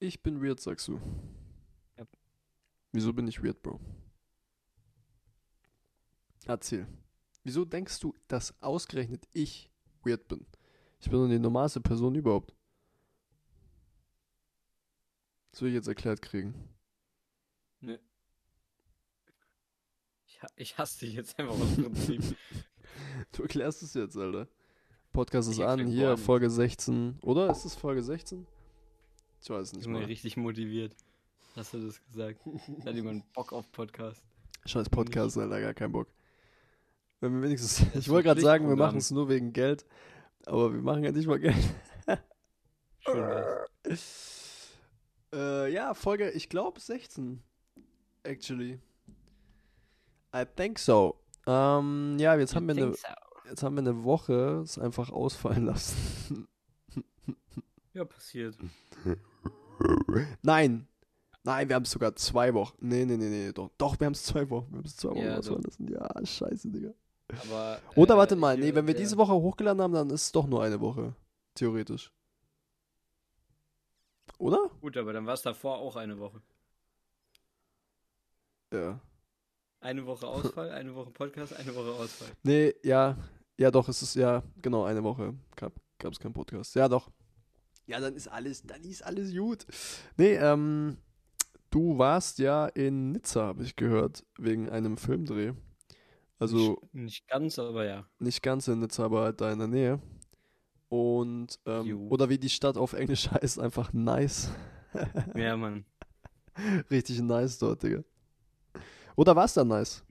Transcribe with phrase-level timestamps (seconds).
[0.00, 0.98] Ich bin weird, sagst du.
[1.98, 2.06] Ja.
[2.92, 3.78] Wieso bin ich weird, Bro?
[6.46, 6.86] Erzähl.
[7.44, 9.70] Wieso denkst du, dass ausgerechnet ich
[10.02, 10.44] weird bin?
[11.00, 12.54] Ich bin doch die normalste Person überhaupt.
[15.52, 16.54] Das will ich jetzt erklärt kriegen.
[20.26, 22.22] Ich, ha- ich hasse dich jetzt einfach aus Prinzip.
[23.32, 24.48] Du erklärst es jetzt, Alter.
[25.12, 26.16] Podcast ist Ich an, hier.
[26.16, 27.18] Folge 16.
[27.22, 27.50] Oder?
[27.50, 28.46] Ist es Folge 16?
[29.48, 30.04] Mir mal.
[30.04, 30.94] richtig motiviert.
[31.56, 32.40] Hast du das gesagt?
[32.84, 34.22] Hat jemand Bock auf Podcast?
[34.66, 36.08] Scheiß Podcast, Alter, gar keinen Bock.
[37.20, 37.86] Wenn wir wenigstens.
[37.94, 39.84] Ich wollte gerade sagen, wir machen es nur wegen Geld.
[40.46, 41.56] Aber wir machen ja nicht mal Geld.
[45.32, 47.40] Äh, ja, Folge, ich glaube 16.
[48.24, 48.80] Actually.
[50.34, 51.20] I think so.
[51.46, 53.06] Ähm, ja, jetzt haben wir eine, so.
[53.48, 56.48] jetzt haben wir eine Woche es einfach ausfallen lassen.
[57.92, 58.56] Ja, passiert.
[60.42, 60.86] Nein.
[61.42, 62.76] Nein, wir haben es sogar zwei Wochen.
[62.80, 63.70] Nee, nee, nee, nee, doch.
[63.78, 64.70] Doch, wir haben es zwei Wochen.
[64.72, 65.88] Wir haben es zwei Wochen Ja, lassen.
[65.88, 66.92] Ja, scheiße, Digga.
[67.44, 70.22] Aber, Oder äh, warte mal, nee, wenn wir der- diese Woche hochgeladen haben, dann ist
[70.26, 71.14] es doch nur eine Woche.
[71.54, 72.12] Theoretisch.
[74.38, 74.70] Oder?
[74.80, 76.40] Gut, aber dann war es davor auch eine Woche.
[78.72, 79.00] Ja.
[79.80, 82.28] Eine Woche Ausfall, eine Woche Podcast, eine Woche Ausfall.
[82.42, 83.16] Nee, ja.
[83.58, 85.72] Ja, doch, es ist ja, genau, eine Woche gab
[86.12, 86.74] es keinen Podcast.
[86.74, 87.10] Ja, doch.
[87.90, 89.66] Ja, dann ist alles, dann ist alles gut.
[90.16, 90.96] Nee, ähm,
[91.70, 95.54] du warst ja in Nizza, habe ich gehört, wegen einem Filmdreh.
[96.38, 98.06] Also Nicht, nicht ganz, aber ja.
[98.20, 100.00] nicht ganz in Nizza, aber halt da in der Nähe.
[100.88, 104.52] Und, ähm, oder wie die Stadt auf Englisch heißt, einfach nice.
[105.34, 105.84] Ja, Mann.
[106.92, 108.04] Richtig nice dort, Digga.
[109.16, 110.04] Oder war es dann nice?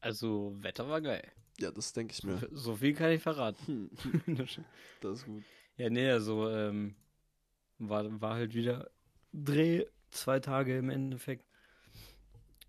[0.00, 1.22] Also, Wetter war geil.
[1.60, 2.48] Ja, das denke ich mir.
[2.50, 3.90] So viel kann ich verraten.
[4.26, 4.36] Hm,
[5.00, 5.44] das ist gut.
[5.76, 6.94] Ja, nee, also, ähm,
[7.78, 8.90] war, war halt wieder
[9.32, 11.44] Dreh, zwei Tage im Endeffekt.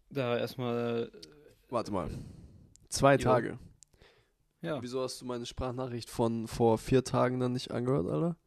[0.10, 1.12] Da erstmal,
[1.70, 2.10] Warte mal.
[2.90, 3.22] Zwei Jo.
[3.22, 3.60] Tage.
[4.62, 8.38] ja, Wieso hast du meine Sprachnachricht von vor vier Tagen dann nicht angehört, Alter?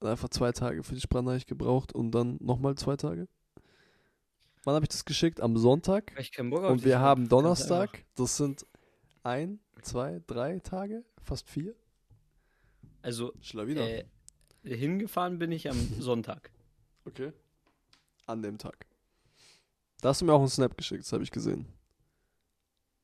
[0.00, 3.28] Einfach zwei Tage für die Sprachnachricht gebraucht und dann nochmal zwei Tage?
[4.64, 5.40] Wann habe ich das geschickt?
[5.40, 6.12] Am Sonntag.
[6.14, 7.06] weil ich keinen Bock auf Und wir hab.
[7.06, 8.04] haben Donnerstag.
[8.16, 8.66] Das sind
[9.22, 11.04] ein, zwei, drei Tage?
[11.22, 11.74] Fast vier?
[13.02, 13.82] Also, Schlawiner.
[13.88, 14.04] äh,
[14.64, 16.50] hingefahren bin ich am Sonntag.
[17.04, 17.32] Okay.
[18.26, 18.86] An dem Tag.
[20.00, 21.66] Da hast du mir auch einen Snap geschickt, das habe ich gesehen.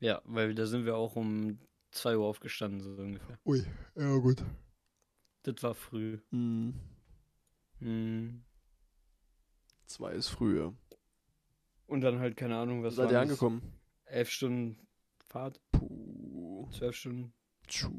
[0.00, 1.58] Ja, weil da sind wir auch um
[1.92, 3.38] 2 Uhr aufgestanden, so ungefähr.
[3.44, 3.64] Ui,
[3.96, 4.44] ja gut.
[5.44, 6.18] Das war früh.
[6.30, 6.74] Mhm.
[7.78, 8.44] Hm.
[9.86, 10.74] Zwei ist früher.
[11.86, 13.62] Und dann halt, keine Ahnung, was Seid ihr angekommen?
[14.06, 14.78] Elf Stunden
[15.24, 16.68] Fahrt, Puh.
[16.72, 17.32] zwölf Stunden.
[17.66, 17.90] Tschu.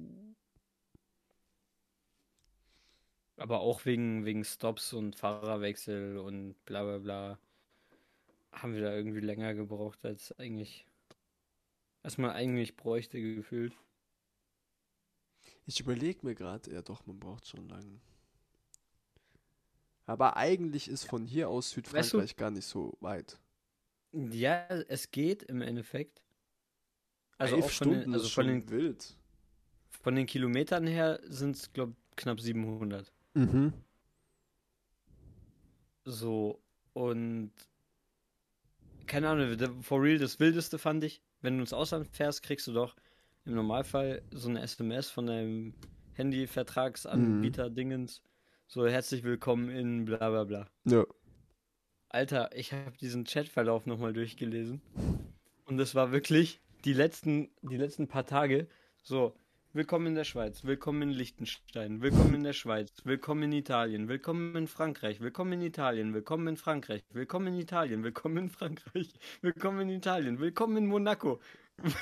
[3.38, 7.40] Aber auch wegen, wegen Stops und Fahrerwechsel und bla bla bla.
[8.52, 10.86] Haben wir da irgendwie länger gebraucht, als eigentlich.
[12.02, 13.74] Als man eigentlich bräuchte, gefühlt.
[15.66, 18.00] Ich überlege mir gerade, ja doch, man braucht schon lange.
[20.06, 23.40] Aber eigentlich ist von hier aus Südfrankreich gar nicht so weit.
[24.12, 26.22] Ja, es geht im Endeffekt.
[27.38, 29.18] Also Elf auch von den, Stunden also ist schon den, wild.
[29.90, 33.12] von den Kilometern her sind es, glaube knapp 700.
[33.36, 33.74] Mhm.
[36.06, 36.62] So,
[36.94, 37.52] und
[39.06, 42.74] keine Ahnung, for real, das Wildeste fand ich, wenn du ins Ausland fährst, kriegst du
[42.74, 42.96] doch
[43.46, 45.74] im Normalfall so eine SMS von deinem
[46.14, 48.24] Handyvertragsanbieter Dingens.
[48.68, 50.68] So, herzlich willkommen in bla bla bla.
[50.86, 51.06] Ja.
[52.10, 54.82] Alter, ich habe diesen Chatverlauf nochmal durchgelesen.
[55.66, 58.68] Und es war wirklich die letzten, die letzten paar Tage
[59.04, 59.36] so.
[59.76, 64.56] Willkommen in der Schweiz, willkommen in Liechtenstein, willkommen in der Schweiz, willkommen in Italien, willkommen
[64.56, 69.82] in Frankreich, willkommen in Italien, willkommen in Frankreich, willkommen in Italien, willkommen in Frankreich, willkommen
[69.82, 71.42] in Italien, willkommen in Monaco,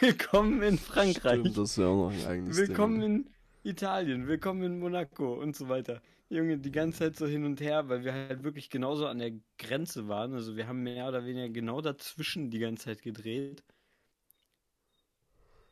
[0.01, 3.25] willkommen in Frankreich, Stimmt, das ist ja auch noch ein eigenes willkommen Ding.
[3.63, 5.99] in Italien, willkommen in Monaco und so weiter.
[6.29, 9.31] Junge, die ganze Zeit so hin und her, weil wir halt wirklich genauso an der
[9.57, 10.35] Grenze waren.
[10.35, 13.63] Also wir haben mehr oder weniger genau dazwischen die ganze Zeit gedreht.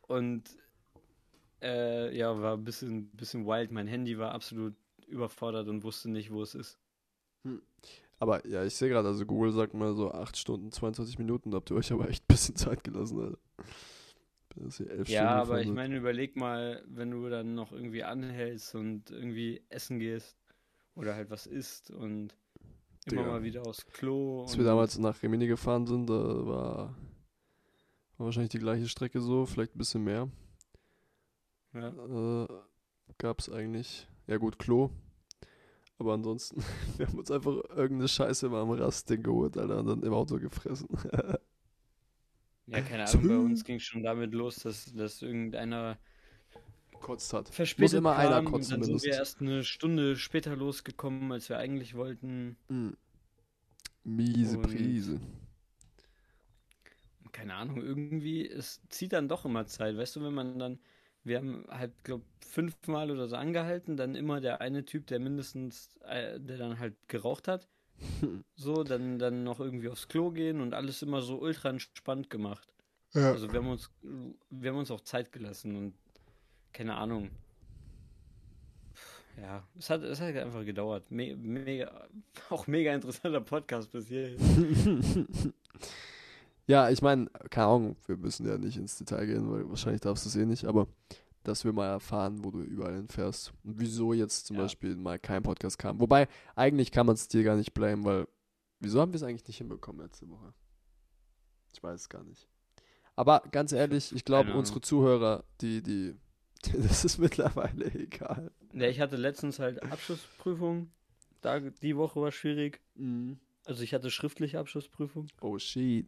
[0.00, 0.61] Und
[1.62, 3.70] äh, ja, war ein bisschen, bisschen wild.
[3.70, 4.74] Mein Handy war absolut
[5.06, 6.78] überfordert und wusste nicht, wo es ist.
[8.18, 11.56] Aber ja, ich sehe gerade, also Google sagt mal so 8 Stunden, 22 Minuten, da
[11.56, 13.38] habt ihr euch aber echt ein bisschen Zeit gelassen, Alter.
[14.56, 18.04] Das hier elf Ja, Stunden aber ich meine, überleg mal, wenn du dann noch irgendwie
[18.04, 20.36] anhältst und irgendwie essen gehst
[20.94, 22.34] oder halt was isst und
[23.06, 23.32] immer Digga.
[23.32, 24.42] mal wieder aufs Klo.
[24.42, 26.76] Als wir damals nach Rimini gefahren sind, da war,
[28.18, 30.28] war wahrscheinlich die gleiche Strecke so, vielleicht ein bisschen mehr.
[31.74, 32.44] Ja.
[32.44, 32.48] Äh,
[33.18, 34.90] gab es eigentlich, ja gut, Klo.
[35.98, 36.62] Aber ansonsten,
[36.98, 40.38] wir haben uns einfach irgendeine Scheiße mal am Rastding geholt, Alter, und dann im Auto
[40.38, 40.88] gefressen.
[42.68, 45.98] Ja, keine Ahnung, bei uns ging es schon damit los, dass, dass irgendeiner
[47.00, 47.48] Kotzt hat.
[47.48, 49.16] verspätet immer kam einer kotzen dann sind wir mindestens.
[49.16, 52.56] erst eine Stunde später losgekommen, als wir eigentlich wollten.
[52.68, 52.90] Mm.
[54.04, 55.20] Miese Und- Prise.
[57.32, 60.78] Keine Ahnung, irgendwie, es zieht dann doch immer Zeit, weißt du, wenn man dann,
[61.24, 65.96] wir haben halt, glaub, fünfmal oder so angehalten, dann immer der eine Typ, der mindestens,
[66.06, 67.68] äh, der dann halt geraucht hat,
[68.56, 72.68] so, dann, dann noch irgendwie aufs Klo gehen und alles immer so ultra entspannt gemacht.
[73.12, 73.30] Ja.
[73.32, 73.90] Also wir haben uns,
[74.50, 75.94] wir haben uns auch Zeit gelassen und
[76.72, 77.30] keine Ahnung.
[79.40, 81.10] Ja, es hat, es hat einfach gedauert.
[81.10, 82.08] Me mega,
[82.50, 85.28] auch mega interessanter Podcast bis hierhin.
[86.66, 90.24] ja, ich meine, keine Ahnung, wir müssen ja nicht ins Detail gehen, weil wahrscheinlich darfst
[90.24, 90.86] du es eh nicht, aber
[91.44, 93.52] dass wir mal erfahren, wo du überall hinfährst.
[93.64, 94.62] Und wieso jetzt zum Ja.
[94.62, 95.98] Beispiel mal kein Podcast kam.
[95.98, 98.28] Wobei, eigentlich kann man es dir gar nicht blamen, weil
[98.78, 100.54] wieso haben wir es eigentlich nicht hinbekommen letzte Woche?
[101.74, 102.48] Ich weiß es gar nicht.
[103.16, 106.14] Aber ganz ehrlich, ich glaube, unsere Zuhörer, die, die,
[106.78, 108.52] das ist mittlerweile egal.
[108.72, 110.90] Ja, ich hatte letztens halt Abschlussprüfung.
[111.40, 112.80] Da, die Woche war schwierig.
[113.66, 115.26] Also ich hatte schriftliche Abschlussprüfung.
[115.40, 116.06] Oh shit.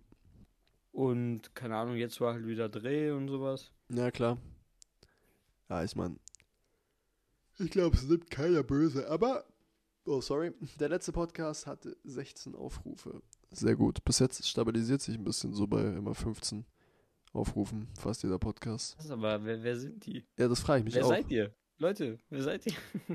[0.95, 3.73] Und keine Ahnung, jetzt war halt wieder Dreh und sowas.
[3.89, 4.39] Ja, klar.
[5.69, 6.21] Ja, ich meine.
[7.59, 9.45] Ich glaube, es nimmt keiner böse, aber.
[10.05, 10.53] Oh, sorry.
[10.79, 13.23] Der letzte Podcast hatte 16 Aufrufe.
[13.51, 14.05] Sehr gut.
[14.05, 16.65] Bis jetzt stabilisiert sich ein bisschen so bei immer 15
[17.33, 18.97] Aufrufen, fast jeder Podcast.
[18.97, 20.25] Was, aber wer, wer sind die?
[20.39, 21.09] Ja, das frage ich mich wer auch.
[21.09, 21.53] seid ihr?
[21.79, 22.73] Leute, wer seid ihr?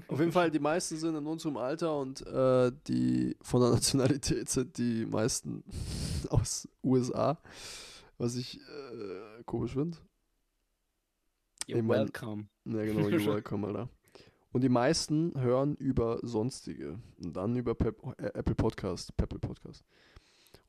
[0.10, 4.50] Auf jeden Fall, die meisten sind in unserem Alter und äh, die von der Nationalität
[4.50, 5.64] sind die meisten
[6.30, 7.40] aus USA.
[8.18, 9.98] Was ich äh, komisch finde.
[11.68, 12.48] You're Ich mein- welcome.
[12.66, 13.90] Ja, genau, you're welcome, Alter.
[14.52, 17.00] Und die meisten hören über sonstige.
[17.24, 19.86] Und dann über Pep äh, Apple Podcast, Pepple Podcast.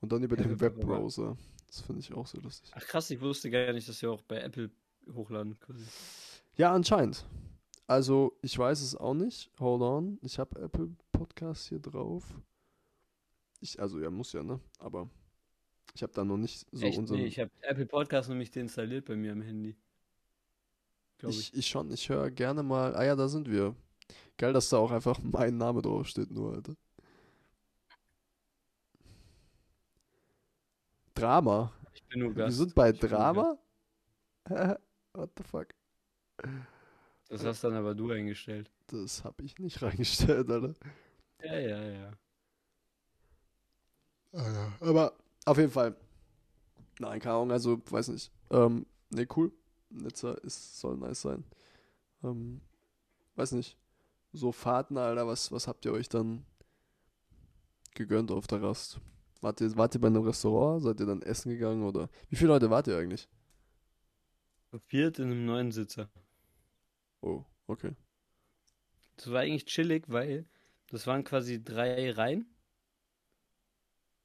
[0.00, 1.36] Und dann über Ja, den Webbrowser.
[1.66, 2.70] Das finde ich auch sehr lustig.
[2.74, 4.70] Ach krass, ich wusste gar nicht, dass wir auch bei Apple
[5.12, 5.82] hochladen quasi.
[6.56, 7.26] Ja, anscheinend.
[7.90, 9.50] Also, ich weiß es auch nicht.
[9.58, 10.18] Hold on.
[10.22, 12.22] Ich habe Apple Podcast hier drauf.
[13.58, 14.60] Ich, also, ja, muss ja, ne?
[14.78, 15.10] Aber
[15.96, 16.96] ich habe da noch nicht so Echt?
[16.96, 17.18] unseren.
[17.18, 19.76] Nee, ich habe Apple Podcast nämlich deinstalliert bei mir am Handy.
[21.22, 21.40] Ich.
[21.40, 22.94] ich, ich schon, ich höre gerne mal.
[22.94, 23.74] Ah ja, da sind wir.
[24.38, 26.76] Geil, dass da auch einfach mein Name draufsteht, nur, Alter.
[31.14, 31.72] Drama.
[31.92, 32.56] Ich bin nur Wir Gast.
[32.56, 33.58] sind bei Ich Drama?
[35.12, 35.74] What the fuck?
[37.30, 38.68] Das hast dann aber du eingestellt.
[38.88, 40.74] Das hab ich nicht reingestellt, Alter.
[41.42, 42.12] Ja, ja, ja.
[44.32, 45.12] Ah ja, aber
[45.44, 45.96] auf jeden Fall.
[46.98, 48.32] Nein, keine Ahnung, also, weiß nicht.
[48.50, 49.52] Ähm, ne, cool.
[49.90, 51.44] Nizza ist, soll nice sein.
[52.22, 52.60] Ähm,
[53.36, 53.76] weiß nicht.
[54.32, 56.44] So Fahrten, Alter, was, was habt ihr euch dann
[57.94, 59.00] gegönnt auf der Rast?
[59.40, 60.82] Wart ihr, wart ihr bei einem Restaurant?
[60.82, 62.08] Seid ihr dann essen gegangen oder?
[62.28, 63.28] Wie viele Leute wart ihr eigentlich?
[64.86, 66.08] Viert in einem neuen Sitzer.
[67.22, 67.94] Oh, okay.
[69.16, 70.46] Das war eigentlich chillig, weil
[70.88, 72.52] das waren quasi drei Reihen.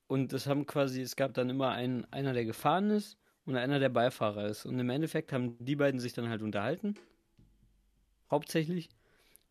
[0.08, 3.80] Und es haben quasi, es gab dann immer einen, einer, der gefahren ist und einer,
[3.80, 4.66] der Beifahrer ist.
[4.66, 6.96] Und im Endeffekt haben die beiden sich dann halt unterhalten.
[8.30, 8.90] Hauptsächlich.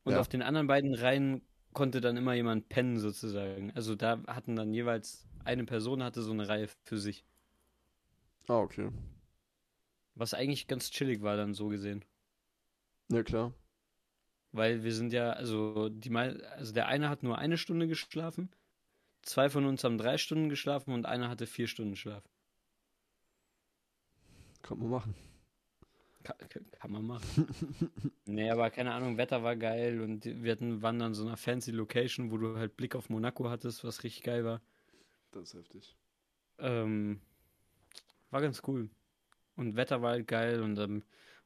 [0.05, 0.19] Und Ja.
[0.19, 1.43] auf den anderen beiden Reihen
[1.73, 3.73] konnte dann immer jemand pennen, sozusagen.
[3.73, 7.25] Also da hatten dann jeweils eine Person hatte so eine Reihe für sich.
[8.49, 8.89] Ah, okay.
[10.17, 12.05] Was eigentlich ganz chillig war, dann so gesehen.
[13.11, 13.53] Ja, klar.
[14.53, 18.51] Weil wir sind ja, also die mei- also der eine hat nur eine Stunde geschlafen,
[19.23, 22.25] zwei von uns haben drei Stunden geschlafen und einer hatte vier Stunden Schlaf.
[24.63, 25.15] Kann man machen.
[26.23, 26.37] Kann,
[26.73, 27.47] kann man machen.
[28.27, 31.37] nee, aber keine Ahnung, Wetter war geil und wir hatten, waren dann in so einer
[31.37, 34.63] fancy Location, wo du halt Blick auf Monaco hattest, was richtig geil war.
[35.33, 35.97] Das ist heftig.
[36.59, 37.21] Ähm,
[38.31, 38.89] war ganz cool.
[39.57, 41.05] Und Wetter war halt geil und dann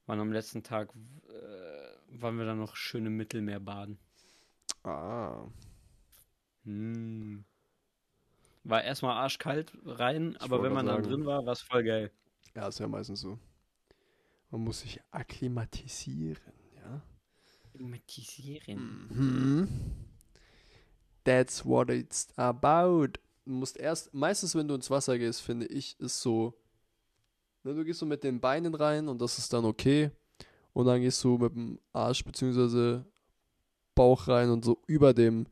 [0.09, 0.89] waren am letzten Tag,
[1.29, 3.99] äh, waren wir dann noch schön im Mittelmeer baden.
[4.83, 5.45] Ah.
[6.65, 7.45] Hm.
[8.65, 11.15] War erstmal arschkalt rein, Ich aber wenn man grad dann sagen.
[11.17, 12.11] drin war, war es voll geil.
[12.55, 13.39] Ja, ist ja meistens so.
[14.51, 17.03] Man muss sich akklimatisieren, ja.
[17.73, 19.09] Klimatisieren.
[19.11, 19.69] Mhm.
[21.25, 23.09] That's what it's about.
[23.45, 26.55] Du musst erst, meistens wenn du ins Wasser gehst, finde ich, ist so,
[27.65, 30.11] ne, du gehst so mit den Beinen rein und das ist dann okay.
[30.73, 33.01] Und dann gehst du mit dem Arsch bzw.
[33.95, 35.47] Bauch rein und so über dem,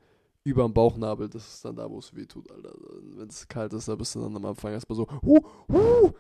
[0.45, 2.73] über dem Bauchnabel, das ist dann da, wo es weh tut, Alter.
[3.17, 6.13] Wenn es kalt ist, da bist du dann am Anfang erstmal so, huh, huh.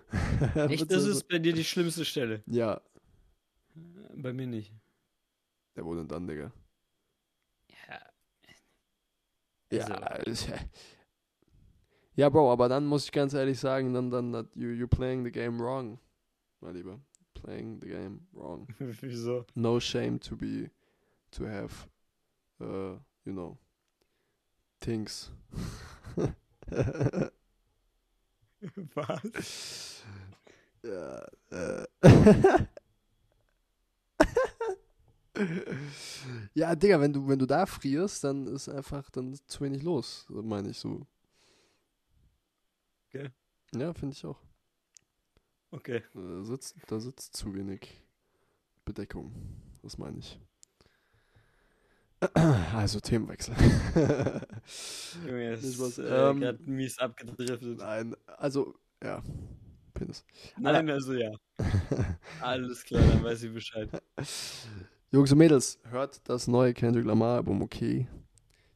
[0.69, 2.43] Echt, das ist bei dir die schlimmste Stelle.
[2.47, 2.81] Ja,
[4.16, 4.73] Bei mir nicht.
[5.76, 6.50] der wurde dann, Digga.
[9.71, 9.78] Ja.
[9.78, 10.47] Ja, Also,
[12.16, 15.30] ja, Bro, aber dann muss ich ganz ehrlich sagen, dann, dann, you, you're playing the
[15.30, 15.99] game wrong,
[16.61, 16.99] mein Lieber.
[17.35, 18.66] Playing the game wrong.
[18.78, 19.44] wieso?
[19.54, 20.70] No shame to be,
[21.30, 21.87] to have,
[22.61, 23.58] uh, you know,
[24.80, 25.30] things.
[28.94, 30.02] Was?
[30.82, 31.87] ja, äh.
[36.54, 39.82] ja, Digga, wenn du, wenn du da frierst, dann ist einfach dann ist zu wenig
[39.82, 41.06] los, meine ich so.
[43.18, 43.30] Okay.
[43.75, 44.40] Ja, finde ich auch.
[45.70, 46.02] Okay.
[46.14, 48.02] Da sitzt, da sitzt zu wenig
[48.85, 49.32] Bedeckung.
[49.82, 50.40] Das meine ich.
[52.75, 53.54] Also Themenwechsel.
[55.26, 57.78] Junge, ist was, äh, ähm, gerade mies abgedriftet.
[57.78, 59.23] Nein, also, ja.
[59.94, 60.25] Penis.
[60.58, 61.30] Nein, also ja.
[62.40, 63.88] Alles klar, dann weiß ich Bescheid.
[65.11, 68.08] Jungs und Mädels, hört das neue Kendrick Lamar Album, okay?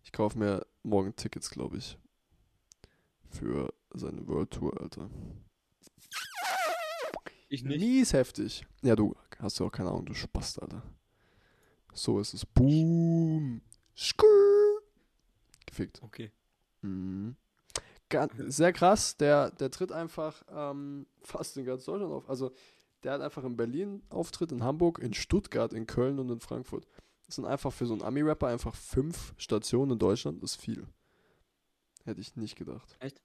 [0.04, 1.98] Ich kaufe mir morgen Tickets, glaube ich.
[3.30, 5.10] Für seine World Tour, Alter.
[7.48, 7.80] Ich nicht.
[7.80, 8.64] Mies heftig.
[8.82, 10.82] Ja, du hast ja auch keine Ahnung, du Spast, Alter.
[11.92, 12.46] So ist es.
[12.46, 13.60] Boom.
[13.96, 14.80] Skrrr.
[15.66, 16.00] Gefickt.
[16.02, 16.30] Okay.
[16.82, 17.36] Mhm.
[18.48, 22.28] Sehr krass, der, der tritt einfach ähm, fast in ganz Deutschland auf.
[22.28, 22.52] Also
[23.02, 26.86] der hat einfach in Berlin Auftritt, in Hamburg, in Stuttgart, in Köln und in Frankfurt.
[27.26, 30.86] Das sind einfach für so einen Ami-Rapper einfach fünf Stationen in Deutschland, das ist viel.
[32.04, 32.96] Hätte ich nicht gedacht.
[32.98, 33.22] Echt?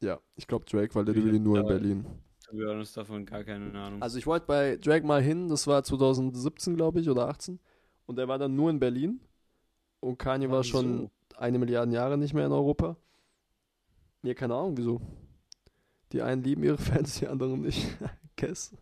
[0.00, 2.06] Ja, ich glaube Drake, weil der will nur in Berlin.
[2.48, 4.02] To be honest, davon gar keine Ahnung.
[4.02, 7.58] Also ich wollte bei Drake mal hin, das war 2017, glaube ich, oder 18.
[8.06, 9.20] Und der war dann nur in Berlin.
[10.00, 12.96] Und Kanye war schon eine Milliarde Jahre nicht mehr in Europa.
[14.22, 15.00] Ja, keine Ahnung, wieso.
[16.12, 17.88] Die einen lieben ihre Fans, die anderen nicht.
[18.36, 18.76] Guess.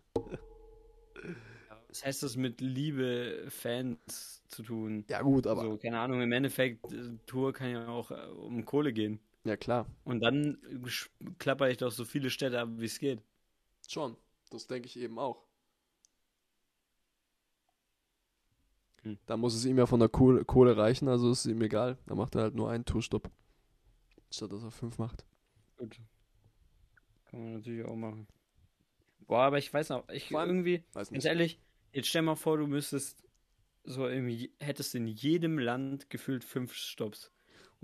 [1.89, 5.05] Was heißt das mit Liebe, Fans zu tun?
[5.09, 5.63] Ja, gut, aber.
[5.63, 9.21] so, keine Ahnung, im Endeffekt, äh, Tour kann ja auch äh, um Kohle gehen.
[9.45, 9.87] Ja, klar.
[10.05, 10.59] Und dann
[11.39, 13.23] klapper ich doch so viele Städte ab, wie es geht.
[13.87, 14.17] Schon.
[14.51, 15.45] Das denke ich eben auch.
[19.03, 19.19] Hm.
[19.27, 21.99] Da muss es ihm ja von der Kohle, Kohle reichen, also ist es ihm egal.
[22.07, 23.31] Da macht er halt nur einen Tourstopp.
[24.31, 25.25] Statt dass er fünf macht.
[25.77, 26.01] Gut.
[27.27, 28.27] Kann man natürlich auch machen.
[29.27, 31.61] Boah, aber ich weiß noch, ich allem- irgendwie, Weiß ganz ehrlich,
[31.93, 33.25] jetzt stell mal vor, du müsstest
[33.85, 37.34] so irgendwie, hättest in jedem Land gefühlt fünf Stops.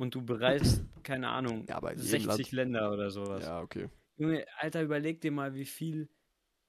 [0.00, 3.44] Und du bereist, keine Ahnung, Ja, aber in jedem 60 Länder oder sowas.
[3.44, 3.90] Ja, okay.
[4.16, 6.08] Junge, Alter, überleg dir mal, wie viel,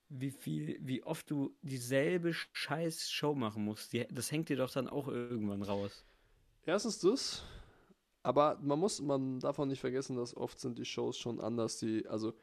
[0.09, 3.93] wie viel, wie oft du dieselbe scheiß Show machen musst.
[3.93, 6.05] Die, das hängt dir doch dann auch irgendwann raus.
[6.65, 7.45] Erstens das,
[8.21, 11.77] aber man muss, man darf auch nicht vergessen, dass oft sind die Shows schon anders.
[11.77, 12.33] Die, also,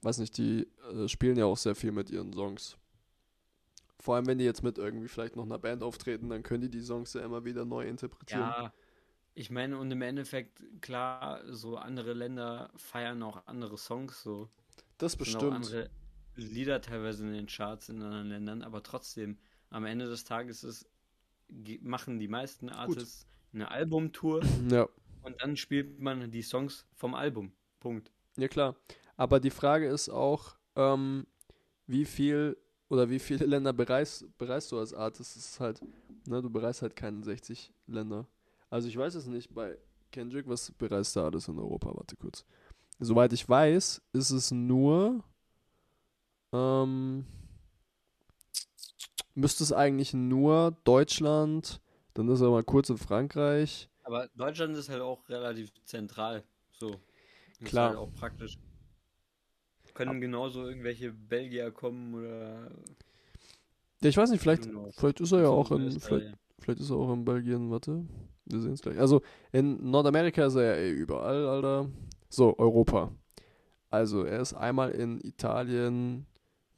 [0.00, 2.78] weiß nicht, die äh, spielen ja auch sehr viel mit ihren Songs.
[4.00, 6.70] Vor allem, wenn die jetzt mit irgendwie vielleicht noch einer Band auftreten, dann können die
[6.70, 8.40] die Songs ja immer wieder neu interpretieren.
[8.40, 8.72] Ja,
[9.38, 14.48] ich meine, und im Endeffekt, klar, so andere Länder feiern auch andere Songs, so.
[14.98, 15.52] das sind auch bestimmt.
[15.52, 15.90] andere
[16.34, 19.38] Lieder teilweise in den Charts in anderen Ländern, aber trotzdem,
[19.70, 20.88] am Ende des Tages ist,
[21.80, 24.88] machen die meisten Artists eine Albumtour Ja,
[25.22, 27.52] und dann spielt man die Songs vom Album.
[27.78, 28.10] Punkt.
[28.36, 28.74] ja klar.
[29.16, 31.26] Aber die Frage ist auch, ähm,
[31.86, 32.56] wie viel
[32.88, 35.36] oder wie viele Länder bereist, bereist du als Artist?
[35.36, 35.80] Das ist halt,
[36.26, 38.26] ne, du bereist halt keine 60 Länder.
[38.70, 39.78] Also ich weiß es nicht, bei
[40.10, 41.94] Kendrick, was bereist er alles in Europa?
[41.94, 42.44] Warte kurz.
[42.98, 45.22] Soweit ich weiß, ist es nur,
[46.52, 47.24] ähm,
[49.34, 51.80] müsste es eigentlich nur Deutschland,
[52.14, 53.88] dann ist er mal kurz in Frankreich.
[54.02, 56.42] Aber Deutschland ist halt auch relativ zentral.
[56.72, 56.96] So.
[57.60, 57.90] Ist Klar.
[57.90, 58.58] halt auch praktisch.
[59.94, 62.70] Können genauso irgendwelche Belgier kommen oder.
[64.00, 64.94] Ja, ich weiß nicht, vielleicht, knows?
[64.96, 68.06] vielleicht ist er ja auch in, vielleicht, vielleicht ist er auch in Belgien, warte,
[68.50, 68.98] wir sehen es gleich.
[68.98, 71.90] Also in Nordamerika ist er ja eh überall, Alter.
[72.28, 73.12] So, Europa.
[73.90, 76.26] Also er ist einmal in Italien,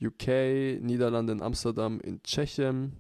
[0.01, 2.97] UK, Niederlande, in Amsterdam, in Tschechien,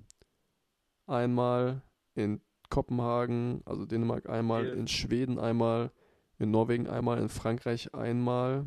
[1.06, 1.82] einmal
[2.14, 4.72] in Kopenhagen, also Dänemark einmal, Ja.
[4.74, 5.90] in Schweden einmal,
[6.38, 8.66] in Norwegen einmal, in Frankreich einmal,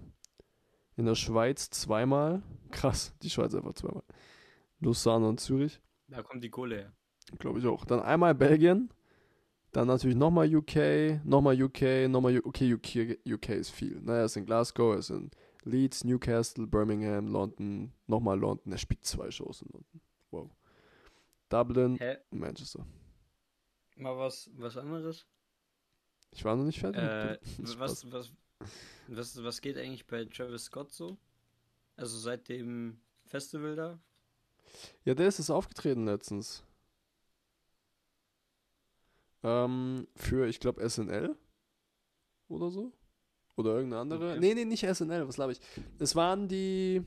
[0.95, 2.41] in der Schweiz zweimal.
[2.72, 4.03] Krass, die Schweiz einfach zweimal.
[4.79, 5.81] Lausanne und Zürich.
[6.07, 6.93] Da kommt die Kohle her.
[7.39, 7.86] Glaube ich auch.
[7.86, 8.89] Dann einmal Belgien.
[9.74, 12.46] Dann natürlich nochmal UK, nochmal UK, nochmal UK.
[12.46, 14.00] Okay, UK, UK ist viel.
[14.03, 15.32] Na, er ist in Glasgow, er ist in
[15.63, 18.72] Leeds, Newcastle, Birmingham, London, nochmal London.
[18.72, 20.01] Er spielt zwei Shows in London.
[20.30, 20.51] Wow.
[21.50, 22.18] Dublin, Hä?
[22.30, 22.86] Manchester.
[23.96, 25.25] Mal was, was anderes?
[26.32, 27.01] Ich war noch nicht fertig.
[27.01, 27.39] Äh,
[27.77, 28.32] was, was,
[29.08, 31.18] was, was geht eigentlich bei Travis Scott so?
[31.96, 34.00] Also seit dem Festival da?
[35.03, 36.63] Ja, der ist es aufgetreten letztens.
[39.43, 41.35] Ähm, für, ich glaube, SNL
[42.47, 42.91] oder so.
[43.55, 44.31] Oder irgendeine andere.
[44.31, 44.39] Okay.
[44.39, 45.59] Nee, nee, nicht SNL, was glaube ich.
[46.00, 47.03] Es waren die.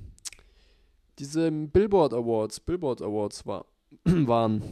[1.19, 2.61] Diese Billboard Awards.
[2.61, 3.67] Billboard Awards war,
[4.05, 4.63] waren.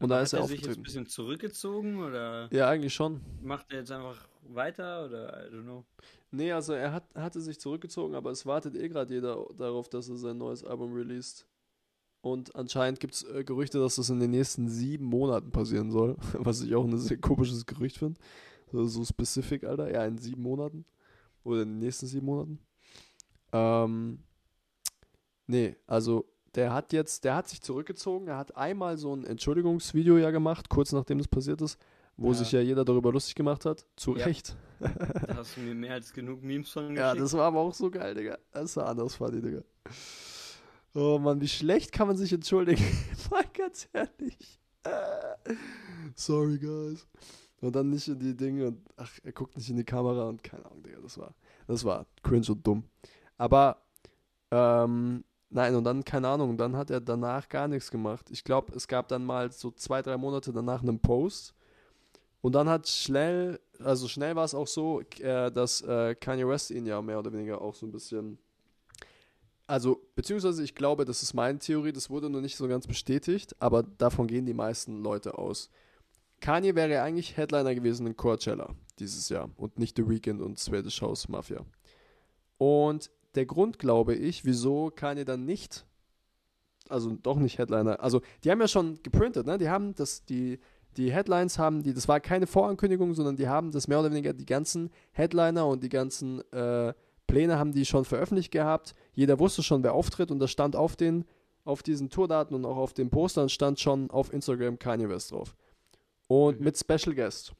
[0.00, 0.82] Und da Hat ist er er sich jetzt ein aufgetreten.
[0.82, 3.20] bisschen zurückgezogen oder Ja, eigentlich schon.
[3.42, 5.84] macht er jetzt einfach weiter oder I don't know.
[6.30, 10.08] Nee, also er hat, hatte sich zurückgezogen, aber es wartet eh gerade jeder darauf, dass
[10.08, 11.46] er sein neues Album released.
[12.24, 16.16] Und anscheinend gibt es äh, Gerüchte, dass das in den nächsten sieben Monaten passieren soll.
[16.38, 18.18] Was ich auch ein sehr komisches Gerücht finde.
[18.72, 19.92] So, so specific, Alter.
[19.92, 20.86] Ja, in sieben Monaten.
[21.44, 22.58] Oder in den nächsten sieben Monaten.
[23.52, 24.20] Ähm,
[25.46, 28.28] nee, also der hat jetzt, der hat sich zurückgezogen.
[28.28, 31.78] Er hat einmal so ein Entschuldigungsvideo ja gemacht, kurz nachdem das passiert ist,
[32.16, 32.38] wo Ja.
[32.38, 33.84] sich ja jeder darüber lustig gemacht hat.
[33.96, 34.24] Zu Ja.
[34.24, 34.56] Recht.
[34.80, 37.22] Da hast du mir mehr als genug Memes von Ja, geschickt.
[37.24, 38.38] das war aber auch so geil, Digga.
[38.52, 39.62] Das war anders funny, Digga.
[40.94, 42.84] Oh Mann, wie schlecht kann man sich entschuldigen?
[43.30, 44.60] Mal ganz ehrlich.
[46.14, 47.06] Sorry, guys.
[47.60, 50.44] Und dann nicht in die Dinge und ach, er guckt nicht in die Kamera und
[50.44, 51.34] keine Ahnung, Digga, das war,
[51.66, 52.84] das war cringe und dumm.
[53.38, 53.82] Aber,
[54.50, 58.30] ähm, nein, und dann, keine Ahnung, dann hat er danach gar nichts gemacht.
[58.30, 61.54] Ich glaube, es gab dann mal so zwei, drei Monate danach einen Post.
[62.42, 66.70] Und dann hat schnell, also schnell war es auch so, äh, dass äh, Kanye West
[66.70, 68.38] ihn ja mehr oder weniger auch so ein bisschen.
[69.66, 73.56] Also, beziehungsweise ich glaube, das ist meine Theorie, das wurde noch nicht so ganz bestätigt,
[73.60, 75.70] aber davon gehen die meisten Leute aus.
[76.40, 81.00] Kanye wäre eigentlich Headliner gewesen in Coachella dieses Jahr und nicht The Weeknd und Swedish
[81.00, 81.64] House Mafia.
[82.58, 85.86] Und der Grund, glaube ich, wieso Kanye dann nicht,
[86.90, 89.56] also doch nicht Headliner, also die haben ja schon geprintet, ne?
[89.56, 90.58] Die haben das, die,
[90.98, 94.34] die Headlines haben, die, das war keine Vorankündigung, sondern die haben das mehr oder weniger
[94.34, 96.92] die ganzen Headliner und die ganzen äh,
[97.26, 98.94] Pläne haben die schon veröffentlicht gehabt.
[99.12, 101.24] Jeder wusste schon, wer auftritt und das stand auf den,
[101.64, 105.54] auf diesen Tourdaten und auch auf den Postern stand schon auf Instagram Kanye West drauf.
[106.28, 106.64] Und Mhm.
[106.64, 107.52] mit Special Guest.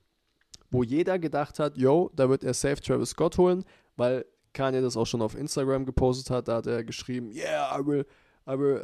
[0.70, 3.64] Wo jeder gedacht hat, yo, da wird er safe Travis Scott holen,
[3.96, 6.48] weil Kanye das auch schon auf Instagram gepostet hat.
[6.48, 8.06] Da hat er geschrieben, yeah, I will,
[8.46, 8.76] I will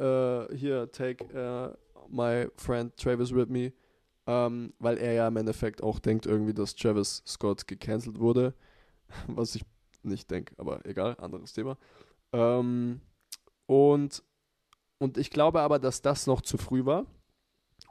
[0.51, 1.75] uh, here take uh,
[2.09, 3.73] my friend Travis with me.
[4.27, 8.55] Ähm, weil er ja im Endeffekt auch denkt irgendwie, dass Travis Scott gecancelt wurde.
[9.27, 9.63] Was ich
[10.03, 11.77] nicht denke, aber egal, anderes Thema.
[12.33, 13.01] Ähm,
[13.67, 14.23] und,
[14.99, 17.07] und ich glaube aber, dass das noch zu früh war.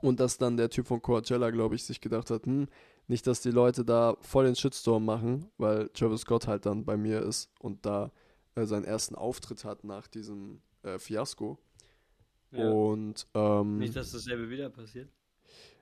[0.02, 2.68] Und dass dann der Typ von Coachella, glaube ich, sich gedacht hat, hm,
[3.08, 6.96] nicht, dass die Leute da voll den Shitstorm machen, weil Travis Scott halt dann bei
[6.96, 8.12] mir ist und da
[8.56, 11.58] äh, seinen ersten Auftritt hat nach diesem äh, Fiasko.
[12.52, 12.70] Ja.
[12.70, 15.10] Und ähm, Nicht, dass dasselbe wieder passiert.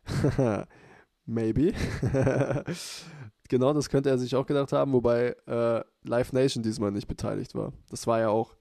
[1.26, 1.74] Maybe.
[3.48, 7.56] genau, das könnte er sich auch gedacht haben, wobei äh, Live Nation diesmal nicht beteiligt
[7.56, 7.74] war.
[7.90, 8.56] Das war ja auch,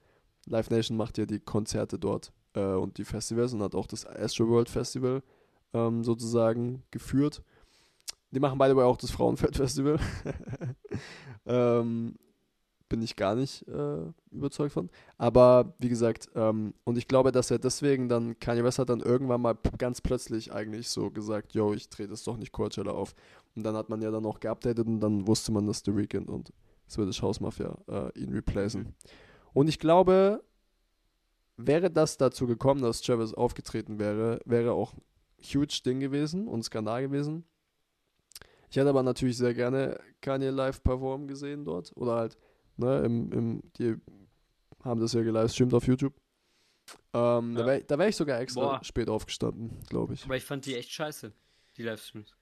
[0.47, 4.07] Live Nation macht ja die Konzerte dort äh, und die Festivals und hat auch das
[4.07, 5.23] Astro World Festival
[5.73, 7.43] ähm, sozusagen geführt.
[8.31, 9.99] Die machen beide auch das Frauenfeld Festival.
[11.47, 12.17] ähm,
[12.89, 14.91] bin ich gar nicht äh, überzeugt von.
[15.19, 19.01] Aber wie gesagt, ähm, und ich glaube, dass er deswegen dann, Kanye West hat dann
[19.01, 23.15] irgendwann mal ganz plötzlich eigentlich so gesagt, yo, ich drehe das doch nicht Coachella auf.
[23.55, 26.29] Und dann hat man ja dann auch geupdatet und dann wusste man, dass The Weeknd
[26.29, 26.53] und
[26.89, 28.95] Swedish House Mafia äh, ihn replacen.
[29.53, 30.45] Und ich glaube,
[31.57, 35.01] wäre das dazu gekommen, dass Travis aufgetreten wäre, wäre auch ein
[35.43, 37.45] huge Ding gewesen und Skandal gewesen.
[38.71, 42.37] Ich hätte aber natürlich sehr gerne Kanye live performen gesehen dort oder halt
[42.79, 43.97] Ne, im, im, die
[44.85, 46.15] haben das ja gelivestreamt auf YouTube.
[47.15, 47.67] Ähm, Da Ja.
[47.67, 48.85] wäre da wär ich sogar extra Boah.
[48.85, 50.25] spät aufgestanden, glaube ich.
[50.25, 51.33] Aber ich fand die echt scheiße,
[51.77, 52.37] die Livestreams.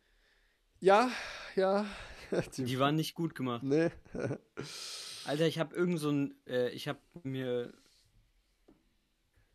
[0.81, 1.11] Ja,
[1.57, 1.87] ja.
[2.57, 3.62] Die waren nicht gut gemacht.
[3.62, 3.90] Nee.
[5.25, 7.73] Alter, ich habe irgend so ein, äh, ich habe mir,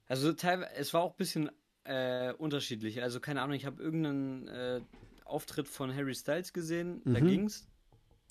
[0.08, 1.52] also teilweise, es war auch ein bisschen
[1.84, 3.02] äh, unterschiedlich.
[3.02, 4.82] Also keine Ahnung, ich habe irgendeinen äh,
[5.26, 7.28] Auftritt von Harry Styles gesehen, da Mhm.
[7.28, 7.68] ging's.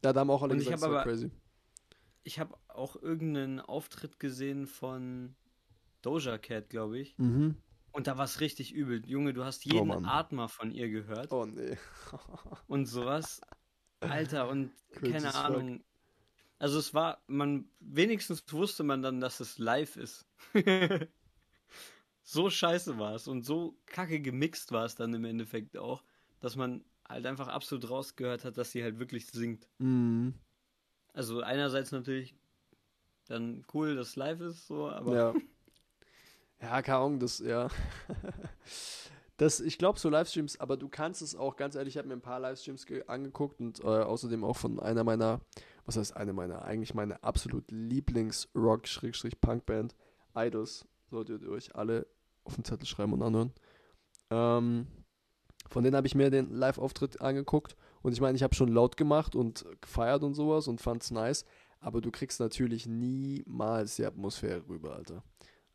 [0.05, 1.31] ja, da haben auch alle Und gesagt, das war aber- crazy.
[2.25, 5.35] Ich habe auch irgendeinen Auftritt gesehen von
[6.03, 7.17] Doja Cat, glaube ich.
[7.19, 7.57] Mhm.
[7.93, 9.05] Und da war es richtig übel.
[9.07, 10.05] Junge, du hast Oh, jeden Mann.
[10.05, 11.77] Atmer von ihr gehört Oh nee.
[12.69, 13.41] und sowas.
[14.01, 15.35] Alter, und keine.
[15.35, 15.83] Ahnung.
[16.59, 20.27] Also es war, man, wenigstens wusste man dann, dass es live ist.
[22.23, 26.03] so scheiße war es und so kacke gemixt war es dann im Endeffekt auch,
[26.41, 29.69] dass man halt einfach absolut rausgehört hat, dass sie halt wirklich singt.
[29.79, 30.35] Mhm.
[31.13, 32.35] Also einerseits natürlich
[33.27, 35.35] dann cool, dass es live ist, so, aber Ja.
[36.61, 37.69] Ja, keine Ahnung, das, ja.
[39.37, 42.15] Das, ich glaube, so Livestreams, aber du kannst es auch, ganz ehrlich, ich habe mir
[42.15, 45.41] ein paar Livestreams ge- angeguckt und äh, außerdem auch von einer meiner,
[45.87, 49.95] was heißt eine meiner, eigentlich meine absolut Lieblings-Rock-Punk-Band,
[50.35, 52.09] Idols, solltet ihr euch alle
[52.43, 53.53] auf den Zettel schreiben und anhören.
[54.31, 54.89] Ähm,
[55.71, 58.97] von denen habe ich mir den Live-Auftritt angeguckt Und ich meine, ich habe schon laut
[58.97, 61.45] gemacht und gefeiert und sowas und fand's nice,
[61.81, 65.23] aber du kriegst natürlich niemals die Atmosphäre rüber, Alter.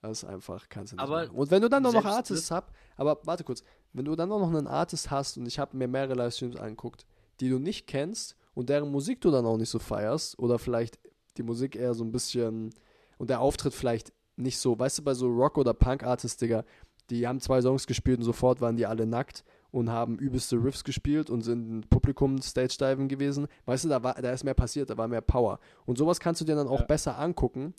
[0.01, 1.35] Das ist einfach, kannst du nicht Aber machen.
[1.35, 4.67] Und wenn du dann noch, Artists hast, aber warte kurz, wenn du dann noch einen
[4.67, 7.05] Artist hast und ich habe mir mehrere Livestreams angeguckt,
[7.39, 10.99] die du nicht kennst und deren Musik du dann auch nicht so feierst oder vielleicht
[11.37, 12.73] die Musik eher so ein bisschen
[13.17, 16.65] und der Auftritt vielleicht nicht so, weißt du, bei so Rock- oder Punk-Artists, Digga,
[17.09, 20.83] die haben zwei Songs gespielt und sofort waren die alle nackt und haben übelste Riffs
[20.83, 23.47] gespielt und sind im Publikum Stage-Diven gewesen.
[23.65, 25.59] Weißt du, da, war, da ist mehr passiert, da war mehr Power.
[25.85, 26.85] Und sowas kannst du dir dann auch Ja.
[26.85, 27.73] besser angucken.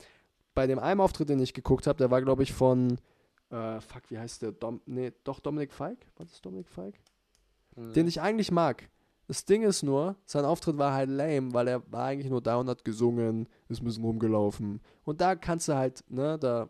[0.54, 2.98] Bei dem einen Auftritt, den ich geguckt habe, der war, glaube ich, von,
[3.50, 4.50] äh, fuck, wie heißt der?
[4.52, 5.98] Dom, nee, doch Dominik Feig?
[6.16, 6.94] Was ist Dominik Feig?
[7.76, 8.88] Den ich eigentlich mag.
[9.28, 12.56] Das Ding ist nur, sein Auftritt war halt lame, weil er war eigentlich nur da
[12.56, 14.80] und hat gesungen, ist ein bisschen rumgelaufen.
[15.04, 16.68] Und da kannst du halt, ne, da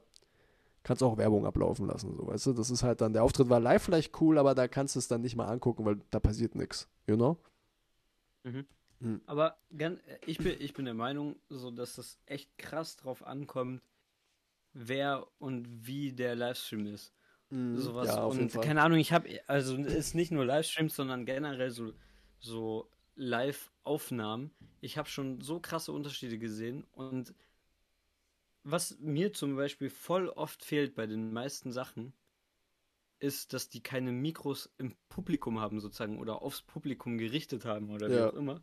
[0.85, 2.53] kannst du auch Werbung ablaufen lassen, so, weißt du?
[2.53, 5.09] Das ist halt dann, der Auftritt war live vielleicht cool, aber da kannst du es
[5.09, 7.37] dann nicht mal angucken, weil da passiert nichts, you know?
[8.45, 8.67] Mhm.
[9.01, 9.21] Mhm.
[9.27, 9.57] Aber
[10.27, 13.83] ich bin, ich bin der Meinung, so dass das echt krass drauf ankommt,
[14.73, 17.13] wer und wie der Livestream ist.
[17.51, 18.09] Sowas.
[18.09, 21.93] Ja, und keine Ahnung, ich habe, also es ist nicht nur Livestreams, sondern generell so,
[22.41, 24.51] so Live-Aufnahmen.
[24.81, 27.33] Ich habe schon so krasse Unterschiede gesehen und
[28.65, 32.15] was mir zum Beispiel voll oft fehlt bei den meisten Sachen,
[33.21, 38.13] ist, dass die keine Mikros im Publikum haben sozusagen oder aufs Publikum gerichtet haben oder
[38.13, 38.29] wie Ja.
[38.29, 38.63] auch immer.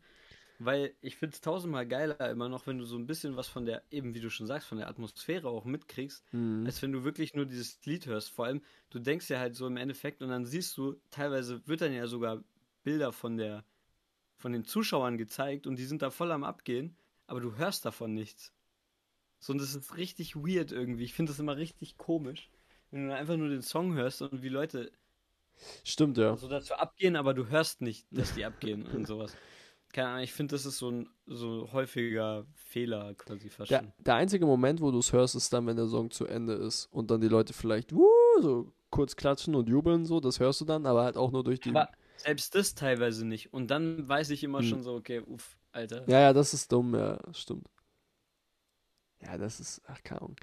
[0.60, 3.66] Weil ich finde es tausendmal geiler immer noch, wenn du so ein bisschen was von
[3.66, 6.66] der, eben wie du schon sagst, von der Atmosphäre auch mitkriegst, Mhm.
[6.66, 8.32] als wenn du wirklich nur dieses Lied hörst.
[8.32, 8.62] Vor allem,
[8.92, 12.08] du denkst ja halt so im Endeffekt und dann siehst du, teilweise wird dann ja
[12.08, 12.44] sogar
[12.84, 13.66] Bilder von der,
[14.38, 18.14] von den Zuschauern gezeigt und die sind da voll am Abgehen, aber du hörst davon
[18.14, 18.54] nichts.
[19.41, 21.04] So, und das ist richtig weird irgendwie.
[21.04, 22.49] Ich finde das immer richtig komisch,
[22.91, 24.93] wenn du einfach nur den Song hörst und wie Leute
[25.84, 26.38] Stimmt, ja.
[26.38, 29.38] so dazu abgehen, aber du hörst nicht, dass die abgehen und sowas.
[29.93, 34.15] Keine Ahnung, ich finde, das ist so ein so häufiger Fehler quasi fast Der, der
[34.15, 37.10] einzige Moment, wo du es hörst, ist dann, wenn der Song zu Ende ist und
[37.12, 38.08] dann die Leute vielleicht wuh,
[38.41, 41.62] so kurz klatschen und jubeln, so, das hörst du dann, aber halt auch nur durch
[41.62, 41.80] die.
[41.80, 43.54] Aber selbst das teilweise nicht.
[43.54, 44.69] Und dann weiß ich immer Hm.
[44.69, 46.08] schon so, okay, uff, Alter.
[46.08, 47.67] Ja, ja, das ist dumm, ja, stimmt.
[49.24, 50.36] Ja, das ist, ach, keine Ahnung.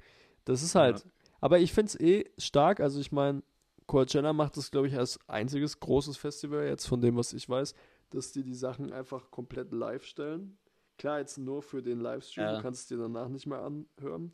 [0.45, 1.05] Das ist halt,
[1.41, 3.43] aber ich finde es eh stark, also ich meine,
[3.87, 7.73] Coachella macht das, glaube ich, als einziges großes Festival, jetzt von dem, was ich weiß,
[8.11, 10.57] dass die die Sachen einfach komplett live stellen.
[10.97, 12.55] Klar, jetzt nur für den Livestream, Ja.
[12.57, 14.33] du kannst es dir danach nicht mehr anhören.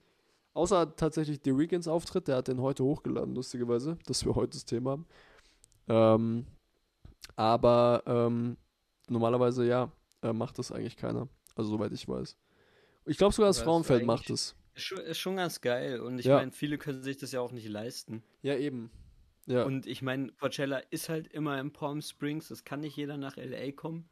[0.54, 4.66] Außer tatsächlich The Weekends Auftritt, der hat den heute hochgeladen, lustigerweise, dass wir heute das
[4.66, 5.06] Thema haben.
[5.88, 6.46] Ähm,
[7.36, 8.58] aber ähm,
[9.10, 11.28] normalerweise ja, äh, macht das eigentlich keiner.
[11.56, 12.36] Also soweit ich weiß.
[13.06, 14.56] Ich glaube sogar das Aber Frauenfeld macht es.
[14.74, 16.02] Ist schon, ganz geil.
[16.02, 16.38] Und ich Ja.
[16.38, 18.24] meine, viele können sich das ja auch nicht leisten.
[18.42, 18.92] Ja, eben.
[19.46, 19.64] Ja.
[19.64, 22.50] Und ich meine, Coachella ist halt immer in Palm Springs.
[22.50, 24.10] Das kann nicht jeder nach LA kommen.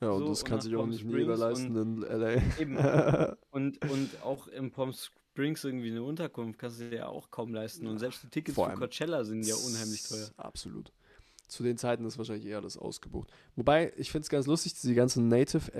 [0.00, 2.34] ja, und so, das und kann sich auch nicht jeder leisten in LA.
[2.58, 2.76] Eben.
[3.50, 7.54] und, und auch in Palm Springs irgendwie eine Unterkunft kannst du dir ja auch kaum
[7.54, 7.86] leisten.
[7.86, 10.28] Und selbst die Tickets Vor für Coachella sind ja unheimlich teuer.
[10.36, 10.92] Absolut.
[11.46, 13.30] Zu den Zeiten ist wahrscheinlich eher alles ausgebucht.
[13.56, 15.72] Wobei, ich finde es ganz lustig, die ganzen Native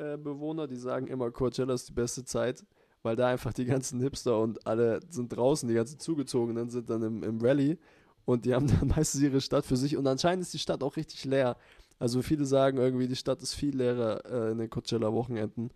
[0.00, 2.64] LA-Bewohner, die sagen immer, Coachella ist die beste Zeit,
[3.02, 7.02] weil da einfach die ganzen Hipster und alle sind draußen, die ganzen Zugezogenen sind dann
[7.02, 7.78] im, im Rallye
[8.24, 10.96] und die haben dann meistens ihre Stadt für sich und anscheinend ist die Stadt auch
[10.96, 11.56] richtig leer.
[11.98, 15.70] Also viele sagen irgendwie, die Stadt ist viel leerer äh, in den Coachella-Wochenenden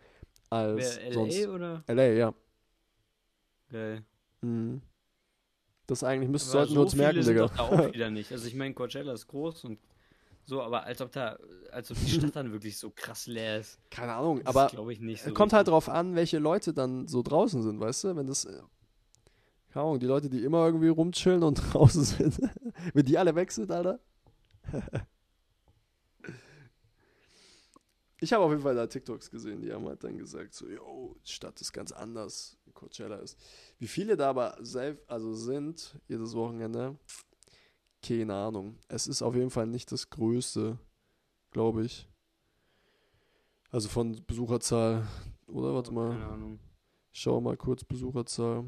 [0.51, 1.47] als Wer, LA sonst.
[1.49, 1.85] oder?
[1.87, 2.35] LA, ja.
[3.71, 4.05] Geil.
[4.41, 4.81] Mhm.
[5.87, 7.43] Das eigentlich Aber sollten wir uns merken, Digga.
[7.49, 8.33] doch da auch wieder nicht.
[8.33, 9.79] Also ich meine, Coachella ist groß und
[10.47, 11.39] so, aber als ob da,
[11.73, 13.79] als ob die Stadt dann wirklich so krass leer ist.
[13.91, 15.33] Keine Ahnung, Das aber glaube ich nicht so.
[15.33, 18.17] kommt halt drauf an, welche Leute dann so draußen sind, weißt du?
[18.17, 18.61] Wenn das, äh,
[19.73, 22.39] keine Ahnung, die Leute, die immer irgendwie rumchillen und draußen sind,
[22.93, 23.99] wenn die alle weg sind, Alter.
[28.21, 31.17] ich habe auf jeden Fall da TikToks gesehen, die haben halt dann gesagt, so, yo,
[31.27, 33.39] die Stadt ist ganz anders, wie Coachella ist.
[33.79, 36.97] Wie viele da aber selbst, also sind, jedes Wochenende,
[38.05, 38.79] keine Ahnung.
[38.89, 40.79] Es ist auf jeden Fall nicht das Größte,
[41.51, 42.09] glaube ich.
[43.71, 45.07] Also von Besucherzahl,
[45.47, 45.75] oder?
[45.75, 46.11] Warte mal.
[46.11, 46.61] Keine Ahnung.
[47.13, 48.65] Schau mal kurz Besucherzahl.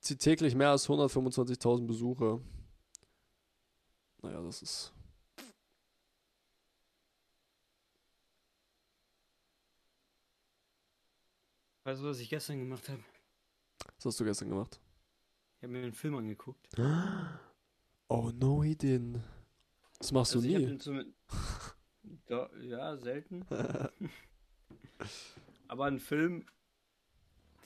[0.00, 2.40] Zieht täglich mehr als 125.000 Besucher.
[4.22, 4.92] Naja, das ist.
[11.84, 13.02] Weißt du, was ich gestern gemacht habe?
[13.96, 14.80] Was hast du gestern gemacht?
[15.58, 16.68] Ich habe mir einen Film angeguckt.
[18.08, 19.20] Oh no, he didn't.
[19.98, 20.66] Das machst Also du ich nie.
[20.66, 21.04] den zum...
[22.26, 23.44] Da, ja, selten.
[25.68, 26.46] Aber ein Film,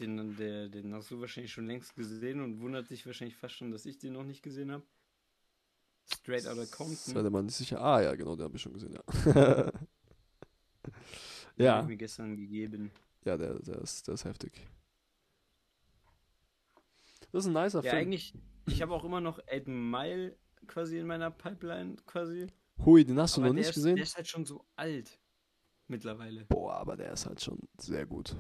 [0.01, 3.71] den, der, den hast du wahrscheinlich schon längst gesehen und wundert dich wahrscheinlich fast schon,
[3.71, 4.85] dass ich den noch nicht gesehen habe.
[6.13, 7.25] Straight Outta Compton.
[7.25, 7.81] ihr mal nicht sicher?
[7.81, 9.03] Ah, ja, genau, den habe ich schon gesehen, ja.
[11.59, 12.91] Den ja, hab ich mir gestern gegeben.
[13.25, 14.67] ja, der, der, ist, der ist heftig.
[17.33, 18.03] Das ist ein nicer Ja, Film.
[18.03, 18.35] eigentlich,
[18.67, 22.47] ich habe auch immer noch Eight Mile quasi in meiner Pipeline quasi.
[22.85, 23.97] Hui, den hast du Aber noch nicht ist, gesehen?
[23.97, 25.21] Der ist halt schon so alt
[25.89, 26.49] mittlerweile.
[26.49, 28.37] Boah, aber der ist halt schon sehr gut.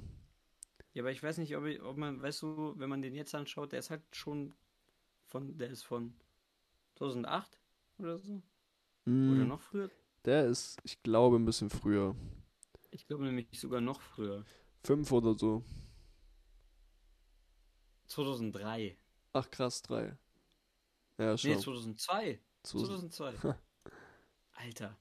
[0.94, 3.34] Ja, aber ich weiß nicht, ob, ich, ob man, weißt du, wenn man den jetzt
[3.34, 4.54] anschaut, der ist halt schon
[5.26, 6.14] von, der ist von
[6.96, 7.58] 2008
[7.98, 8.42] oder so.
[9.26, 9.90] Oder Mm, noch früher.
[10.24, 12.16] Der ist, ich glaube, ein bisschen früher.
[12.92, 14.46] Ich glaube nämlich sogar noch früher.
[14.84, 15.64] Fünf oder so.
[18.12, 18.96] 2003.
[19.32, 20.16] Ach krass, drei.
[21.18, 21.58] Ja, Nee, schon.
[21.60, 22.40] 2002.
[22.62, 23.34] Zu- 2002.
[24.52, 24.96] Alter.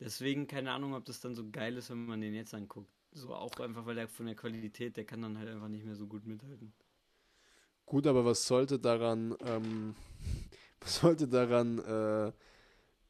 [0.00, 2.90] Deswegen keine Ahnung, ob das dann so geil ist, wenn man den jetzt anguckt.
[3.12, 5.94] So auch einfach, weil der von der Qualität, der kann dann halt einfach nicht mehr
[5.94, 6.72] so gut mithalten.
[7.86, 9.94] Gut, aber was sollte daran, ähm,
[10.80, 12.32] was sollte daran, äh,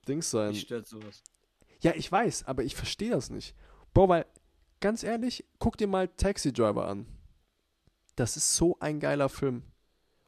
[0.06, 0.50] Dings sein?
[0.50, 1.22] Mich stört sowas.
[1.80, 3.54] Ja, ich weiß, aber ich verstehe das nicht.
[3.94, 4.26] Bro, weil,
[4.80, 7.06] ganz ehrlich, guck dir mal Taxi Driver an.
[8.16, 9.62] Das ist so ein geiler Film.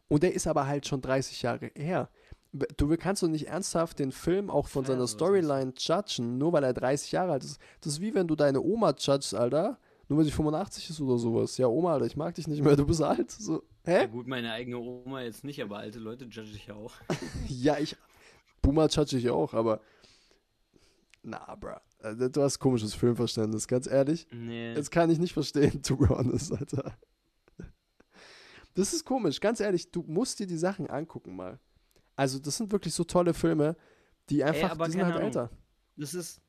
[0.09, 2.09] Und der ist aber halt schon 30 Jahre her.
[2.77, 5.09] Du kannst doch nicht ernsthaft den Film auch von seiner.
[5.09, 7.59] Storyline judgen, nur weil er 30 Jahre alt ist.
[7.81, 9.79] Das ist wie wenn du deine Oma judgst, Alter.
[10.09, 11.57] Nur weil sie 85 ist oder sowas.
[11.59, 13.31] Ja, Oma, Alter, ich mag dich nicht mehr, du bist alt.
[13.31, 14.07] So, Ja, hä?
[14.07, 16.92] gut, meine eigene Oma jetzt nicht, aber alte Leute judge ich ja auch.
[17.49, 17.97] Ja, ich.
[18.62, 19.81] Boomer judge ich auch, aber.
[21.23, 21.73] Na, bruh.
[22.03, 24.27] Also, Du hast komisches Filmverständnis, ganz ehrlich.
[24.31, 24.75] Nee.
[24.75, 26.97] Das kann ich nicht verstehen, to be honest, Alter.
[28.74, 31.58] Das ist komisch, ganz ehrlich, du musst dir die Sachen angucken mal.
[32.16, 33.76] Also, das sind wirklich so tolle Filme,
[34.30, 35.26] die einfach, aber die sind halt Ahnung.
[35.26, 35.50] älter.
[35.96, 36.40] Das ist.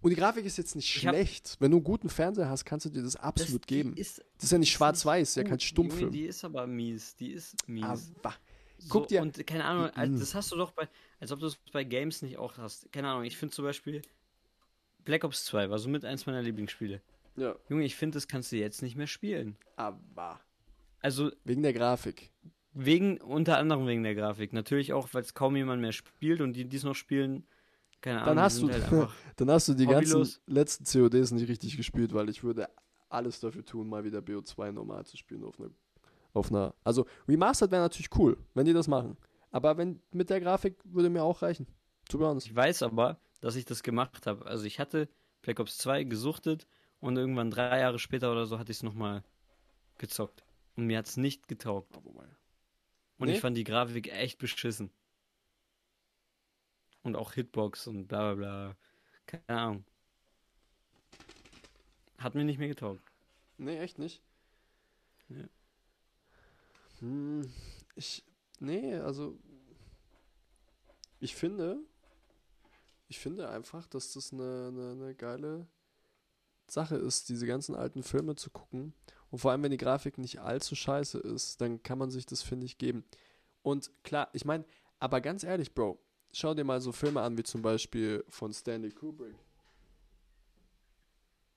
[0.00, 1.56] Und die Grafik ist jetzt nicht schlecht.
[1.58, 3.96] Wenn du einen guten Fernseher hast, kannst du dir das absolut das, geben.
[3.96, 6.00] Ist, das ist ja nicht schwarz-weiß, ja kein Stummfilm.
[6.02, 7.16] Junge, die ist aber mies.
[7.16, 7.84] Die ist mies.
[7.84, 8.34] Aber,
[8.78, 10.20] So, guck dir- Und keine Ahnung, als- Mhm.
[10.20, 10.88] das hast du doch bei.
[11.18, 12.92] Als ob du es bei Games nicht auch hast.
[12.92, 14.02] Keine Ahnung, ich finde zum Beispiel.
[15.04, 17.00] Black Ops 2 war somit eins meiner Lieblingsspiele.
[17.36, 19.56] ja, Junge, ich finde, das kannst du jetzt nicht mehr spielen.
[19.76, 20.40] aber.
[21.00, 22.30] Also Wegen der Grafik.
[22.72, 24.52] wegen, unter anderem wegen der Grafik.
[24.52, 27.46] Natürlich auch, weil es kaum jemand mehr spielt und die, die es noch spielen,
[28.00, 28.84] keine Ahnung, Dann hast du- halt.
[29.36, 30.40] Dann hast du die ganzen Hobbylos.
[30.46, 32.68] letzten CODs nicht richtig gespielt, weil ich würde
[33.08, 35.70] alles dafür tun, mal wieder BO2 normal zu spielen auf einer.
[36.34, 39.16] Auf einer also, Remastered wäre natürlich cool, wenn die das machen.
[39.50, 41.66] Aber wenn mit der Grafik würde mir auch reichen.
[42.10, 42.46] To be honest.
[42.46, 44.44] Ich weiß aber, dass ich das gemacht habe.
[44.46, 45.08] Also ich hatte
[45.42, 46.66] Black Ops 2 gesuchtet
[47.00, 49.22] und irgendwann drei Jahre später oder so hatte ich es nochmal
[49.96, 50.44] gezockt.
[50.78, 51.92] Und mir hat es nicht getaugt.
[52.04, 52.24] Wobei.
[53.18, 53.34] Und Nee?
[53.34, 54.92] ich fand die Grafik echt beschissen.
[57.02, 58.76] Und auch Hitbox und bla bla bla.
[59.26, 59.84] Keine Ahnung.
[62.18, 63.02] Hat mir nicht mehr getaugt.
[63.56, 64.22] Nee, echt nicht.
[65.30, 65.48] Ja.
[67.00, 67.52] Hm,
[67.96, 68.24] ich.
[68.60, 69.36] Nee, also.
[71.18, 71.80] Ich finde.
[73.08, 75.66] Ich finde einfach, dass das eine, eine, eine geile
[76.70, 78.94] Sache ist, diese ganzen alten Filme zu gucken.
[79.30, 82.42] Und vor allem, wenn die Grafik nicht allzu scheiße ist, dann kann man sich das,
[82.42, 83.04] finde ich, geben.
[83.62, 84.64] Und klar, ich meine,
[84.98, 85.98] aber ganz ehrlich, Bro,
[86.32, 89.36] schau dir mal so Filme an, wie zum Beispiel von Stanley Kubrick.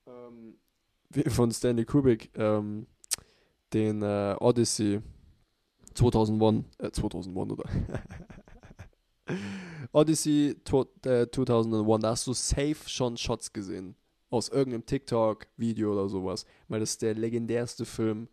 [0.05, 0.57] Ähm,
[1.27, 2.87] von Stanley Kubrick, ähm,
[3.73, 5.01] den äh, Odyssey
[5.93, 7.69] 2001, äh, 2001 oder?
[9.93, 13.95] Odyssey to, äh, 2001, da hast du safe schon Shots gesehen.
[14.31, 16.47] Aus irgendeinem TikTok-Video oder sowas.
[16.67, 18.27] Weil das ist der legendärste Film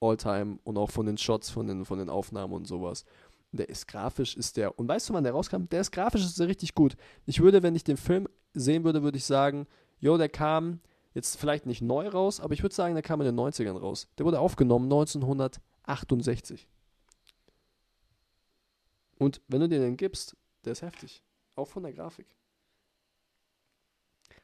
[0.00, 3.04] all time und auch von den Shots, von den, von den Aufnahmen und sowas.
[3.50, 4.78] Der ist grafisch, ist der.
[4.78, 5.64] Und weißt du, wann der rauskam?
[5.70, 6.96] Der ist grafisch, ist der richtig gut.
[7.26, 9.66] Ich würde, wenn ich den Film sehen würde, würde ich sagen,
[9.98, 10.80] jo, der kam
[11.14, 14.08] jetzt vielleicht nicht neu raus, aber ich würde sagen, der kam in den 90ern raus.
[14.16, 16.68] Der wurde aufgenommen 1968.
[19.18, 21.22] Und wenn du dir den gibst, der ist heftig.
[21.54, 22.26] Auch von der Grafik.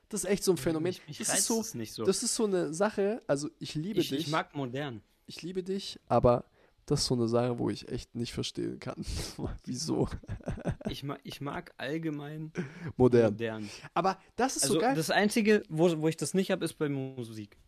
[0.08, 0.84] Das ist echt so ein Phänomen.
[0.84, 2.04] Mich, mich das, ist so, es nicht so.
[2.04, 4.20] das ist so eine Sache, also ich liebe ich, dich.
[4.20, 5.02] ich mag modern.
[5.26, 6.44] ich liebe dich, aber
[6.86, 9.04] das ist so eine Sache, wo ich echt nicht verstehen kann.
[9.64, 10.08] Wieso?
[10.90, 12.50] Ich, ma ich mag allgemein
[12.96, 13.32] Modern.
[13.32, 13.68] modern.
[13.92, 14.94] Aber das ist Also so geil.
[14.94, 17.58] das Einzige, wo, wo ich das nicht habe, ist bei Musik.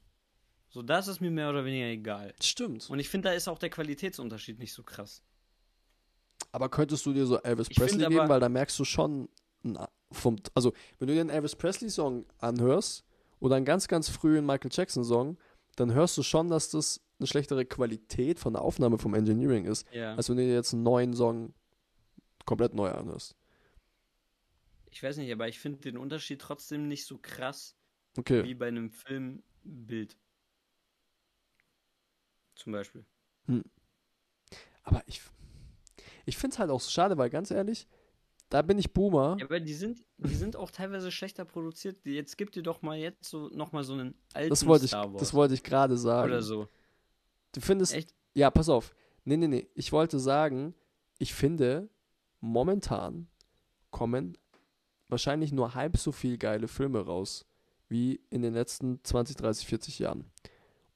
[0.71, 2.33] So, das ist mir mehr oder weniger egal.
[2.41, 2.89] Stimmt.
[2.89, 5.23] Und ich finde, da ist auch der Qualitätsunterschied nicht so krass.
[6.53, 8.85] Aber könntest du dir so Elvis Ich Presley find geben, aber- weil da merkst du
[8.87, 9.29] schon
[9.63, 13.05] na, vom, also wenn du dir einen Elvis Presley Song anhörst
[13.39, 15.39] oder einen ganz, ganz frühen Michael Jackson Song,
[15.77, 19.87] dann hörst du schon, dass das eine schlechtere Qualität von der Aufnahme vom Engineering ist,
[19.93, 20.15] Ja.
[20.17, 21.55] als wenn du dir jetzt einen neuen Song
[22.45, 23.37] komplett neu anhörst.
[24.91, 27.77] Ich weiß nicht, aber ich finde den Unterschied trotzdem nicht so krass
[28.19, 28.43] Okay.
[28.45, 30.17] wie bei einem Filmbild.
[32.57, 33.05] Zum Beispiel.
[34.83, 35.23] Aber ich,
[36.27, 37.87] ich finde es halt auch so schade, weil ganz ehrlich,
[38.51, 39.37] da bin ich Boomer.
[39.39, 42.05] Ja, aber die sind, die sind auch teilweise schlechter produziert.
[42.05, 45.11] Jetzt gib dir doch mal jetzt so nochmal so einen alten Das wollte ich, Star
[45.13, 46.29] Wars das wollte ich gerade sagen.
[46.31, 46.69] oder so.
[47.53, 48.15] Du findest, Echt?
[48.35, 48.95] ja, pass auf.
[49.25, 49.69] Nee, nee, nee.
[49.75, 50.75] Ich wollte sagen,
[51.19, 51.89] ich finde,
[52.41, 53.29] momentan
[53.91, 54.37] kommen
[55.09, 57.47] wahrscheinlich nur halb so viel geile Filme raus,
[57.89, 60.25] wie in den letzten 20, 30, 40 Jahren.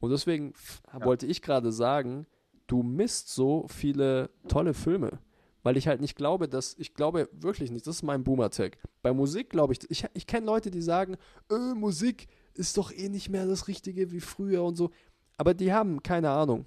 [0.00, 0.52] Und deswegen
[0.92, 1.04] Ja.
[1.04, 2.26] wollte ich gerade sagen,
[2.66, 5.18] du misst so viele tolle Filme.
[5.64, 8.78] Weil ich halt nicht glaube, dass, ich glaube wirklich nicht, das ist mein Boomer-Tag.
[9.02, 11.16] Bei Musik glaube ich, ich, ich kenne Leute, die sagen,
[11.50, 14.90] äh, Musik ist doch eh nicht mehr das Richtige wie früher und so.
[15.38, 16.66] Aber die haben keine Ahnung.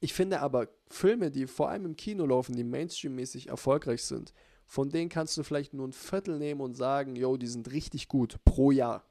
[0.00, 4.34] Ich finde aber Filme, die vor allem im Kino laufen, die mainstream-mäßig erfolgreich sind,
[4.66, 8.08] von denen kannst du vielleicht nur ein Viertel nehmen und sagen, yo, die sind richtig
[8.08, 9.04] gut pro Jahr.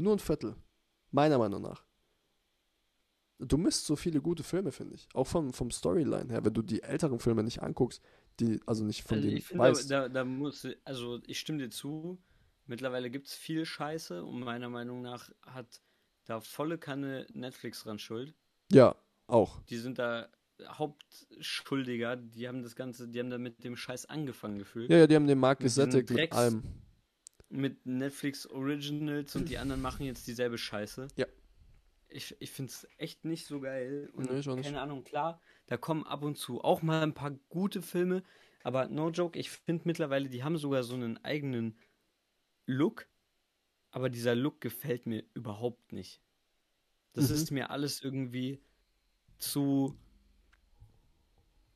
[0.00, 0.54] Nur ein Viertel.
[1.10, 1.84] Meiner Meinung nach.
[3.40, 5.08] Du misst so viele gute Filme, finde ich.
[5.12, 8.00] Auch vom, vom Storyline her, wenn du die älteren Filme nicht anguckst,
[8.40, 9.90] die, also nicht von Also denen ich finde, da, weißt.
[9.90, 12.18] da, da muss, also ich stimme dir zu,
[12.66, 15.80] mittlerweile gibt es viel Scheiße und meiner Meinung nach hat
[16.24, 18.34] da volle Kanne Netflix dran schuld.
[18.70, 18.94] Ja,
[19.26, 19.62] auch.
[19.64, 20.28] Die sind da
[20.66, 24.90] Hauptschuldiger, die haben das Ganze, die haben da mit dem Scheiß angefangen gefühlt.
[24.90, 26.62] Ja, ja, die haben den Markt gesättigt mit allem.
[27.50, 31.08] Mit Netflix Originals und die anderen machen jetzt dieselbe Scheiße.
[31.16, 31.26] Ja.
[32.08, 34.10] Ich, ich finde es echt nicht so geil.
[34.14, 37.82] Und Nee, keine Ahnung, klar, da kommen ab und zu auch mal ein paar gute
[37.82, 38.24] Filme,
[38.64, 41.78] aber no joke, ich finde mittlerweile, die haben sogar so einen eigenen
[42.66, 43.08] Look,
[43.90, 46.22] aber dieser Look gefällt mir überhaupt nicht.
[47.14, 47.30] Das Mhm.
[47.30, 48.62] ist mir alles irgendwie
[49.38, 49.98] zu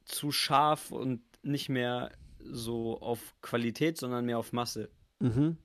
[0.04, 4.90] zu scharf und nicht mehr so auf Qualität, sondern mehr auf Masse.
[5.20, 5.56] Mhm.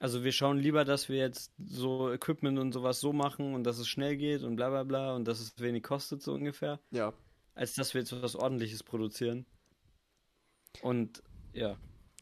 [0.00, 3.78] Also wir schauen lieber, dass wir jetzt so Equipment und sowas so machen und dass
[3.78, 7.12] es schnell geht und bla bla bla und dass es wenig kostet, so ungefähr, Ja.
[7.54, 9.44] als dass wir jetzt was ordentliches produzieren.
[10.82, 11.76] Und ja.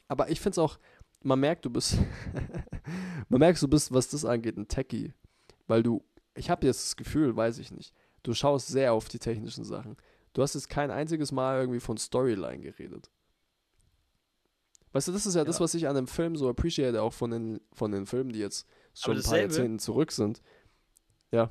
[0.08, 0.78] Aber ich finde es auch,
[1.22, 1.96] man merkt, du bist,
[3.28, 5.14] man merkt, du bist, was das angeht, ein Techie.
[5.68, 9.18] Weil du, ich habe jetzt das Gefühl, weiß ich nicht, du schaust sehr auf die
[9.20, 9.96] technischen Sachen.
[10.32, 13.10] Du hast jetzt kein einziges Mal irgendwie von Storyline geredet.
[14.92, 15.60] Weißt du, das ist ja, das, Ja.
[15.64, 18.66] was ich an einem Film so appreciate, auch von den, von den Filmen, die jetzt
[18.94, 20.42] schon ein paar Jahrzehnten zurück sind.
[21.30, 21.50] Ja.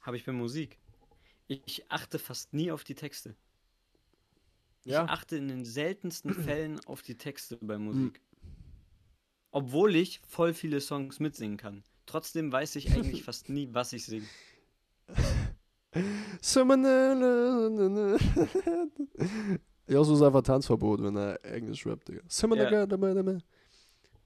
[0.00, 0.78] Habe ich bei Musik.
[1.46, 3.34] Ich achte fast nie auf die Texte.
[4.84, 5.04] Ich Ja.
[5.06, 8.20] achte in den seltensten Fällen auf die Texte bei Musik.
[9.50, 11.84] Obwohl ich voll viele Songs mitsingen kann.
[12.06, 14.26] Trotzdem weiß ich eigentlich fast nie, was ich singe.
[19.88, 22.20] Josu ist einfach Tanzverbot, wenn er Englisch rappt, Digga.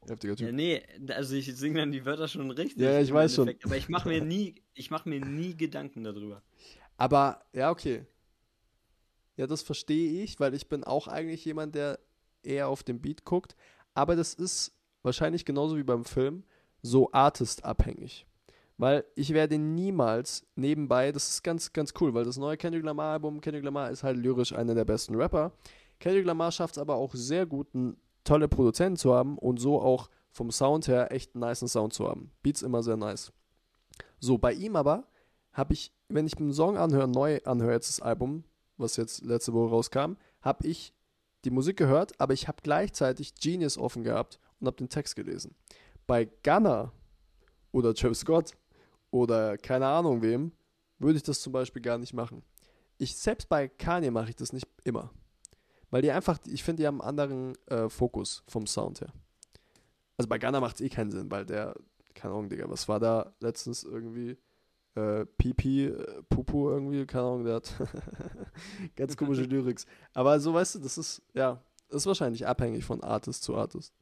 [0.09, 0.47] Heftiger Typ.
[0.47, 2.83] Ja, nee, also ich singe dann die Wörter schon richtig.
[2.83, 3.55] Ja, ja, ich weiß schon.
[3.63, 6.43] Aber ich mache mir nie, ich mache mir nie Gedanken darüber.
[6.97, 8.05] Aber, ja, okay.
[9.37, 12.01] Ja, das verstehe ich, weil ich bin auch eigentlich jemand, der
[12.43, 13.57] eher auf den Beat guckt.
[13.95, 16.45] Aber das ist wahrscheinlich genauso wie beim Film
[16.83, 18.27] so artistabhängig.
[18.79, 23.13] Weil ich werde niemals nebenbei, das ist ganz, ganz cool, weil das neue Kendrick Lamar
[23.13, 25.53] Album, Kendrick Lamar ist halt lyrisch einer der besten Rapper.
[26.01, 29.81] Kendrick Lamar schafft es aber auch sehr gut, einen tolle Produzenten zu haben und so
[29.81, 32.33] auch vom Sound her echt einen niceen Sound zu haben.
[32.43, 33.33] Beats immer sehr nice.
[34.19, 35.07] So, bei ihm aber
[35.53, 38.45] habe ich, wenn ich einen Song anhöre, neu anhöre, jetzt das Album,
[38.79, 40.95] was jetzt letzte Woche rauskam, habe ich
[41.45, 45.55] die Musik gehört, aber ich habe gleichzeitig Genius offen gehabt und habe den Text gelesen.
[46.07, 46.93] Bei Gunner
[47.73, 48.53] oder Travis Scott
[49.13, 50.51] oder keine Ahnung wem,
[50.99, 52.43] würde ich das zum Beispiel gar nicht machen.
[52.99, 55.13] Ich, selbst bei Kanye mache ich das nicht immer.
[55.91, 59.13] Weil die einfach, ich finde, die haben einen anderen äh, Fokus vom Sound her.
[60.17, 61.75] Also bei Gunner macht es eh keinen Sinn, weil der,
[62.15, 64.39] keine Ahnung, Digga, was war da letztens irgendwie?
[64.95, 67.75] Äh, Pipi, äh, Pupu irgendwie, keine Ahnung, der hat
[68.97, 69.87] ganz komische Lyrics.
[70.15, 73.95] Aber so, weißt du, das ist, ja, das ist wahrscheinlich abhängig von Artist zu Artist.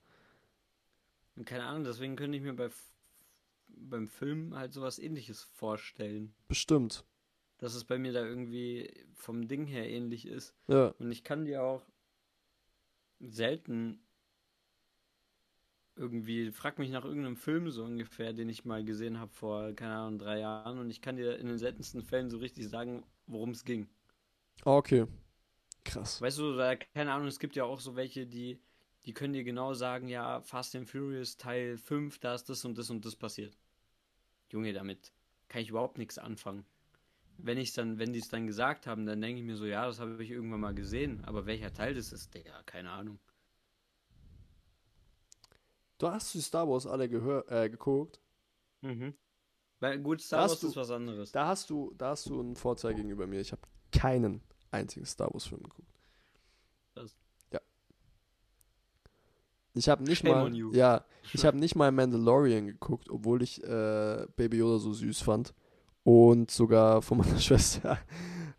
[1.45, 2.69] Keine Ahnung, deswegen könnte ich mir bei,
[3.89, 6.35] beim Film halt sowas ähnliches vorstellen.
[6.49, 7.05] Bestimmt.
[7.59, 10.55] Dass es bei mir da irgendwie vom Ding her ähnlich ist.
[10.69, 10.95] Ja.
[10.99, 11.83] Und ich kann dir auch
[13.21, 14.01] selten
[15.97, 19.97] irgendwie, frag mich nach irgendeinem Film so ungefähr, den ich mal gesehen habe vor, keine
[19.97, 23.51] Ahnung, drei Jahren und ich kann dir in den seltensten Fällen so richtig sagen, worum
[23.51, 23.89] es ging.
[24.65, 25.07] Ah, Okay.
[25.85, 26.21] Krass.
[26.21, 28.61] Weißt du, da, keine Ahnung, es gibt ja auch so welche, die,
[29.07, 32.77] die können dir genau sagen, ja, Fast and Furious Teil 5, da ist das und
[32.77, 33.57] das und das passiert.
[34.51, 35.13] Junge, damit
[35.49, 36.65] kann ich überhaupt nichts anfangen.
[37.39, 39.87] Wenn ich dann, wenn die es dann gesagt haben, dann denke ich mir so, ja,
[39.87, 43.19] das habe ich irgendwann mal gesehen, aber welcher Teil das ist, Digga, keine Ahnung.
[45.99, 48.21] Du hast die Star Wars alle gehör, äh, geguckt.
[48.81, 49.15] Mhm.
[49.81, 51.33] Weil gut, Star Hast Wars du- ist was anderes.
[51.33, 53.41] Da hast du, da hast du einen Vorteil gegenüber mir.
[53.41, 55.93] Ich habe keinen einzigen Star Wars Film geguckt.
[56.95, 57.17] Das-.
[59.75, 64.27] Ich habe nicht Shame mal, ja, ich habe nicht mal Mandalorian geguckt, obwohl ich äh,
[64.37, 65.55] Baby Yoda so süß fand
[66.03, 67.99] und sogar von meiner Schwester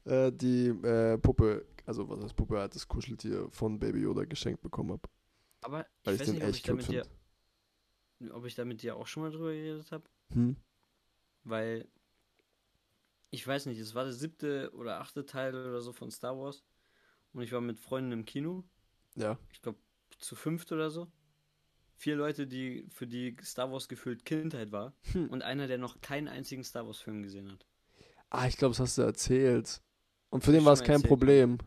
[0.06, 4.62] äh, die äh, Puppe, also was heißt Puppe, halt das Kuscheltier von Baby Yoda geschenkt
[4.62, 5.10] bekommen habe,
[5.62, 7.06] Aber weil ich ich, weiß den nicht, ob ich, echt da gut mit dir,
[8.20, 8.34] finde.
[8.36, 10.04] ob ich da mit dir auch schon mal drüber geredet habe.
[10.34, 10.56] Hm?
[11.44, 11.88] Weil
[13.30, 16.64] ich weiß nicht, es war der siebte oder achte Teil oder so von Star Wars.
[17.34, 18.64] Und ich war mit Freunden im Kino.
[19.16, 19.80] Ja, Ich glaube,
[20.22, 21.08] zu fünft oder so.
[21.96, 24.94] Vier Leute, die für die Star Wars gefühlt Kindheit war.
[25.12, 25.30] Hm.
[25.30, 27.66] Und einer, der noch keinen einzigen Star Wars-Film gesehen hat.
[28.30, 29.82] ah, ich glaube, das hast du erzählt.
[30.30, 31.58] Und für den war es kein erzählt, Problem.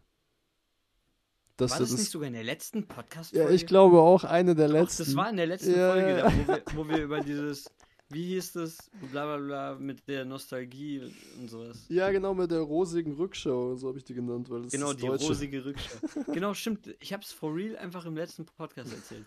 [1.56, 4.24] Dass war du das, das, nicht sogar in der letzten podcast ja, ich glaube auch
[4.24, 5.04] eine der Doch, letzten.
[5.04, 6.16] das war in der letzten Ja, Folge, ja.
[6.16, 7.70] da, wo, wir, wo wir über dieses,
[8.10, 11.00] wie hieß das, bla bla bla, mit der Nostalgie
[11.38, 11.86] und sowas.
[11.88, 15.00] ja, genau, mit der rosigen Rückschau, so habe ich die genannt, weil das Genau, ist
[15.00, 15.26] die Deutsche.
[15.26, 15.96] rosige Rückschau.
[16.32, 16.94] genau, stimmt.
[17.00, 19.26] Ich habe es for real einfach im letzten Podcast erzählt.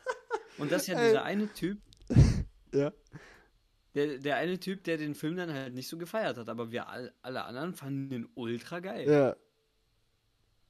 [0.58, 1.08] Und das ist ja Ey.
[1.10, 1.80] dieser eine Typ,
[2.74, 2.92] Ja.
[3.96, 6.50] der, der eine Typ, der den Film dann halt nicht so gefeiert hat.
[6.50, 9.10] Aber wir all, alle anderen fanden den ultra geil.
[9.10, 9.36] Ja.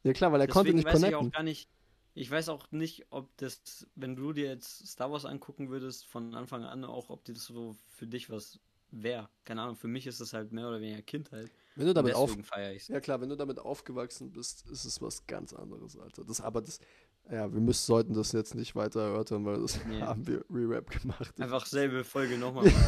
[0.03, 1.28] Ja klar, weil er konnte Deswegen nicht weiß ich connecten.
[1.28, 1.70] auch gar nicht.
[2.18, 6.34] Ich weiß auch nicht, ob das, wenn du dir jetzt Star Wars angucken würdest, von
[6.34, 8.59] Anfang an auch, ob das so für dich was
[8.89, 9.30] wäre.
[9.45, 11.51] Keine Ahnung, für mich ist das halt mehr oder weniger Kindheit.
[11.76, 12.36] Wenn du damit auf,
[12.88, 16.24] ja klar, wenn du damit aufgewachsen bist, ist es was ganz anderes, Alter.
[16.24, 16.80] Das, aber das,
[17.30, 20.01] ja, wir müssen, sollten das jetzt nicht weiter erörtern, weil das Nee.
[20.01, 21.39] haben wir Re-Rap gemacht.
[21.39, 22.65] Einfach selbe Folge nochmal.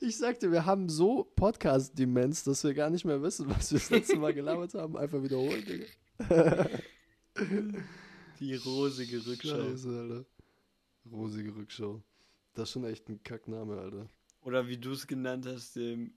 [0.00, 3.90] Ich sagte, wir haben so Podcast-Demenz, dass wir gar nicht mehr wissen, was wir das
[3.90, 4.96] letzte Mal gelabert haben.
[4.96, 6.66] Einfach wiederholen, Digga.
[8.42, 9.54] Die rosige Rückschau.
[9.54, 10.24] Scheiße, Alter.
[11.08, 12.02] Rosige Rückschau.
[12.54, 14.08] Das ist schon echt ein Kackname, Alter.
[14.40, 16.12] Oder wie du es genannt hast, dem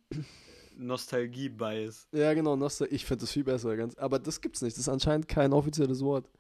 [0.76, 2.07] Nostalgie-Bias.
[2.13, 3.78] Ja, genau, Nostal ich finde das viel besser.
[3.78, 4.76] Ganz, aber das gibt's nicht.
[4.76, 6.32] Das ist anscheinend kein offizielles Wort.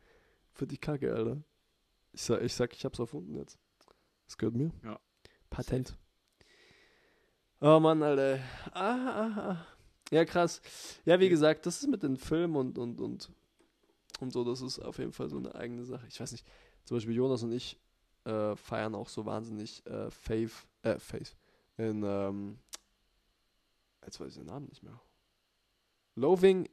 [0.53, 1.43] Für die Kacke, Alter.
[2.13, 3.59] Ich sag, ich, sag, ich hab's erfunden jetzt.
[4.25, 4.71] Das gehört mir.
[4.83, 4.99] Ja.
[5.51, 5.95] Patent.
[7.61, 8.39] Oh Mann, Alter.
[8.71, 9.67] Ah, ah, ah.
[10.09, 10.63] Ja, krass.
[11.05, 13.31] Ja, wie gesagt, das ist mit den Filmen und, und, und,
[14.19, 16.05] und so, das ist auf jeden Fall so eine eigene Sache.
[16.07, 16.45] Ich weiß nicht,
[16.83, 17.79] zum Beispiel Jonas und ich
[18.25, 20.53] äh, feiern auch so wahnsinnig äh, Faith,
[20.83, 21.35] äh, Faith,
[21.77, 22.57] in, ähm,
[24.05, 24.99] jetzt weiß ich den Namen nicht mehr.
[26.15, 26.69] Loving,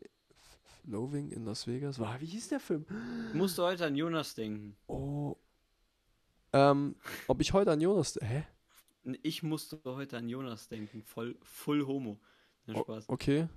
[0.84, 1.98] Loving in Las Vegas.
[1.98, 2.86] War, wie hieß der Film?
[3.28, 4.76] Ich musste heute an Jonas denken.
[4.86, 5.36] Oh.
[6.52, 6.94] Ähm,
[7.28, 8.44] ob ich heute an Jonas, hä?
[9.22, 11.02] Ich musste heute an Jonas denken.
[11.02, 12.20] Voll, full Homo.
[12.68, 13.08] O- Spaß.
[13.08, 13.48] Okay.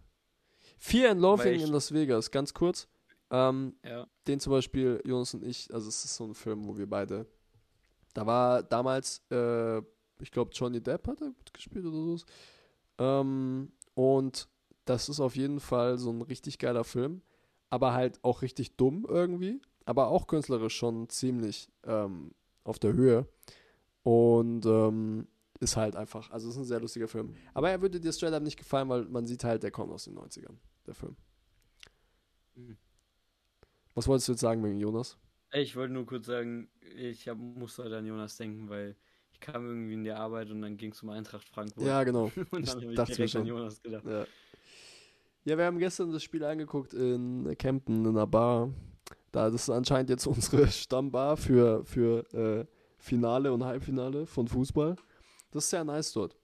[0.79, 2.87] Fear and Loving ich- in Las Vegas, ganz kurz.
[3.35, 4.07] Ähm, Ja.
[4.27, 7.25] den zum Beispiel Jonas und ich, also es ist so ein Film, wo wir beide,
[8.13, 9.79] da war damals, äh,
[10.19, 12.25] ich glaube Johnny Depp hat er mitgespielt oder so.
[12.97, 14.47] Ähm, und
[14.85, 17.21] das ist auf jeden Fall so ein richtig geiler Film,
[17.69, 22.31] aber halt auch richtig dumm irgendwie, aber auch künstlerisch schon ziemlich ähm,
[22.63, 23.27] auf der Höhe.
[24.03, 25.27] Und ähm,
[25.59, 27.33] ist halt einfach, also es ist ein sehr lustiger Film.
[27.53, 30.03] Aber er würde dir straight up nicht gefallen, weil man sieht halt, der kommt aus
[30.05, 30.55] den 90ern,
[30.85, 31.15] der Film.
[32.55, 32.77] Mhm.
[33.95, 35.17] Was wolltest du jetzt sagen wegen Jonas?
[35.53, 36.67] Ich wollte nur kurz sagen,
[36.97, 38.97] ich hab, musste heute an Jonas denken, weil
[39.31, 41.85] ich kam irgendwie in die Arbeit und dann ging es um Eintracht Frankfurt.
[41.85, 42.25] Ja, genau.
[42.51, 43.45] und ich dann habe ich dachte mir direkt an schon.
[43.45, 44.03] Jonas gedacht.
[44.05, 44.25] Ja.
[45.45, 48.69] ja, wir haben gestern das Spiel angeguckt in Kempten, in einer Bar.
[49.31, 52.65] Da, das ist anscheinend jetzt unsere Stammbar für, für äh,
[52.97, 54.97] Finale und Halbfinale von Fußball.
[55.51, 56.35] Das ist sehr nice dort.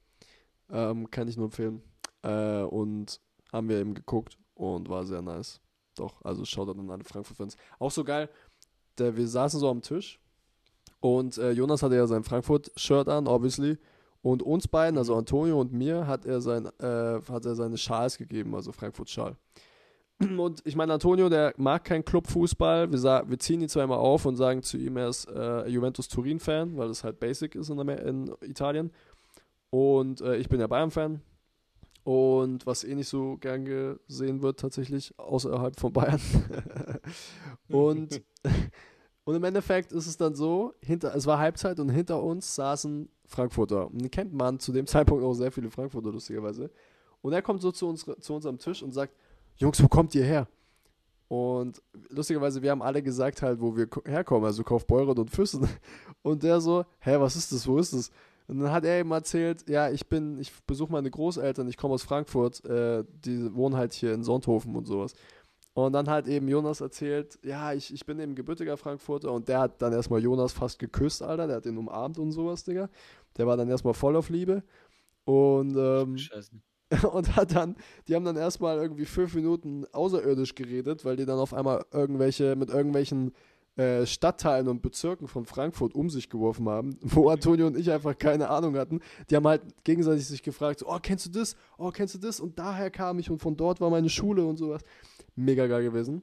[0.69, 1.81] Ähm, kann ich nur empfehlen.
[2.23, 3.19] Äh, und
[3.51, 5.59] haben wir eben geguckt und war sehr nice.
[6.01, 7.55] Doch, also schaut an alle Frankfurt-Fans.
[7.77, 8.27] Auch so geil,
[8.97, 10.19] der, wir saßen so am Tisch
[10.99, 13.77] und äh, Jonas hatte ja sein Frankfurt-Shirt an, obviously.
[14.23, 18.17] Und uns beiden, also Antonio und mir, hat er, sein, äh, hat er seine Schals
[18.17, 19.35] gegeben, also Frankfurt-Schal.
[20.37, 22.91] Und ich meine, Antonio, der mag keinen Clubfußball.
[22.91, 26.77] Wir, wir ziehen ihn immer auf und sagen zu ihm, er ist äh, Juventus Turin-Fan,
[26.77, 28.91] weil das halt basic ist in, in Italien.
[29.71, 31.21] Und äh, ich bin ja Bayern-Fan.
[32.03, 36.19] Und was eh nicht so gern gesehen wird, tatsächlich, außerhalb von Bayern.
[37.69, 38.21] und,
[39.23, 43.07] und im Endeffekt ist es dann so, hinter, es war Halbzeit und hinter uns saßen
[43.25, 43.87] Frankfurter.
[43.87, 46.71] Und den kennt man zu dem Zeitpunkt auch sehr viele Frankfurter, lustigerweise.
[47.21, 49.13] Und er kommt so zu, uns, zu uns am Tisch und sagt,
[49.57, 50.47] Jungs, wo kommt ihr her?
[51.27, 55.67] Und lustigerweise, wir haben alle gesagt halt, wo wir ko- herkommen, also Kaufbeuren und Füssen.
[56.23, 58.11] Und der so, hä, was ist das, wo ist das?
[58.51, 61.93] Und dann hat er ihm erzählt, ja, ich bin, ich besuche meine Großeltern, ich komme
[61.93, 65.13] aus Frankfurt, äh, die wohnen halt hier in Sonthofen und sowas.
[65.73, 69.61] Und dann hat eben Jonas erzählt, ja, ich, ich bin eben gebürtiger Frankfurter und der
[69.61, 72.89] hat dann erstmal Jonas fast geküsst, Alter, der hat ihn umarmt und sowas, Digga.
[73.37, 74.63] Der war dann erstmal voll auf Liebe.
[75.23, 76.51] Und, ähm, Scheiße.
[77.13, 77.77] und hat dann,
[78.09, 82.57] die haben dann erstmal irgendwie fünf Minuten außerirdisch geredet, weil die dann auf einmal irgendwelche,
[82.57, 83.31] mit irgendwelchen
[83.77, 88.17] äh, Stadtteilen und Bezirken von Frankfurt um sich geworfen haben, wo Antonio und ich einfach
[88.17, 88.99] keine Ahnung hatten.
[89.29, 91.55] Die haben halt gegenseitig sich gefragt, so, oh, kennst du das?
[91.77, 92.39] Oh, kennst du das?
[92.39, 94.81] Und daher kam ich und von dort war meine Schule und sowas.
[95.35, 96.21] Mega geil gewesen.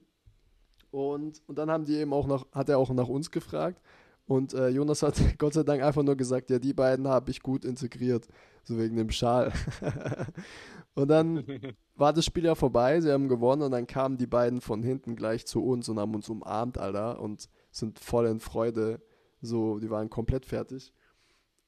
[0.91, 3.81] Und, und dann haben die eben auch nach, hat er auch nach uns gefragt.
[4.27, 7.41] Und äh, Jonas hat Gott sei Dank einfach nur gesagt, ja, die beiden habe ich
[7.41, 8.27] gut integriert,
[8.63, 9.51] so wegen dem Schal.
[10.95, 11.43] und dann
[11.95, 15.15] war das Spiel ja vorbei, sie haben gewonnen und dann kamen die beiden von hinten
[15.15, 19.01] gleich zu uns und haben uns umarmt, Alter, und sind voll in Freude.
[19.41, 20.93] So, die waren komplett fertig.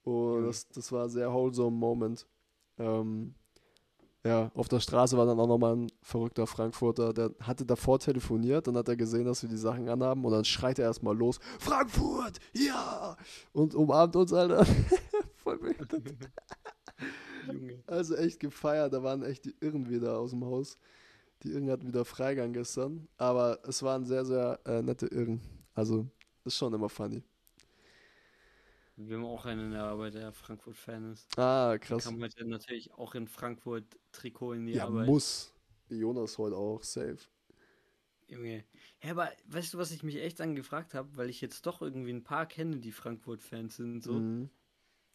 [0.03, 2.28] Und das, das war ein sehr wholesome Moment.
[2.78, 3.36] Ähm,
[4.24, 8.67] ja, auf der Straße war dann auch nochmal ein verrückter Frankfurter, der hatte davor telefoniert,
[8.67, 11.39] dann hat er gesehen, dass wir die Sachen anhaben und dann schreit er erstmal los,
[11.59, 13.17] Frankfurt, ja!
[13.51, 14.65] Und umarmt uns, Alter.
[15.38, 15.59] Voll
[17.46, 17.84] behindert.
[17.88, 20.78] Also echt gefeiert, da waren echt die Irren wieder aus dem Haus.
[21.44, 25.42] Die Irren hatten wieder Freigang gestern, aber es waren sehr, sehr äh, nette Irren.
[25.74, 26.08] Also,
[26.46, 27.24] ist schon immer funny.
[28.96, 31.38] Wir haben auch einen in der Arbeit, der Frankfurt-Fan ist.
[31.38, 32.04] Ah, krass.
[32.04, 35.08] Der kam heute natürlich auch in Frankfurt-Trikot in die ja, Arbeit.
[35.08, 35.54] muss.
[35.89, 37.18] Jonas heute auch, safe.
[38.28, 38.64] Junge.
[39.04, 42.12] Ja, aber weißt du, was ich mich echt angefragt habe, weil ich jetzt doch irgendwie
[42.12, 44.14] ein paar kenne, die Frankfurt-Fans sind, so.
[44.14, 44.50] Mhm.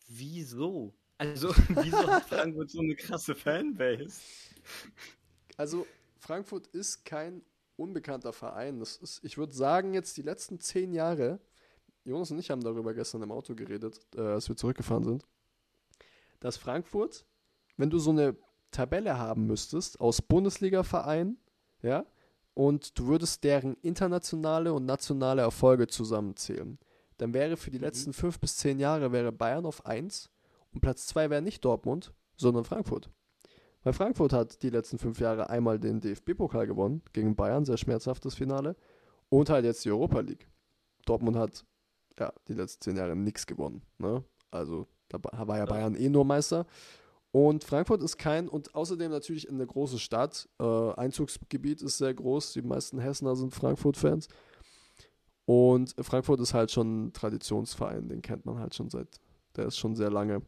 [0.09, 0.95] Wieso?
[1.19, 4.21] Also, wieso hat Frankfurt so eine krasse Fanbase?
[5.57, 5.87] Also,
[6.19, 7.43] Frankfurt ist kein
[7.77, 8.81] unbekannter Verein.
[8.81, 11.41] Das ist, ich würde sagen, jetzt die letzten zehn Jahre
[12.07, 15.27] Jonas und ich haben darüber gestern im Auto geredet, äh, als wir zurückgefahren sind,
[16.39, 17.27] dass Frankfurt,
[17.77, 18.37] wenn du so eine
[18.71, 21.39] Tabelle haben müsstest aus Bundesliga-Vereinen,
[21.83, 22.07] ja,
[22.55, 26.79] und du würdest deren internationale und nationale Erfolge zusammenzählen,
[27.19, 27.85] dann wäre für die mhm.
[27.85, 30.31] letzten fünf bis zehn Jahre wäre Bayern auf 1
[30.77, 33.09] und Platz 2 wäre nicht Dortmund, sondern Frankfurt.
[33.83, 38.35] Weil Frankfurt hat die letzten fünf Jahre einmal den DFB-Pokal gewonnen gegen Bayern, sehr schmerzhaftes
[38.35, 38.77] Finale,
[39.31, 40.47] und halt jetzt die Europa League.
[41.07, 41.65] Dortmund hat
[42.19, 43.81] ja, die letzten zehn Jahre nichts gewonnen.
[43.97, 44.23] Ne?
[44.51, 46.67] Also da war ja Bayern eh nur Meister.
[47.31, 50.47] Und Frankfurt ist kein, und außerdem natürlich eine große Stadt.
[50.61, 52.53] Äh, Einzugsgebiet ist sehr groß.
[52.53, 54.29] Die meisten Hessener sind Frankfurt-Fans.
[55.47, 59.21] Und Frankfurt ist halt schon ein Traditionsverein, den kennt man halt schon seit,
[59.57, 60.43] der ist schon sehr lange.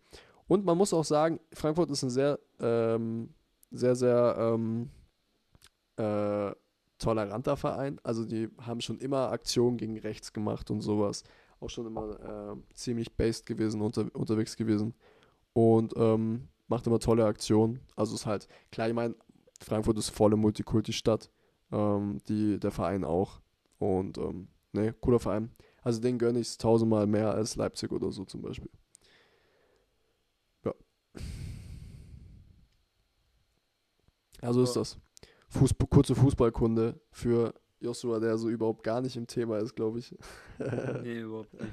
[0.46, 3.34] Und man muss auch sagen, Frankfurt ist ein sehr, ähm,
[3.70, 4.90] sehr, sehr ähm,
[5.96, 6.52] äh,
[6.98, 8.00] toleranter Verein.
[8.02, 11.24] Also die haben schon immer Aktionen gegen rechts gemacht und sowas
[11.60, 14.94] auch schon immer äh, ziemlich based gewesen, unter, unterwegs gewesen.
[15.52, 17.80] Und ähm, macht immer tolle Aktionen.
[17.96, 19.14] Also ist halt, klar, ich meine,
[19.60, 21.30] Frankfurt ist volle Multikulti-Stadt.
[21.72, 23.40] Ähm, die, der Verein auch.
[23.78, 25.50] Und ähm, ne, cooler Verein.
[25.82, 28.70] Also den gönne ich tausendmal mehr als Leipzig oder so zum Beispiel.
[34.40, 34.48] Ja.
[34.48, 34.98] Also ist das.
[35.48, 40.14] Fußball, kurze Fußballkunde für Joshua, der so überhaupt gar nicht im Thema ist, glaube ich.
[41.02, 41.72] nee, überhaupt nicht.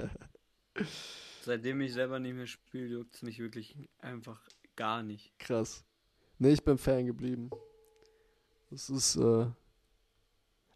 [1.42, 4.42] Seitdem ich selber nicht mehr spiele, juckt es mich wirklich einfach
[4.76, 5.38] gar nicht.
[5.40, 5.86] Krass.
[6.38, 7.50] Nee, ich bin Fan geblieben.
[8.70, 9.48] Das ist, äh.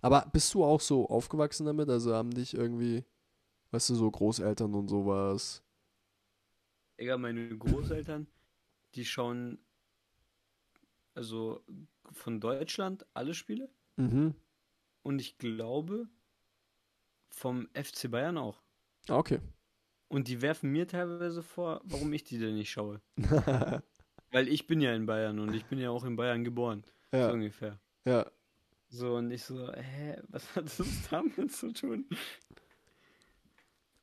[0.02, 1.90] Aber bist du auch so aufgewachsen damit?
[1.90, 3.04] Also haben dich irgendwie,
[3.72, 5.62] weißt du, so Großeltern und sowas?
[6.98, 8.28] Egal, meine Großeltern,
[8.96, 9.60] die schauen
[11.16, 11.64] also
[12.12, 13.70] von Deutschland alle Spiele.
[13.98, 14.36] Mhm.
[15.04, 16.08] Und ich glaube,
[17.30, 18.62] vom FC Bayern auch.
[19.08, 19.40] Ah, okay.
[20.08, 23.02] Und die werfen mir teilweise vor, warum ich die denn nicht schaue.
[24.32, 26.84] Weil ich bin ja in Bayern und ich bin ja auch in Bayern geboren.
[27.12, 27.28] Ja.
[27.28, 27.80] So ungefähr.
[28.06, 28.30] Ja.
[28.90, 30.82] So, und ich so, hä, was hat das
[31.12, 32.06] damit zu tun?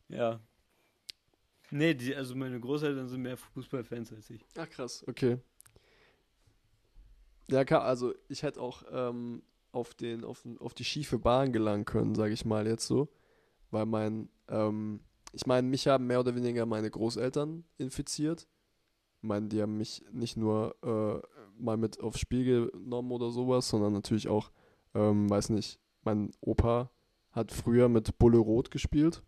[0.09, 0.41] Ja.
[1.70, 4.44] Nee, die, also meine Großeltern sind mehr Fußballfans als ich.
[4.56, 5.38] Ach krass, okay.
[7.48, 9.42] Ja, also ich hätte auch ähm,
[9.72, 13.08] auf, den, auf, auf die schiefe Bahn gelangen können, sage ich mal jetzt so.
[13.70, 15.00] Weil mein, ähm,
[15.32, 18.48] ich meine, mich haben mehr oder weniger meine Großeltern infiziert.
[19.18, 23.68] Ich meine, die haben mich nicht nur äh, mal mit aufs Spiel genommen oder sowas,
[23.68, 24.50] sondern natürlich auch,
[24.94, 26.90] ähm, weiß nicht, mein Opa
[27.32, 29.22] hat früher mit Bulle Rot gespielt.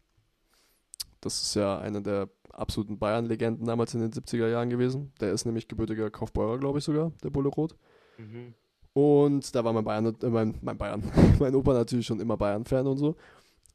[1.28, 5.12] Das ist ja eine der absoluten Bayern-Legenden damals in den 70er Jahren gewesen.
[5.20, 7.76] Der ist nämlich gebürtiger Kaufbeurer, glaube ich sogar, der Bulle Rot.
[8.16, 8.54] Mhm.
[8.94, 11.02] Und da war mein Bayern, äh, mein, mein Bayern,
[11.38, 13.14] mein Opa natürlich schon immer Bayern-Fan und so.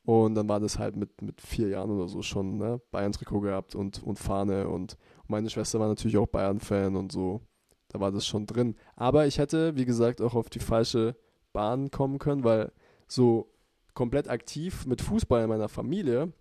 [0.03, 3.75] Und dann war das halt mit, mit vier Jahren oder so schon, ne, Bayern-Trikot gehabt
[3.75, 4.97] und, und Fahne und
[5.27, 7.41] meine Schwester war natürlich auch Bayern-Fan und so.
[7.89, 8.75] Da war das schon drin.
[8.95, 11.15] Aber ich hätte, wie gesagt, auch auf die falsche
[11.53, 12.71] Bahn kommen können, weil
[13.07, 13.53] so
[13.93, 16.33] komplett aktiv mit Fußball in meiner Familie,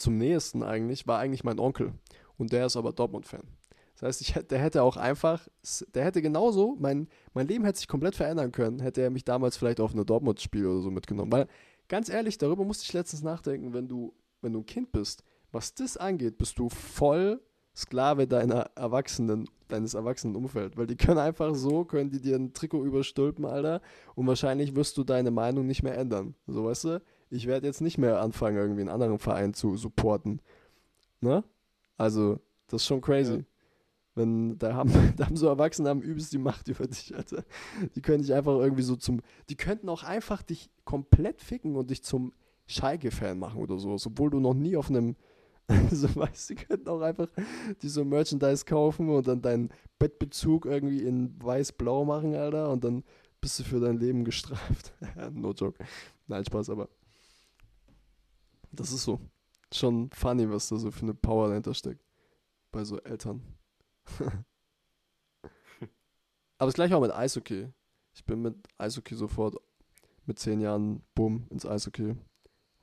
[0.00, 1.92] zum nächsten eigentlich, war eigentlich mein Onkel.
[2.38, 3.42] Und der ist aber Dortmund-Fan.
[3.94, 5.46] Das heißt, ich, der hätte auch einfach,
[5.94, 9.56] der hätte genauso, mein, mein Leben hätte sich komplett verändern können, hätte er mich damals
[9.56, 11.30] vielleicht auf eine Dortmund-Spiel oder so mitgenommen.
[11.30, 11.46] Weil
[11.88, 15.22] ganz ehrlich, darüber musste ich letztens nachdenken, wenn du, wenn du ein Kind bist,
[15.52, 17.40] was das angeht, bist du voll
[17.76, 22.52] Sklave deiner Erwachsenen, deines erwachsenen Umfelds, weil die können einfach so, können die dir ein
[22.52, 23.80] Trikot überstülpen, Alter,
[24.14, 26.34] und wahrscheinlich wirst du deine Meinung nicht mehr ändern.
[26.46, 27.02] So, weißt du?
[27.30, 30.40] Ich werde jetzt nicht mehr anfangen, irgendwie einen anderen Verein zu supporten.
[31.20, 31.44] Ne?
[31.96, 33.36] Also, das ist schon crazy.
[33.36, 33.44] Ja.
[34.16, 37.44] Wenn, da haben, da haben so Erwachsene haben übelst die Macht über dich, Alter.
[37.94, 41.90] Die können dich einfach irgendwie so zum, die könnten auch einfach dich komplett ficken und
[41.90, 42.32] dich zum
[42.66, 45.16] Schalke-Fan machen oder so, obwohl du noch nie auf einem,
[45.90, 47.28] so weißt du, die könnten auch einfach
[47.82, 53.04] die so Merchandise kaufen und dann deinen Bettbezug irgendwie in weiß-blau machen, Alter, und dann
[53.40, 54.94] bist du für dein Leben gestraft.
[55.32, 55.82] no joke.
[56.26, 56.88] Nein, Spaß, aber
[58.72, 59.20] das ist so.
[59.72, 62.04] Schon funny, was da so für eine Power dahinter steckt.
[62.72, 63.42] Bei so Eltern.
[66.58, 67.68] Aber das gleiche auch mit Eishockey.
[68.12, 69.56] Ich bin mit Eishockey sofort
[70.26, 72.16] mit zehn Jahren, bumm, ins Eishockey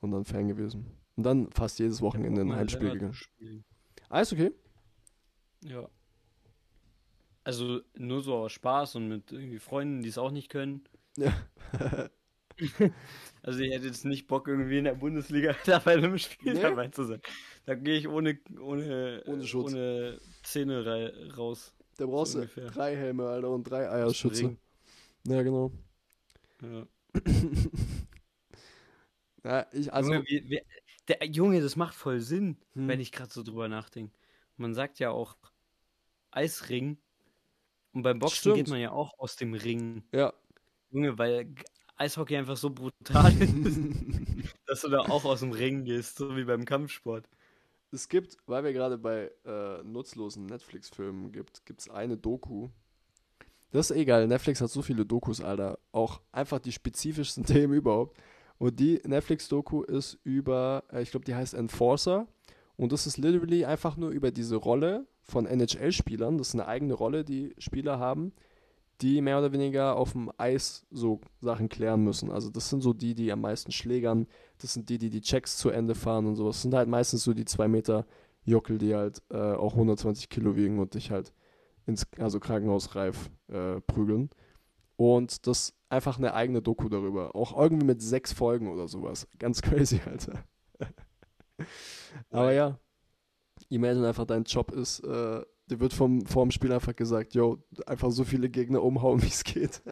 [0.00, 0.86] und dann Fan gewesen.
[1.16, 3.16] Und dann fast jedes Wochenende in ein Heimspiel gegangen.
[4.08, 4.52] Eishockey?
[5.64, 5.88] Ja.
[7.44, 10.84] Also nur so aus Spaß und mit irgendwie Freunden, die es auch nicht können.
[11.16, 11.32] Ja.
[13.42, 16.60] also ich hätte jetzt nicht Bock, irgendwie in der Bundesliga da bei einem Spiel nee?
[16.60, 17.20] dabei zu sein.
[17.66, 19.72] Da gehe ich ohne, ohne, ohne, Schutz.
[19.72, 21.74] ohne Zähne raus.
[21.96, 24.56] Da brauchst du drei Helme, Alter, und drei Eierschütze.
[25.26, 25.72] Ja, genau.
[26.62, 26.86] Ja.
[29.44, 30.12] ja, ich, also.
[30.12, 30.60] Junge, wie, wie,
[31.08, 32.88] der, Junge, das macht voll Sinn, hm.
[32.88, 34.14] wenn ich gerade so drüber nachdenke.
[34.56, 35.36] Man sagt ja auch
[36.30, 36.98] Eisring.
[37.92, 38.56] Und beim Boxen Stimmt.
[38.56, 40.04] geht man ja auch aus dem Ring.
[40.12, 40.32] Ja.
[40.90, 41.54] Junge, weil
[41.98, 43.80] Eishockey einfach so brutal ist,
[44.66, 47.28] dass du da auch aus dem Ring gehst, so wie beim Kampfsport.
[47.90, 52.68] Es gibt, weil wir gerade bei äh, nutzlosen Netflix-Filmen gibt, gibt es eine Doku.
[53.70, 55.78] Das ist egal, Netflix hat so viele Dokus, Alter.
[55.92, 58.16] Auch einfach die spezifischsten Themen überhaupt.
[58.58, 62.26] Und die Netflix-Doku ist über, äh, ich glaube, die heißt Enforcer.
[62.76, 66.38] Und das ist literally einfach nur über diese Rolle von NHL-Spielern.
[66.38, 68.32] Das ist eine eigene Rolle, die Spieler haben,
[69.00, 72.30] die mehr oder weniger auf dem Eis so Sachen klären müssen.
[72.30, 74.26] Also das sind so die, die am meisten schlägern.
[74.58, 76.56] Das sind die, die die Checks zu Ende fahren und sowas.
[76.56, 78.06] Das sind halt meistens so die zwei Meter
[78.44, 81.32] Jockel, die halt äh, auch 120 Kilo wiegen und dich halt
[81.86, 84.30] ins also krankenhausreif äh, prügeln.
[84.96, 87.36] Und das einfach eine eigene Doku darüber.
[87.36, 89.28] Auch irgendwie mit sechs Folgen oder sowas.
[89.38, 90.44] Ganz crazy, Alter.
[92.30, 92.78] Aber ja,
[93.68, 98.10] imagine einfach, dein Job ist, äh, dir wird vom, vom Spiel einfach gesagt, yo, einfach
[98.10, 99.82] so viele Gegner umhauen, wie es geht.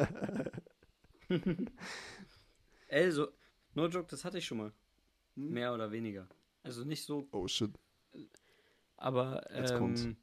[2.88, 3.28] Ey, so,
[3.74, 4.72] no joke, das hatte ich schon mal.
[5.34, 5.50] Hm?
[5.50, 6.28] Mehr oder weniger.
[6.62, 7.28] Also nicht so.
[7.32, 7.72] Oh shit.
[8.96, 10.16] Aber ähm,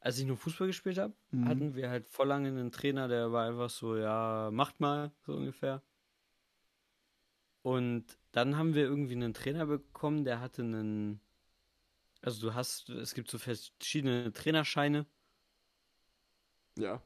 [0.00, 1.48] als ich nur Fußball gespielt habe, mhm.
[1.48, 5.34] hatten wir halt voll lange einen Trainer, der war einfach so, ja, macht mal, so
[5.34, 5.82] ungefähr.
[7.62, 11.20] Und dann haben wir irgendwie einen Trainer bekommen, der hatte einen
[12.28, 15.06] also du hast, es gibt so verschiedene Trainerscheine.
[16.76, 17.02] Ja.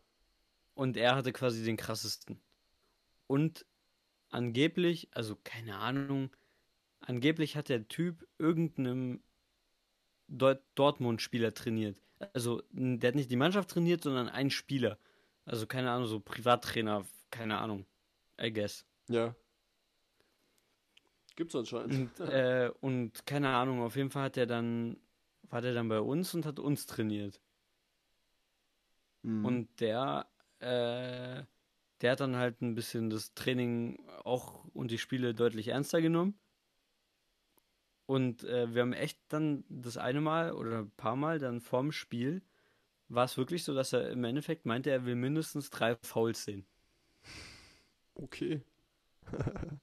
[0.74, 2.40] Und er hatte quasi den krassesten.
[3.28, 3.64] Und
[4.30, 6.34] angeblich, also keine Ahnung,
[6.98, 9.22] angeblich hat der Typ irgendeinem
[10.26, 12.02] Dortmund-Spieler trainiert.
[12.34, 14.98] Also der hat nicht die Mannschaft trainiert, sondern einen Spieler.
[15.44, 17.86] Also keine Ahnung, so Privattrainer, keine Ahnung.
[18.40, 18.84] I guess.
[19.08, 19.36] Ja.
[21.36, 22.18] Gibt's anscheinend.
[22.20, 24.96] Und, äh, und keine Ahnung, auf jeden Fall hat er dann,
[25.52, 27.40] war der dann bei uns und hat uns trainiert.
[29.20, 29.44] Mhm.
[29.44, 30.26] Und der,
[30.60, 31.44] äh,
[32.00, 36.40] der hat dann halt ein bisschen das Training auch und die Spiele deutlich ernster genommen.
[38.06, 41.92] Und äh, wir haben echt dann das eine Mal oder ein paar Mal dann vorm
[41.92, 42.42] Spiel
[43.08, 46.66] war es wirklich so, dass er im Endeffekt meinte, er will mindestens drei Fouls sehen.
[48.14, 48.62] Okay.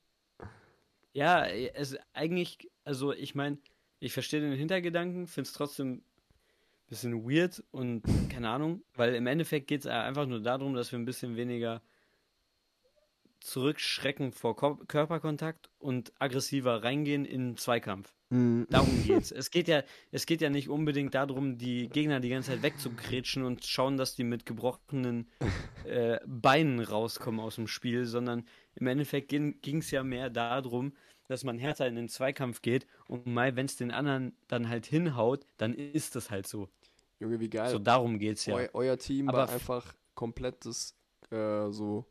[1.11, 3.57] Ja, es eigentlich, also ich meine,
[3.99, 6.03] ich verstehe den Hintergedanken, finde es trotzdem ein
[6.87, 10.99] bisschen weird und keine Ahnung, weil im Endeffekt geht es einfach nur darum, dass wir
[10.99, 11.81] ein bisschen weniger
[13.41, 18.13] zurückschrecken vor Körperkontakt und aggressiver reingehen in Zweikampf.
[18.29, 18.67] Mhm.
[18.69, 19.31] Darum geht's.
[19.31, 23.43] Es geht ja, es geht ja nicht unbedingt darum, die Gegner die ganze Zeit wegzugrätschen
[23.43, 25.29] und schauen, dass die mit gebrochenen
[25.85, 28.45] äh, Beinen rauskommen aus dem Spiel, sondern
[28.75, 30.93] im Endeffekt ging es ja mehr darum,
[31.29, 34.87] dass man härter in den Zweikampf geht und mal, wenn es den anderen dann halt
[34.87, 36.69] hinhaut, dann ist das halt so.
[37.19, 37.69] Junge, wie geil.
[37.69, 38.55] So darum geht's ja.
[38.55, 40.95] Eu euer Team Aber war einfach komplett das,
[41.29, 42.05] äh, so,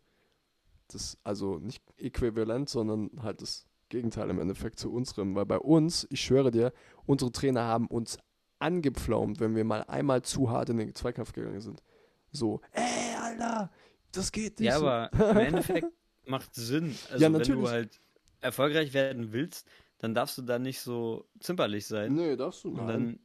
[0.87, 5.35] das, also nicht äquivalent, sondern halt das Gegenteil im Endeffekt zu unserem.
[5.35, 6.73] Weil bei uns, ich schwöre dir,
[7.05, 8.19] unsere Trainer haben uns
[8.61, 11.83] angepflaumt, wenn wir mal einmal zu hart in den Zweikampf gegangen sind.
[12.31, 13.73] So, ey, Alter,
[14.13, 14.69] das geht nicht.
[14.69, 14.87] Ja, so.
[14.87, 15.89] aber im Endeffekt
[16.25, 16.97] macht Sinn.
[17.11, 17.57] Also ja, natürlich.
[17.57, 18.01] wenn du halt
[18.41, 19.69] erfolgreich werden willst,
[19.99, 22.15] dann darfst du da nicht so zimperlich sein.
[22.15, 22.87] Nee, darfst du Und nein.
[22.87, 23.19] dann,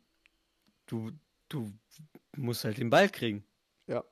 [0.87, 1.11] du,
[1.49, 1.71] du
[2.35, 3.45] musst halt den Ball kriegen.
[3.87, 4.03] Ja,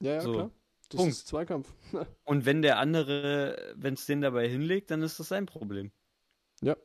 [0.00, 0.50] ja, So, klar.
[0.90, 1.12] Das Punkt.
[1.12, 1.72] ist Zweikampf.
[2.24, 5.90] Und wenn der andere, wenn es den dabei hinlegt, dann ist das sein Problem.
[6.62, 6.76] Ja.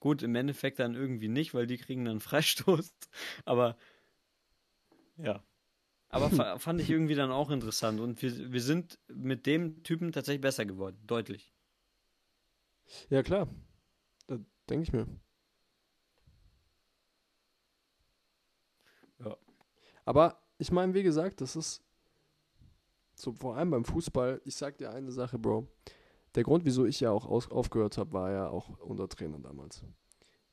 [0.00, 2.92] Gut, im Endeffekt dann irgendwie nicht, weil die kriegen dann Freistoß.
[3.44, 3.76] Aber
[5.16, 5.42] ja.
[6.10, 8.00] Aber fa fand ich irgendwie dann auch interessant.
[8.00, 10.98] Und wir, wir sind mit dem Typen tatsächlich besser geworden.
[11.06, 11.52] Deutlich.
[13.10, 13.48] Ja, klar.
[14.26, 15.06] Da denke ich mir.
[19.18, 19.36] Ja.
[20.04, 21.82] Aber ich meine, wie gesagt, das ist
[23.14, 24.40] so vor allem beim Fußball.
[24.44, 25.68] Ich sag dir eine Sache, Bro.
[26.34, 29.84] Der Grund, wieso ich ja auch aus, aufgehört habe, war ja auch unser Trainer damals.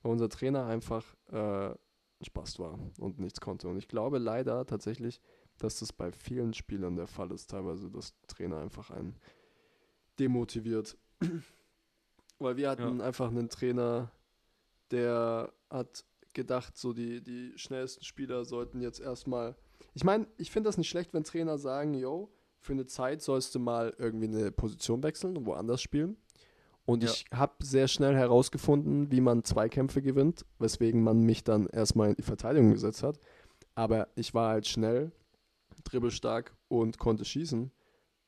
[0.01, 1.73] Weil unser Trainer einfach äh,
[2.21, 3.67] Spaß war und nichts konnte.
[3.67, 5.21] Und ich glaube leider tatsächlich,
[5.57, 9.15] dass das bei vielen Spielern der Fall ist, teilweise, dass Trainer einfach einen
[10.19, 10.97] demotiviert.
[12.39, 14.11] Weil wir hatten einfach einen Trainer,
[14.91, 19.55] der hat gedacht, so die, die schnellsten Spieler sollten jetzt erstmal.
[19.93, 22.31] Ich meine, ich finde das nicht schlecht, wenn Trainer sagen, yo,
[22.61, 26.17] für eine Zeit sollst du mal irgendwie eine Position wechseln und woanders spielen.
[26.85, 27.09] Und Ja.
[27.11, 32.15] ich habe sehr schnell herausgefunden, wie man Zweikämpfe gewinnt, weswegen man mich dann erstmal in
[32.15, 33.19] die Verteidigung gesetzt hat.
[33.75, 35.11] Aber ich war halt schnell,
[35.83, 37.71] dribbelstark und konnte schießen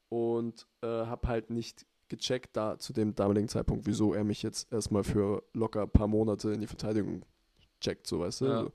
[0.09, 4.71] und äh, habe halt nicht gecheckt da zu dem damaligen Zeitpunkt, wieso er mich jetzt
[4.71, 7.23] erstmal für locker ein paar Monate in die Verteidigung
[7.79, 8.45] checkt, so weißt du.
[8.45, 8.61] Ja.
[8.63, 8.71] So.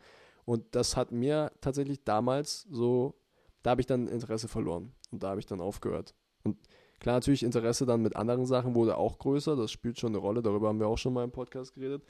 [0.46, 3.14] Und das hat mir tatsächlich damals so,
[3.62, 6.14] da habe ich dann Interesse verloren und da habe ich dann aufgehört.
[6.44, 6.56] Und
[6.98, 10.42] klar, natürlich Interesse dann mit anderen Sachen wurde auch größer, das spielt schon eine Rolle,
[10.42, 12.02] darüber haben wir auch schon mal im Podcast geredet.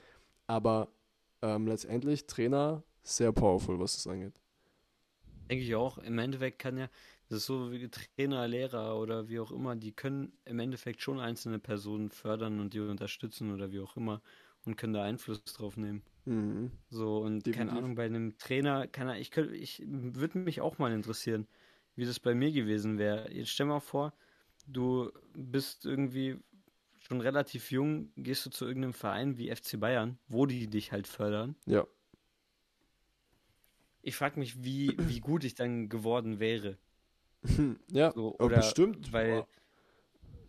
[0.47, 0.87] Aber
[1.41, 4.39] ähm, letztendlich Trainer sehr powerful, was das angeht.
[5.49, 5.97] Denke ich auch.
[5.97, 6.89] Im Endeffekt kann ja,
[7.29, 11.19] das ist so wie Trainer, Lehrer oder wie auch immer, die können im Endeffekt schon
[11.19, 14.21] einzelne Personen fördern und die unterstützen oder wie auch immer
[14.65, 16.03] und können da Einfluss drauf nehmen.
[16.25, 16.71] Mhm.
[16.89, 17.77] So, und keine Definitiv.
[17.77, 21.47] Ahnung, bei einem Trainer, keine Ahnung, ich könnte, ich würde mich auch mal interessieren,
[21.95, 23.31] wie das bei mir gewesen wäre.
[23.33, 24.13] Jetzt stell mal vor,
[24.65, 26.37] du bist irgendwie
[26.99, 31.07] schon relativ jung, gehst du zu irgendeinem Verein wie FC Bayern, wo die dich halt
[31.07, 31.55] fördern.
[31.65, 31.87] Ja.
[34.01, 36.77] Ich frage mich, wie, wie gut ich dann geworden wäre.
[37.91, 39.11] ja, So, aber oder bestimmt.
[39.13, 39.47] weil Boah.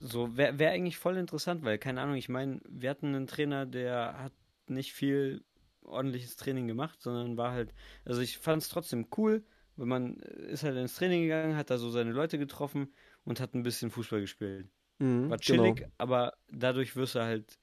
[0.00, 3.66] so wäre wär eigentlich voll interessant, weil keine Ahnung, ich meine, wir hatten einen Trainer,
[3.66, 4.32] der hat
[4.66, 5.44] nicht viel
[5.82, 7.72] ordentliches Training gemacht, sondern war halt,
[8.04, 9.42] also ich fand es trotzdem cool,
[9.76, 12.92] wenn man äh, ist halt ins Training gegangen, hat da so seine Leute getroffen
[13.24, 14.68] und hat ein bisschen Fußball gespielt.
[14.98, 15.62] Mhm, War genau.
[15.74, 17.58] chillig, aber dadurch wirst du halt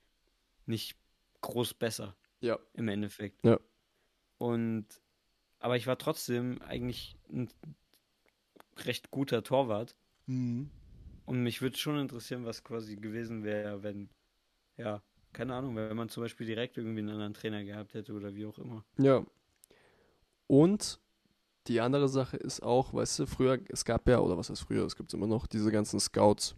[0.66, 0.98] nicht
[1.42, 2.58] groß besser Ja.
[2.74, 3.46] im Endeffekt.
[3.46, 3.60] Ja.
[4.38, 4.88] Und
[5.60, 7.50] aber ich war trotzdem eigentlich ein
[8.78, 9.96] recht guter Torwart.
[10.26, 10.70] Mhm.
[11.26, 14.10] Und mich würde schon interessieren, was quasi gewesen wäre, wenn,
[14.78, 15.02] ja,
[15.34, 18.46] keine Ahnung, wenn man zum Beispiel direkt irgendwie einen anderen Trainer gehabt hätte oder wie
[18.46, 18.86] auch immer.
[18.98, 19.26] Ja.
[20.48, 21.00] Und
[21.68, 24.86] die andere Sache ist auch, weißt du, früher, es gab ja, oder was heißt früher,
[24.86, 26.56] es gibt immer noch diese ganzen Scouts.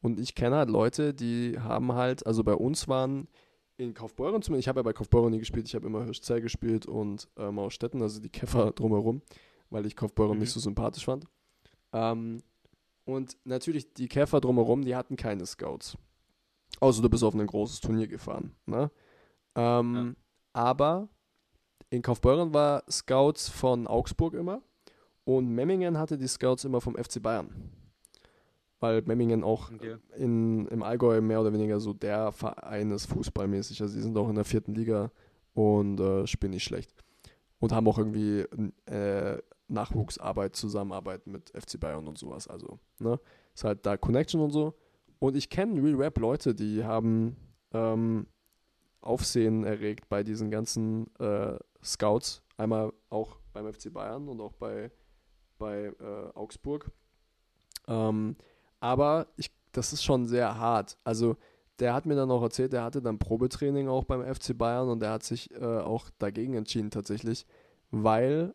[0.00, 3.28] Und ich kenne halt Leute, die haben halt, also bei uns waren
[3.76, 6.86] in Kaufbeuren zumindest, ich habe ja bei Kaufbeuren nie gespielt, ich habe immer Hirschzell gespielt
[6.86, 9.22] und äh, Maustetten, also die Käfer drumherum,
[9.70, 10.40] weil ich Kaufbeuren Mhm.
[10.40, 11.26] nicht so sympathisch fand.
[11.92, 12.42] Ähm,
[13.04, 15.96] und natürlich, die Käfer drumherum, die hatten keine Scouts.
[16.80, 18.54] Außer du bist auf ein großes Turnier gefahren.
[18.66, 18.90] Ne?
[19.54, 20.16] Ähm,
[20.52, 21.08] Aber
[21.90, 24.60] in Kaufbeuren war Scouts von Augsburg immer
[25.24, 27.70] und Memmingen hatte die Scouts immer vom FC Bayern.
[28.80, 29.96] Weil Memmingen auch Okay.
[30.16, 33.80] in, im Allgäu mehr oder weniger so der Verein ist fußballmäßig.
[33.82, 35.10] Also die sind auch in der vierten Liga
[35.54, 36.92] und äh, spielen nicht schlecht.
[37.58, 38.44] Und haben auch irgendwie
[38.86, 39.38] äh,
[39.68, 42.48] Nachwuchsarbeit, Zusammenarbeit mit FC Bayern und sowas.
[42.48, 43.20] Also, ne?
[43.54, 44.74] Ist halt da Connection und so.
[45.18, 47.36] Und ich kenne Real Rap Leute, die haben
[47.72, 48.26] ähm,
[49.00, 52.42] Aufsehen erregt bei diesen ganzen äh, Scouts.
[52.56, 54.90] Einmal auch beim FC Bayern und auch bei,
[55.58, 56.90] bei äh, Augsburg.
[57.86, 58.36] Ähm,
[58.80, 60.98] aber ich, das ist schon sehr hart.
[61.04, 61.36] Also
[61.78, 65.00] der hat mir dann auch erzählt, der hatte dann Probetraining auch beim FC Bayern und
[65.00, 67.46] der hat sich äh, auch dagegen entschieden tatsächlich,
[67.90, 68.54] weil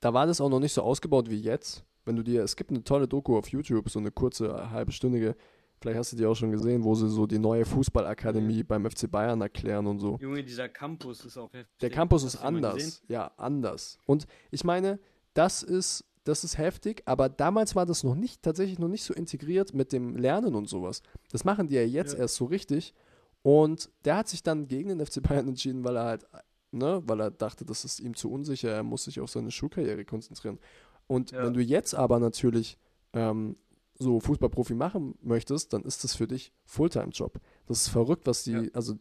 [0.00, 1.84] da war das auch noch nicht so ausgebaut wie jetzt.
[2.04, 5.36] Wenn du dir, es gibt eine tolle Doku auf YouTube, so eine kurze, halbstündige,
[5.80, 9.10] vielleicht hast du die auch schon gesehen, wo sie so die neue Fußballakademie beim FC
[9.10, 10.16] Bayern erklären und so.
[10.20, 11.78] Junge, dieser Campus ist auch heftig.
[11.80, 13.02] Der Campus ist anders.
[13.08, 13.98] Ja, anders.
[14.06, 14.98] Und ich meine,
[15.34, 19.12] das ist, das ist heftig, aber damals war das noch nicht, tatsächlich noch nicht so
[19.14, 21.02] integriert mit dem Lernen und sowas.
[21.30, 22.20] Das machen die ja jetzt Ja.
[22.20, 22.94] erst so richtig.
[23.42, 26.26] Und der hat sich dann gegen den FC Bayern entschieden, weil er halt,
[26.70, 30.04] ne, weil er dachte, das ist ihm zu unsicher, er muss sich auf seine Schulkarriere
[30.04, 30.58] konzentrieren.
[31.06, 31.44] Und Ja.
[31.44, 32.78] wenn du jetzt aber natürlich
[33.14, 33.56] ähm,
[33.98, 37.40] so Fußballprofi machen möchtest, dann ist das für dich Fulltime-Job.
[37.66, 38.62] Das ist verrückt, was die, Ja.
[38.74, 38.94] also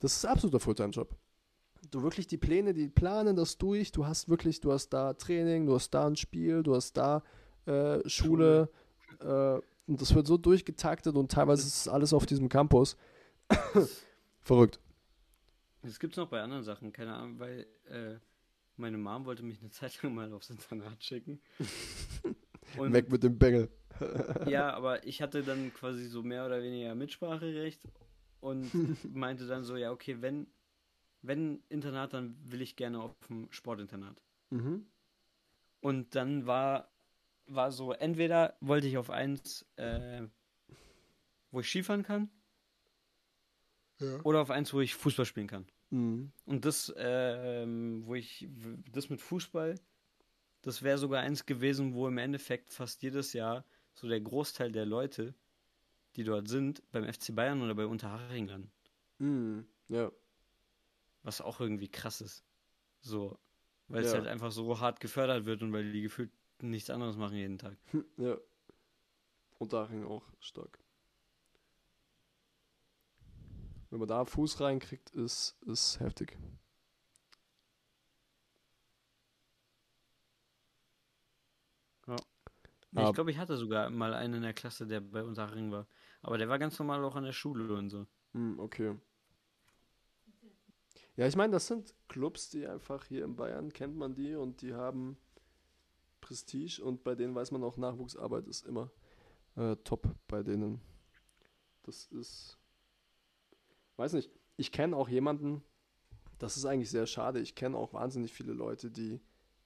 [0.00, 1.16] das ist absoluter Fulltime-Job.
[1.90, 3.92] Du wirklich die Pläne, die planen das durch.
[3.92, 7.22] Du hast wirklich, du hast da Training, du hast da ein Spiel, du hast da
[7.66, 8.68] äh, Schule.
[9.20, 9.58] Äh,
[9.88, 12.96] und das wird so durchgetaktet und teilweise ist es alles auf diesem Campus.
[14.40, 14.80] Verrückt.
[15.86, 18.18] Das gibt's noch bei anderen Sachen, keine Ahnung, weil äh,
[18.76, 21.40] meine Mom wollte mich eine Zeit lang mal aufs Internat schicken.
[22.76, 23.70] Und Weg mit dem Bengel.
[24.46, 27.80] ja, aber ich hatte dann quasi so mehr oder weniger Mitspracherecht
[28.40, 30.48] und meinte dann so, ja, okay, wenn,
[31.22, 34.20] wenn Internat, dann will ich gerne auf dem Sportinternat.
[34.50, 34.84] Mhm.
[35.80, 36.90] Und dann war,
[37.46, 40.26] war so, entweder wollte ich auf eins, äh,
[41.52, 42.28] wo ich Skifahren kann,
[44.00, 44.20] Ja.
[44.24, 45.66] oder auf eins, wo ich Fußball spielen kann.
[45.90, 46.32] Mhm.
[46.46, 48.48] Und das, ähm, wo ich,
[48.92, 49.76] das mit Fußball,
[50.62, 53.64] das wäre sogar eins gewesen, wo im Endeffekt fast jedes Jahr
[53.94, 55.34] so der Großteil der Leute,
[56.16, 58.70] die dort sind, beim FC Bayern oder bei Unterhaching landen.
[59.18, 59.66] Mhm.
[59.88, 60.10] Ja.
[61.22, 62.44] Was auch irgendwie krass ist.
[63.00, 63.38] So.
[63.88, 64.18] Weil es Ja.
[64.18, 66.30] halt einfach so hart gefördert wird und weil die gefühlt
[66.60, 67.76] nichts anderes machen jeden Tag.
[68.16, 68.36] Ja.
[69.58, 70.78] Und Daching auch stark.
[73.90, 76.36] Wenn man da Fuß reinkriegt, ist, ist heftig.
[82.94, 85.86] Aber- ich glaube, ich hatte sogar mal einen in der Klasse, der bei Unterhaching war.
[86.22, 88.06] Aber der war ganz normal auch an der Schule und so.
[88.32, 88.96] Hm, okay.
[91.16, 94.60] Ja, ich meine, das sind Clubs, die einfach hier in Bayern kennt man die und
[94.62, 95.16] die haben
[96.20, 98.90] Prestige und bei denen weiß man auch, Nachwuchsarbeit ist immer
[99.56, 100.80] äh, top bei denen.
[101.84, 102.58] Das ist,
[103.96, 105.62] weiß nicht, ich kenne auch jemanden,
[106.38, 109.20] das ist eigentlich sehr schade, ich kenne auch wahnsinnig viele Leute, die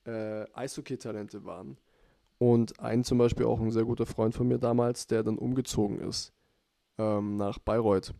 [0.04, 1.76] äh, Eishockey-Talente waren.
[2.38, 6.00] Und ein zum Beispiel auch ein sehr guter Freund von mir damals, der dann umgezogen
[6.00, 6.32] ist
[6.96, 8.14] ähm, nach Bayreuth.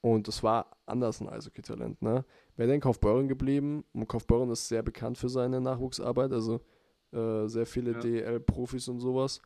[0.00, 2.24] Und das war anders ein Eishockey-Talent, ne?
[2.56, 6.60] Wäre der in Kaufbeuren geblieben, und Kaufbeuren ist sehr bekannt für seine Nachwuchsarbeit, also
[7.12, 8.00] äh, sehr viele Ja.
[8.00, 9.42] DL-Profis und sowas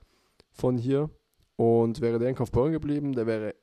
[0.52, 1.10] von hier.
[1.56, 3.54] Und wäre der in Kaufbeuren geblieben, der wäre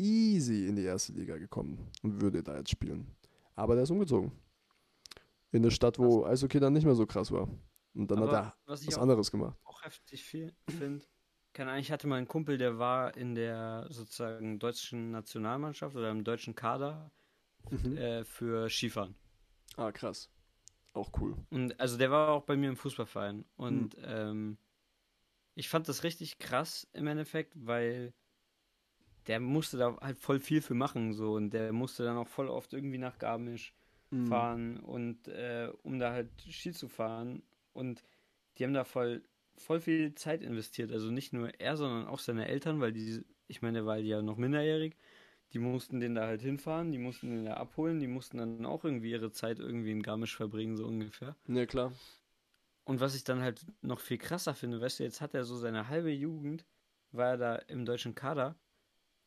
[0.00, 3.06] easy in die erste Liga gekommen und würde da jetzt spielen.
[3.54, 4.32] Aber der ist umgezogen.
[5.52, 7.48] In eine Stadt, wo Eishockey dann nicht mehr so krass war.
[7.94, 9.58] Und dann hat Aber er was was auch anderes gemacht.
[9.64, 11.04] auch heftig viel finde.
[11.52, 16.10] Keine Ahnung, ich hatte mal einen Kumpel, der war in der sozusagen deutschen Nationalmannschaft oder
[16.10, 17.10] im deutschen Kader
[17.70, 17.96] Mhm.
[17.96, 19.14] äh, für Skifahren.
[19.76, 20.30] Ah, krass.
[20.92, 21.36] Auch cool.
[21.50, 23.44] Und also der war auch bei mir im Fußballverein.
[23.56, 24.56] Und ähm,
[25.54, 28.12] ich fand das richtig krass im Endeffekt, weil
[29.26, 32.48] der musste da halt voll viel für machen so und der musste dann auch voll
[32.48, 33.74] oft irgendwie nach Garmisch
[34.12, 34.26] Mhm.
[34.28, 37.42] fahren und äh, um da halt Ski zu fahren
[37.72, 38.04] und
[38.58, 39.22] die haben da voll
[39.56, 43.60] voll viel Zeit investiert, also nicht nur er, sondern auch seine Eltern, weil die, ich
[43.62, 44.96] meine, der war ja noch minderjährig,
[45.52, 48.84] die mussten den da halt hinfahren, die mussten den da abholen, die mussten dann auch
[48.84, 51.36] irgendwie ihre Zeit irgendwie in Garmisch verbringen, so ungefähr.
[51.48, 51.92] Ja, klar.
[52.84, 55.56] Und was ich dann halt noch viel krasser finde, weißt du, jetzt hat er so
[55.56, 56.64] seine halbe Jugend,
[57.12, 58.56] war er da im deutschen Kader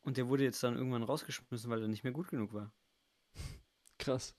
[0.04, 2.72] und der wurde jetzt dann irgendwann rausgeschmissen, weil er nicht mehr gut genug war.
[3.98, 4.34] Krass.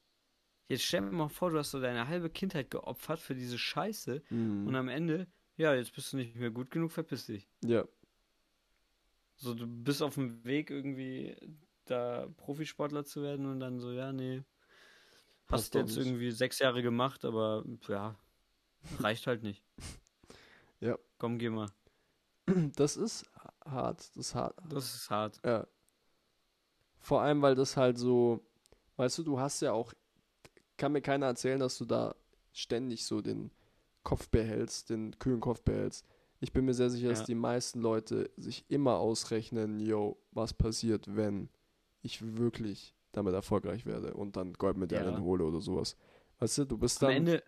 [0.68, 4.24] Jetzt stell dir mal vor, du hast so deine halbe Kindheit geopfert für diese Scheiße
[4.30, 4.68] Mhm.
[4.68, 7.48] und am Ende, ja, jetzt bist du nicht mehr gut genug, verpiss dich.
[7.64, 7.86] Ja.
[9.38, 11.36] So, du bist auf dem Weg irgendwie
[11.86, 14.44] da Profisportler zu werden und dann so, ja, nee,
[15.48, 18.16] Passt hast doch jetzt irgendwie sechs Jahre gemacht, aber ja,
[19.00, 19.64] reicht halt nicht.
[20.82, 21.00] Ja.
[21.18, 21.70] Komm, geh mal.
[22.76, 23.26] Das ist
[23.66, 24.00] hart.
[24.16, 24.56] Das ist hart.
[24.70, 25.40] Das ist hart.
[25.46, 25.68] Ja.
[27.00, 28.42] Vor allem, weil das halt so,
[28.98, 29.94] weißt du, du hast ja auch,
[30.78, 32.16] kann mir keiner erzählen, dass du da
[32.52, 33.52] ständig so den
[34.04, 36.06] Kopf behältst, den kühlen Kopf behältst.
[36.40, 37.26] Ich bin mir sehr sicher, dass Ja.
[37.26, 41.50] die meisten Leute sich immer ausrechnen, yo, was passiert, wenn
[42.02, 45.22] ich wirklich damit erfolgreich werde und dann Goldmedaillen Ja.
[45.22, 45.96] hole oder sowas.
[46.40, 47.18] Weißt du, du bist Am dann.
[47.18, 47.44] Ende,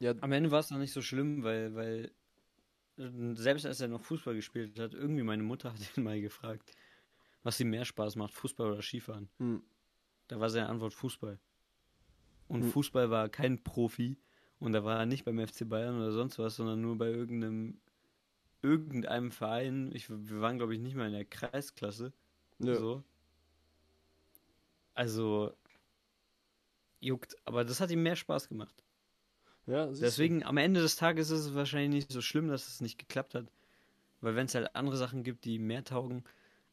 [0.00, 2.10] ja, am Ende war es noch nicht so schlimm, weil, weil
[2.96, 6.74] selbst als er noch Fußball gespielt hat, irgendwie meine Mutter hat ihn mal gefragt,
[7.42, 9.30] was ihm mehr Spaß macht, Fußball oder Skifahren.
[9.38, 9.58] hm,
[10.28, 11.38] Da war seine Antwort Fußball.
[12.48, 12.70] Und Hm.
[12.72, 14.18] Fußball war kein Profi
[14.58, 17.80] und da war er nicht beim FC Bayern oder sonst was, sondern nur bei irgendeinem
[18.62, 19.90] irgendeinem Verein.
[19.94, 22.12] Ich, wir waren, glaube ich, nicht mal in der Kreisklasse.
[22.58, 22.74] ja.
[22.76, 23.04] So.
[24.94, 25.54] Also
[27.00, 28.81] juckt, aber das hat ihm mehr Spaß gemacht.
[29.66, 30.04] Ja siehst du.
[30.04, 33.34] Deswegen, am Ende des Tages ist es wahrscheinlich nicht so schlimm, dass es nicht geklappt
[33.34, 33.46] hat.
[34.20, 36.24] Weil wenn es halt andere Sachen gibt, die mehr taugen,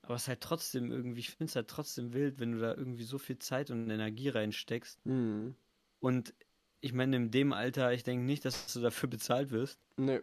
[0.02, 2.74] aber es ist halt trotzdem irgendwie, ich finde es halt trotzdem wild, wenn du da
[2.74, 5.00] irgendwie so viel Zeit und Energie reinsteckst.
[5.06, 5.56] Hm,
[6.00, 6.34] Und
[6.82, 9.80] ich meine, in dem Alter, ich denke nicht, dass du dafür bezahlt wirst.
[9.98, 10.22] nee.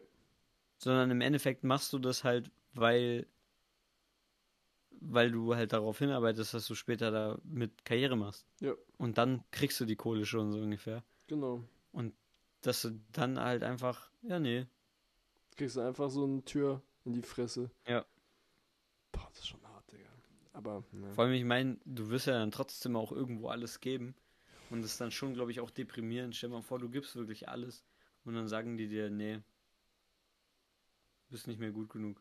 [0.78, 3.26] sondern im Endeffekt machst du das halt, weil,
[5.00, 8.46] weil du halt darauf hinarbeitest, dass du später da mit Karriere machst.
[8.60, 8.74] Ja.
[8.98, 11.02] Und dann kriegst du die Kohle schon so ungefähr.
[11.26, 11.62] Genau.
[11.92, 12.14] Und
[12.66, 14.66] dass du dann halt einfach, ja, nee.
[15.56, 17.70] Kriegst du einfach so eine Tür in die Fresse.
[17.86, 18.04] Ja.
[19.12, 20.10] Boah, das ist schon hart, Digga.
[20.52, 21.12] Aber, ne.
[21.14, 24.14] Vor allem, ich meine, du wirst ja dann trotzdem auch irgendwo alles geben.
[24.70, 26.34] Und das ist dann schon, glaube ich, auch deprimierend.
[26.34, 27.84] Stell dir mal vor, du gibst wirklich alles.
[28.24, 29.42] Und dann sagen die dir, nee, du
[31.30, 32.20] bist nicht mehr gut genug.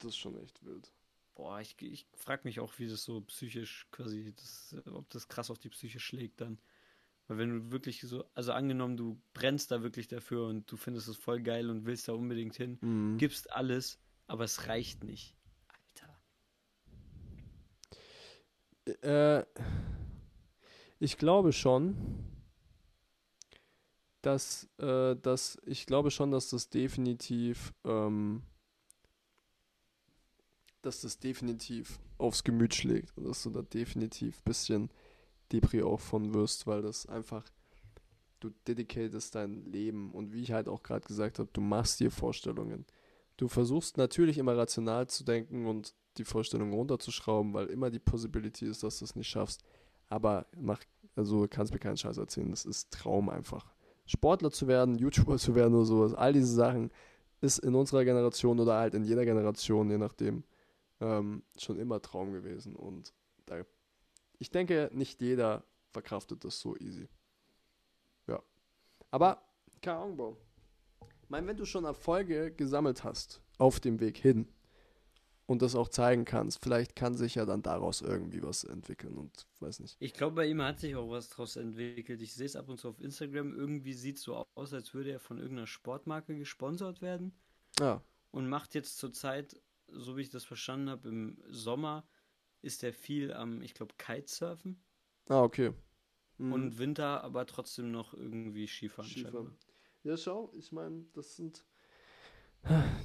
[0.00, 0.92] Das ist schon echt wild.
[1.34, 5.50] Boah, ich, ich frage mich auch, wie das so psychisch quasi, das, ob das krass
[5.50, 6.58] auf die Psyche schlägt dann.
[7.26, 11.08] Weil wenn du wirklich so, also angenommen, du brennst da wirklich dafür und du findest
[11.08, 13.16] es voll geil und willst da unbedingt hin, Mhm.
[13.18, 15.34] gibst alles, aber es reicht nicht.
[18.86, 19.40] Alter.
[19.40, 19.46] Äh,
[20.98, 21.96] ich glaube schon,
[24.20, 28.42] dass, äh, dass ich glaube schon, dass das definitiv, ähm,
[30.82, 34.90] dass das definitiv aufs Gemüt schlägt und dass du da definitiv ein bisschen
[35.54, 37.44] Depri auch von wirst, weil das einfach,
[38.40, 42.10] du dedicatest dein Leben und wie ich halt auch gerade gesagt habe, du machst dir
[42.10, 42.84] Vorstellungen.
[43.36, 48.66] Du versuchst natürlich immer rational zu denken und die Vorstellung runterzuschrauben, weil immer die Possibility
[48.66, 49.64] ist, dass du es nicht schaffst.
[50.08, 50.80] Aber mach,
[51.16, 52.50] also kannst mir keinen Scheiß erzählen.
[52.50, 53.74] Das ist Traum einfach.
[54.06, 56.90] Sportler zu werden, YouTuber zu werden oder sowas, all diese Sachen
[57.40, 60.44] ist in unserer Generation oder halt in jeder Generation, je nachdem,
[61.00, 62.74] ähm, schon immer Traum gewesen.
[62.74, 63.12] Und
[63.46, 63.62] da,
[64.44, 67.08] ich denke, nicht jeder verkraftet das so easy.
[68.26, 68.42] Ja.
[69.10, 69.42] Aber,
[69.80, 70.36] keine Ahnung, Bro.
[71.22, 74.46] Ich meine, wenn du schon Erfolge gesammelt hast auf dem Weg hin
[75.46, 79.46] und das auch zeigen kannst, vielleicht kann sich ja dann daraus irgendwie was entwickeln und
[79.60, 79.96] weiß nicht.
[79.98, 82.20] Ich glaube, bei ihm hat sich auch was draus entwickelt.
[82.20, 83.54] Ich sehe es ab und zu auf Instagram.
[83.54, 87.32] Irgendwie sieht es so aus, als würde er von irgendeiner Sportmarke gesponsert werden.
[87.80, 92.06] Ja, Und macht jetzt zurzeit, so wie ich das verstanden habe, im Sommer
[92.64, 94.82] ist er viel am, ich glaube, Kitesurfen.
[95.28, 95.72] ah, okay.
[96.38, 96.52] Mhm.
[96.52, 99.08] Und Winter aber trotzdem noch irgendwie Skifahren.
[99.08, 99.56] Skifahren.
[100.02, 101.64] Ja, schau, ich meine, das sind.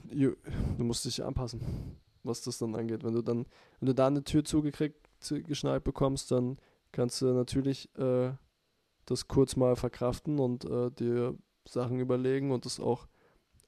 [0.05, 0.35] Du
[0.77, 3.03] du musst dich anpassen, was das dann angeht.
[3.03, 3.45] Wenn du dann,
[3.79, 6.57] wenn du da eine Tür zugekriegt, zugeschnallt bekommst, dann
[6.91, 8.31] kannst du natürlich äh,
[9.05, 11.37] das kurz mal verkraften und äh, dir
[11.67, 13.07] Sachen überlegen und das auch,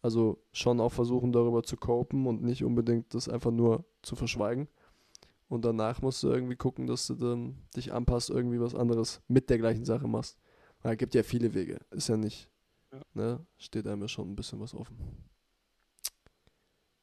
[0.01, 4.67] also schon auch versuchen, darüber zu copen und nicht unbedingt das einfach nur zu verschweigen.
[5.51, 9.49] Und danach musst du irgendwie gucken, dass du dann dich anpasst, irgendwie was anderes mit
[9.49, 10.37] der gleichen Sache machst.
[10.81, 11.77] Weil es gibt ja viele Wege.
[11.89, 12.49] Ist ja nicht,
[12.93, 13.01] Ja.
[13.13, 13.45] ne?
[13.57, 14.95] Steht einem ja schon ein bisschen was offen.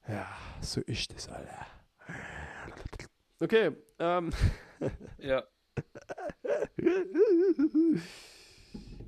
[0.09, 0.27] Ja,
[0.63, 1.67] so ist das, Alter.
[3.39, 4.31] Okay, ähm.
[5.19, 5.43] Ja,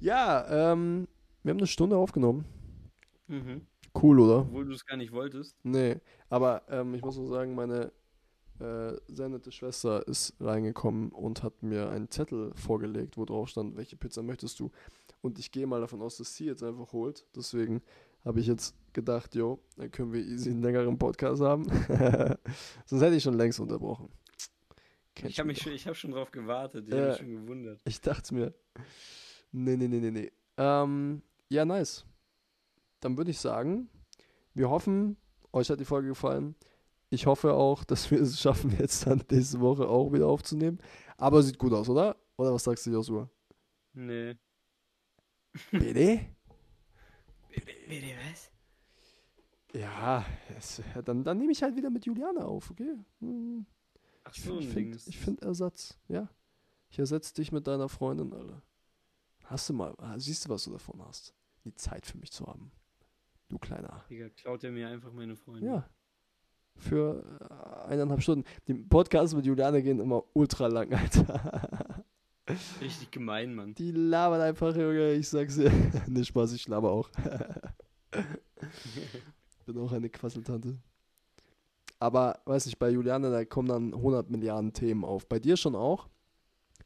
[0.00, 1.06] ja, ähm,
[1.42, 2.44] wir haben eine Stunde aufgenommen.
[3.28, 3.66] mhm.
[4.00, 4.40] Cool, oder?
[4.42, 5.56] obwohl du es gar nicht wolltest.
[5.64, 5.96] Nee,
[6.28, 7.90] aber ähm, ich muss nur sagen, meine
[8.60, 13.76] äh, sehr nette Schwester ist reingekommen und hat mir einen Zettel vorgelegt, wo drauf stand,
[13.76, 14.70] welche Pizza möchtest du?
[15.22, 17.26] Und ich gehe mal davon aus, dass sie jetzt einfach holt.
[17.34, 17.82] Deswegen
[18.24, 21.64] habe ich jetzt gedacht, jo, dann können wir easy einen längeren Podcast haben.
[22.86, 24.08] Sonst hätte ich schon längst unterbrochen.
[25.14, 26.86] Kennst Ich habe mich schon, ich habe schon drauf gewartet.
[26.88, 27.00] Ich Ja.
[27.00, 27.80] habe mich schon gewundert.
[27.84, 28.54] Ich dachte mir.
[29.52, 30.32] Nee, nee, nee, nee, nee.
[30.56, 32.04] Ähm, ja, nice.
[33.00, 33.88] Dann würde ich sagen,
[34.54, 35.16] wir hoffen,
[35.52, 36.54] euch hat die Folge gefallen.
[37.10, 40.78] Ich hoffe auch, dass wir es schaffen, jetzt dann nächste Woche auch wieder aufzunehmen.
[41.16, 42.16] Aber sieht gut aus, oder?
[42.36, 43.28] Oder was sagst du, Joshua?
[43.92, 44.36] Nee.
[45.72, 46.20] Bitte?
[47.88, 48.50] Bitte was?
[49.74, 50.24] Ja,
[50.56, 52.96] es, dann, dann nehme ich halt wieder mit Juliane auf, okay?
[53.20, 53.66] Hm,
[54.24, 56.28] Ach Ich so, finde ein find, ich find Ersatz, ja.
[56.90, 58.62] Ich ersetze dich mit deiner Freundin, Alter.
[59.44, 61.34] Hast du mal, ah, siehst du, was du davon hast?
[61.64, 62.72] Die Zeit für mich zu haben.
[63.48, 64.04] Du kleiner.
[64.08, 65.66] Digga, klaut er mir einfach meine Freunde.
[65.66, 65.90] Ja.
[66.76, 68.44] Für äh, eineinhalb Stunden.
[68.66, 72.04] Die Podcasts mit Juliane gehen immer ultra lang, Alter.
[72.80, 73.74] Richtig gemein, Mann.
[73.74, 75.70] Die labern einfach, Junge, ich sag's dir.
[76.08, 77.10] ne, Spaß, ich laber auch.
[79.66, 80.78] Bin auch eine Quasseltante.
[81.98, 85.28] Aber, weiß nicht, bei Juliane, da kommen dann 100 Milliarden Themen auf.
[85.28, 86.08] Bei dir schon auch.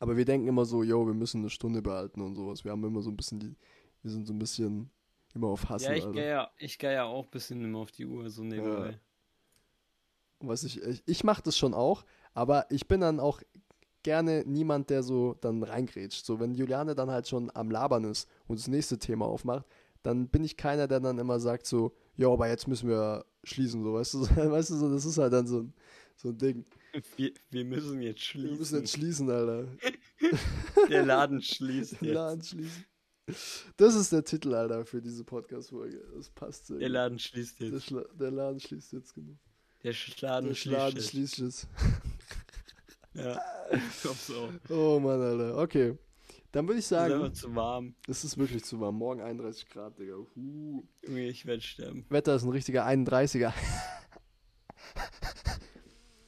[0.00, 2.64] Aber wir denken immer so, yo, wir müssen eine Stunde behalten und sowas.
[2.64, 3.54] Wir haben immer so ein bisschen die,
[4.02, 4.90] wir sind so ein bisschen
[5.34, 7.92] immer auf Hassel, Ja, ich gehe ja, ich geh ja auch ein bisschen immer auf
[7.92, 8.98] die Uhr, so nebenbei.
[10.48, 13.40] Weiß ich, ich, ich mache das schon auch, aber ich bin dann auch
[14.02, 16.24] gerne niemand, der so dann reingrätscht.
[16.26, 19.66] So, wenn Juliane dann halt schon am Labern ist und das nächste Thema aufmacht,
[20.02, 23.82] dann bin ich keiner, der dann immer sagt so, ja, aber jetzt müssen wir schließen,
[23.82, 25.74] so, weißt du, so, weißt du, so, das ist halt dann so ein,
[26.16, 26.64] so ein Ding.
[27.16, 28.78] Wir, wir müssen jetzt Wir müssen schließen.
[28.80, 29.66] jetzt schließen, Alter.
[30.90, 32.14] Der Laden schließt jetzt.
[32.14, 32.84] Laden schließen.
[33.78, 36.04] Das ist der Titel, Alter, für diese Podcast-Folge.
[36.14, 36.90] Das passt sehr Der.
[36.90, 37.84] Laden schließt Der, jetzt.
[37.86, 39.38] Schla der Laden schließt jetzt, genau.
[39.84, 41.10] Der Schladen Der schließt Laden jetzt.
[41.10, 41.68] schließt jetzt.
[43.16, 44.48] Ja, ich glaub's auch.
[44.74, 45.56] Oh Mann, Alter.
[45.58, 45.96] Okay.
[46.50, 47.94] Dann würde ich Ist einfach sagen, zu warm.
[48.08, 48.96] es ist wirklich zu warm.
[48.96, 50.14] Morgen 31 Grad, Digga.
[50.34, 50.82] Huh.
[51.06, 52.04] Junge, ich werde sterben.
[52.08, 53.52] Wetter ist ein richtiger 31er.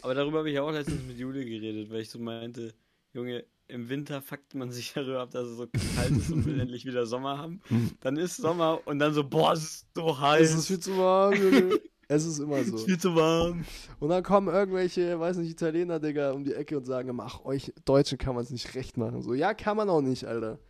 [0.02, 2.72] Aber darüber habe ich auch letztens mit Jule geredet, weil ich so meinte,
[3.12, 6.60] Junge, im Winter fuckt man sich darüber ab, dass es so kalt ist und will
[6.60, 7.60] endlich wieder Sommer haben.
[8.00, 10.50] Dann ist Sommer und dann so, boah, es ist so heiß.
[10.50, 11.80] Es ist viel zu warm, Junge.
[12.08, 12.76] Es ist immer Es so.
[12.76, 13.64] ist viel zu warm.
[13.98, 17.72] Und dann kommen irgendwelche, weiß nicht, Italiener, Digga, um die Ecke und sagen, ach, euch
[17.84, 19.22] Deutschen kann man es nicht recht machen.
[19.22, 20.60] So, ja, kann man auch nicht, Alter.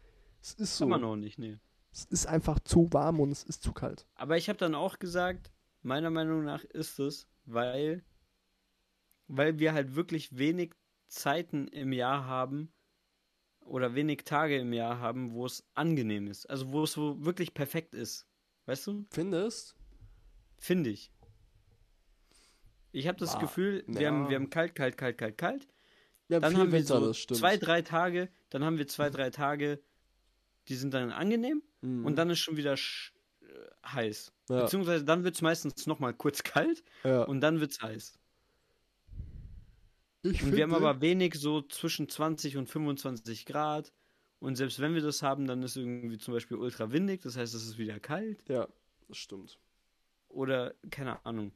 [0.41, 0.85] Es ist so.
[0.85, 1.59] Kann man auch nicht, nee.
[1.93, 4.07] Es ist einfach zu warm und es ist zu kalt.
[4.15, 5.51] Aber ich habe dann auch gesagt,
[5.83, 8.03] meiner Meinung nach ist es, weil,
[9.29, 10.73] weil wir halt wirklich wenig
[11.09, 12.73] Zeiten im Jahr haben
[13.61, 16.49] oder wenig Tage im Jahr haben, wo es angenehm ist.
[16.49, 18.27] Also wo es so wirklich perfekt ist.
[18.67, 19.07] Weißt du?
[19.11, 19.77] Findest?
[20.59, 21.13] Finde ich.
[22.97, 24.11] Ich habe das Ah, Gefühl, wir, ja.
[24.11, 25.69] haben, wir haben kalt, kalt, kalt, kalt, kalt.
[26.29, 27.39] Ja, Dann viel haben wir Winter, so das stimmt.
[27.39, 29.81] zwei, drei Tage, dann haben wir zwei, drei Tage,
[30.69, 32.07] die sind dann angenehm Mhm.
[32.07, 33.47] und dann ist schon wieder sch- äh,
[33.87, 34.33] heiß.
[34.49, 34.63] Ja.
[34.63, 37.23] Beziehungsweise dann wird es meistens nochmal kurz kalt ja.
[37.25, 38.19] und dann wird es heiß.
[40.23, 43.93] ich Und wir haben aber wenig so zwischen 20 und 25 Grad.
[44.39, 47.55] Und selbst wenn wir das haben, dann ist irgendwie zum Beispiel ultra windig, das heißt,
[47.55, 48.43] es ist wieder kalt.
[48.49, 48.67] Ja,
[49.09, 49.59] das stimmt.
[50.29, 51.53] Oder, keine Ahnung.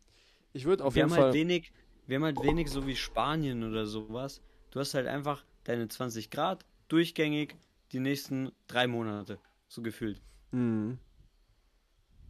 [0.53, 1.25] Ich würde auf wir jeden haben Fall.
[1.27, 1.73] halt wenig,
[2.07, 4.43] wir haben halt wenig so wie Spanien oder sowas.
[4.71, 7.57] Du hast halt einfach deine 20 Grad durchgängig
[7.93, 9.39] die nächsten drei Monate.
[9.69, 10.21] So gefühlt.
[10.51, 10.99] Mhm.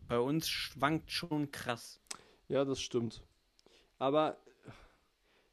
[0.09, 2.01] Bei uns schwankt schon krass.
[2.49, 3.23] Ja, das stimmt.
[3.99, 4.37] Aber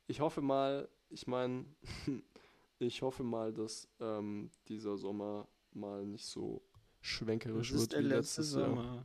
[0.08, 1.66] ich hoffe mal, ich meine,
[2.80, 6.62] ich hoffe mal, dass ähm, dieser Sommer mal nicht so
[7.02, 8.70] schwenkerisch wird der wie letzte letztes Jahr.
[8.70, 9.04] Sommer.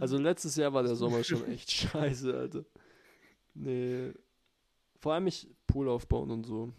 [0.00, 2.64] Also letztes Jahr war der Sommer schon echt scheiße, Alter.
[3.54, 4.12] Nee.
[5.00, 6.72] Vor allem ich Pool aufbauen und so.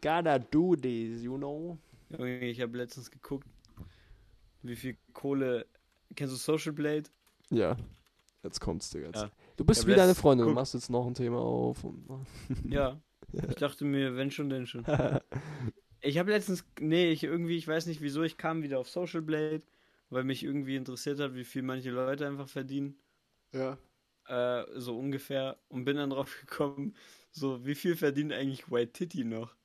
[0.00, 1.78] Gotta do this, you know?
[2.18, 3.46] Ich habe letztens geguckt,
[4.62, 5.66] wie viel Kohle.
[6.14, 7.04] Kennst du Social Blade?
[7.50, 7.76] Ja.
[8.42, 9.06] Jetzt kommt's, Digga.
[9.06, 9.22] Jetzt.
[9.22, 9.30] Ja.
[9.56, 11.84] Du bist Ja, wie deine Freundin, du machst jetzt noch ein Thema auf.
[11.84, 12.06] Und,
[12.68, 13.00] Ja.
[13.48, 14.84] Ich dachte mir, wenn schon, denn schon.
[16.04, 19.22] Ich habe letztens, nee, ich irgendwie, ich weiß nicht wieso, ich kam wieder auf Social
[19.22, 19.62] Blade,
[20.12, 22.98] weil mich irgendwie interessiert hat, wie viel manche Leute einfach verdienen.
[23.52, 23.78] ja.
[24.26, 25.58] Äh, so ungefähr.
[25.68, 26.96] Und bin dann drauf gekommen,
[27.30, 29.56] so, wie viel verdient eigentlich White Titty noch?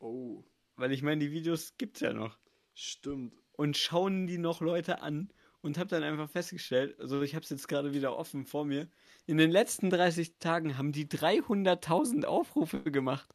[0.00, 0.44] Oh,
[0.76, 2.38] Weil ich meine, die Videos gibt's ja noch.
[2.74, 3.34] stimmt.
[3.52, 5.32] Und schauen die noch Leute an
[5.62, 8.88] und habe dann einfach festgestellt, also ich habe es jetzt gerade wieder offen vor mir,
[9.26, 13.34] in den letzten 30 Tagen haben die 300.000 Aufrufe gemacht.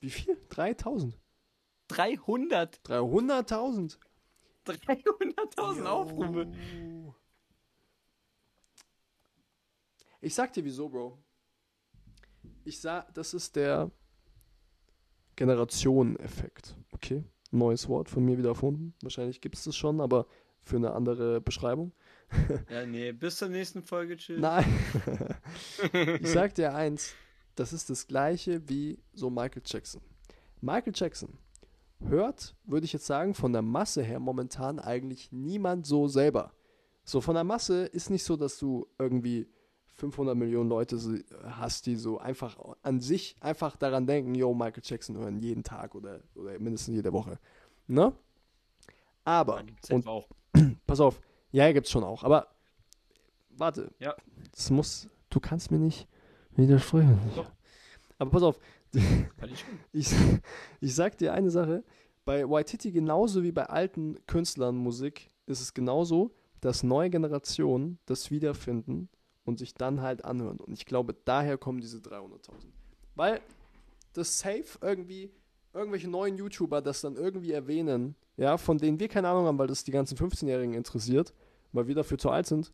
[0.00, 0.36] Wie viel?
[0.50, 1.18] 3000.
[1.88, 2.80] 300!
[2.84, 3.98] 300.000.
[4.66, 6.52] 300.000 Aufrufe!
[10.20, 11.18] Ich sag dir wieso, Bro.
[12.64, 13.90] Ich sag, das ist der
[15.36, 16.76] Generationeneffekt.
[16.92, 17.24] Okay?
[17.50, 18.94] Neues Wort von mir wieder erfunden.
[19.02, 20.26] Wahrscheinlich gibt es das schon, aber
[20.62, 21.92] für eine andere Beschreibung.
[22.70, 24.40] Ja, nee, bis zur nächsten Folge, chill.
[24.40, 24.64] Nein.
[26.20, 27.14] ich sag dir eins,
[27.54, 30.00] das ist das gleiche wie so Michael Jackson.
[30.60, 31.38] Michael Jackson
[32.08, 36.52] hört, würde ich jetzt sagen, von der Masse her momentan eigentlich niemand so selber.
[37.04, 39.46] So von der Masse ist nicht so, dass du irgendwie
[39.94, 40.98] 500 Millionen Leute
[41.44, 45.94] hast, die so einfach an sich einfach daran denken, yo, Michael Jackson hören jeden Tag
[45.94, 47.38] oder, oder mindestens jede Woche.
[47.86, 48.12] Ne?
[49.24, 50.28] Aber, Ja, gibt's und auch.
[50.86, 51.20] pass auf,
[51.52, 52.48] ja, gibt's schon auch, aber
[53.50, 53.92] warte.
[53.98, 54.14] Ja.
[54.52, 56.08] Das muss, du kannst mir nicht
[56.56, 57.18] widersprechen.
[57.36, 57.50] Doch.
[58.18, 58.58] Aber pass auf,
[59.92, 60.14] ich
[60.80, 61.84] ich, sag dir eine Sache.
[62.24, 68.30] Bei Waititi genauso wie bei alten Künstlern Musik ist es genauso, dass neue Generationen das
[68.30, 69.08] wiederfinden
[69.44, 70.58] und sich dann halt anhören.
[70.58, 72.52] Und ich glaube, daher kommen diese 300.000.
[73.14, 73.40] Weil
[74.14, 75.30] das safe irgendwie
[75.74, 79.66] irgendwelche neuen YouTuber das dann irgendwie erwähnen, ja, von denen wir keine Ahnung haben, weil
[79.66, 81.34] das die ganzen 15-Jährigen interessiert,
[81.72, 82.72] weil wir dafür zu alt sind.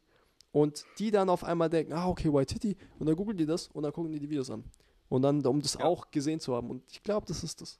[0.53, 2.77] Und die dann auf einmal denken, ah, okay, Waititi.
[2.99, 4.65] Und dann googeln die das und dann gucken die die Videos an.
[5.11, 5.85] Und dann, um das Ja.
[5.85, 6.71] auch gesehen zu haben.
[6.71, 7.79] Und ich glaube, das ist das.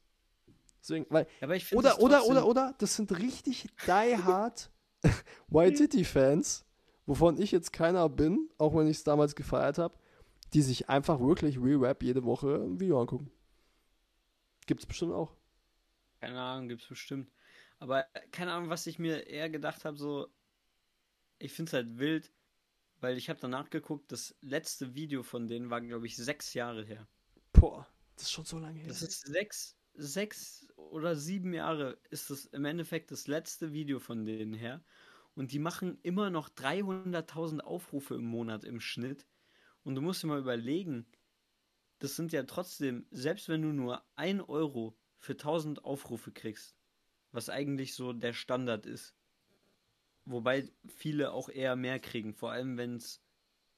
[0.83, 1.27] Deswegen, weil,
[1.73, 4.71] oder, es oder, oder, oder, das sind richtig die hard
[5.49, 6.65] Waititi-Fans,
[7.07, 9.97] wovon ich jetzt keiner bin, auch wenn ich es damals gefeiert habe,
[10.53, 13.31] die sich einfach wirklich Re-Rap jede Woche ein Video angucken.
[14.67, 15.37] Gibt's bestimmt auch.
[16.21, 17.31] Keine Ahnung, gibt's bestimmt.
[17.79, 20.29] Aber äh, keine Ahnung, was ich mir eher gedacht habe, so,
[21.39, 22.33] ich finde es halt wild,
[23.01, 26.85] weil ich habe danach geguckt, das letzte Video von denen war, glaube ich, sechs Jahre
[26.85, 27.07] her.
[27.61, 28.89] Boah, das ist schon so lange her.
[28.89, 34.25] Das ist sechs, sechs oder sieben Jahre ist es im Endeffekt das letzte Video von
[34.25, 34.83] denen her.
[35.35, 39.27] Und die machen immer noch 300.000 Aufrufe im Monat im Schnitt.
[39.85, 41.07] Und du musst dir mal überlegen,
[41.99, 46.77] das sind ja trotzdem, selbst wenn du nur 1 Euro für 1000 Aufrufe kriegst,
[47.31, 49.15] was eigentlich so der Standard ist.
[50.25, 53.23] Wobei viele auch eher mehr kriegen, vor allem wenn es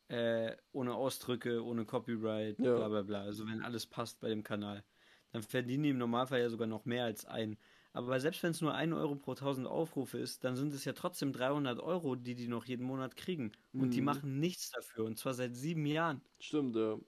[0.09, 2.75] äh, ohne Ausdrücke, ohne Copyright, Ja.
[2.75, 3.23] bla bla bla.
[3.23, 4.85] Also wenn alles passt bei dem Kanal.
[5.31, 7.59] Dann verdienen die im Normalfall ja sogar noch mehr als ein.
[7.95, 10.93] Aber selbst wenn es nur 1 Euro pro 1000 Aufrufe ist, dann sind es ja
[10.93, 13.53] trotzdem 300 Euro, die die noch jeden Monat kriegen.
[13.77, 14.03] Und die Mhm.
[14.03, 15.05] machen nichts dafür.
[15.05, 16.23] Und zwar seit sieben Jahren.
[16.39, 16.99] Stimmt, ja.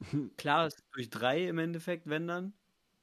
[0.36, 2.54] Klar ist durch drei im Endeffekt, wenn dann.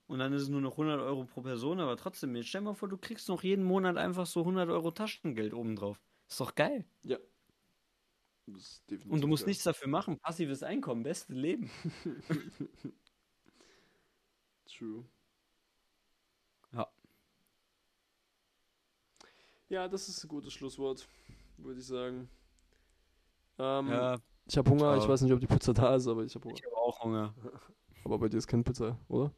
[0.08, 2.66] Und dann ist es nur noch 100 Euro pro Person, aber trotzdem, jetzt stell dir
[2.66, 6.02] mal vor, du kriegst noch jeden Monat einfach so 100 Euro Taschengeld obendrauf.
[6.30, 6.86] Ist doch geil.
[7.04, 7.20] Ja.
[8.48, 9.50] Und du musst geil.
[9.50, 10.20] nichts dafür machen.
[10.20, 11.70] Passives Einkommen, beste Leben.
[14.68, 15.06] True.
[16.74, 16.88] Ja.
[19.70, 21.08] Ja, das ist ein gutes Schlusswort,
[21.58, 22.30] würde ich sagen.
[23.58, 24.18] Ähm, Ja,
[24.48, 25.10] Ich habe Hunger, ich Ciao.
[25.14, 26.56] weiß nicht, ob die Pizza da ist, aber ich habe Hunger.
[26.58, 27.34] ich habe auch Hunger.
[28.04, 29.34] Aber bei dir ist keine Pizza, oder?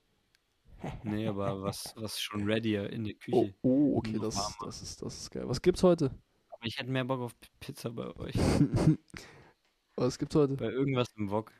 [1.06, 3.56] Nee, aber was, was schon ready in der Oh, Küche.
[3.64, 5.48] oh okay, Noch das, das, ist, das ist geil.
[5.48, 6.12] Was gibt's heute?
[6.58, 8.36] Aber ich hätte mehr Bock auf Pizza bei euch.
[9.96, 10.56] Was gibt's heute?
[10.56, 11.52] Bei irgendwas im Wok.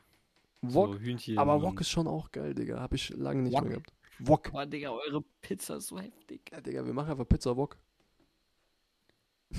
[0.62, 0.94] Wok?
[0.94, 1.38] So Hühnchen.
[1.38, 2.80] aber Wok ist schon auch geil, Digga.
[2.80, 3.62] Hab ich lange nicht Wok?
[3.62, 3.92] mehr gehabt.
[4.18, 4.50] Wok.
[4.50, 6.50] Boah, Digga, eure Pizza ist so heftig.
[6.50, 7.78] Ja, Digga, wir machen einfach Pizza Wok.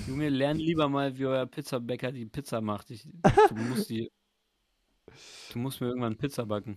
[0.06, 2.90] Junge, lern lieber mal, wie euer Pizzabäcker die Pizza macht.
[2.90, 3.04] Ich,
[3.48, 4.10] du musst die.
[5.52, 6.76] Du musst mir irgendwann Pizza backen.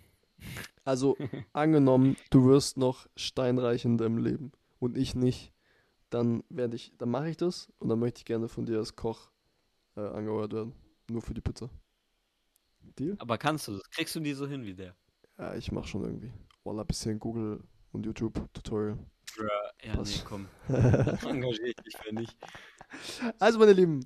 [0.83, 1.15] Also,
[1.53, 5.53] angenommen, du wirst noch steinreich in deinem Leben und ich nicht,
[6.13, 8.95] dann werde ich, dann mache ich das und dann möchte ich gerne von dir als
[8.95, 9.31] Koch
[9.95, 10.73] äh, angeheuert werden.
[11.09, 11.69] Nur für die Pizza.
[12.99, 13.15] Deal?
[13.19, 13.89] Aber kannst du das?
[13.89, 14.95] Kriegst du die so hin wie der?
[15.37, 16.31] Ja, ich mach schon irgendwie.
[16.63, 18.97] Voila, bisschen Google und YouTube Tutorial.
[19.83, 20.17] Ja, Passt.
[20.17, 20.47] nee, komm.
[20.67, 22.37] Engagiere ich dich für nicht.
[23.39, 24.05] Also, meine Lieben,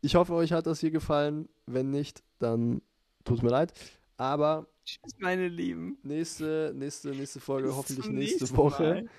[0.00, 1.48] ich hoffe, euch hat das hier gefallen.
[1.66, 2.80] Wenn nicht, dann
[3.24, 3.74] tut mir leid.
[4.16, 5.98] Aber Tschüss, meine Lieben.
[6.02, 8.82] nächste, nächste, nächste Folge Bis hoffentlich nächste Woche.
[8.82, 9.10] Mal.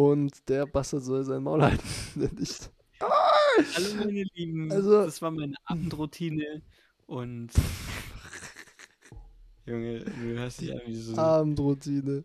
[0.00, 1.84] Und der Bastard soll sein Maul halten.
[2.38, 2.70] nicht.
[3.00, 4.72] Hallo, meine Lieben.
[4.72, 6.62] Also- das war meine Abendroutine
[7.06, 7.50] und.
[9.66, 12.24] Junge, du hörst dich an wie so, eine- Abendroutine.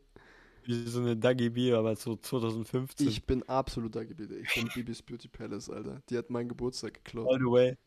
[0.64, 3.10] wie so eine Dagi Bier, aber so 2015.
[3.10, 4.35] Ich bin absoluter Gebete.
[4.35, 6.02] Ich bin Bibis Beauty Palace, Alter.
[6.10, 7.27] Die hat meinen Geburtstag geklaut.
[7.30, 7.77] All the way.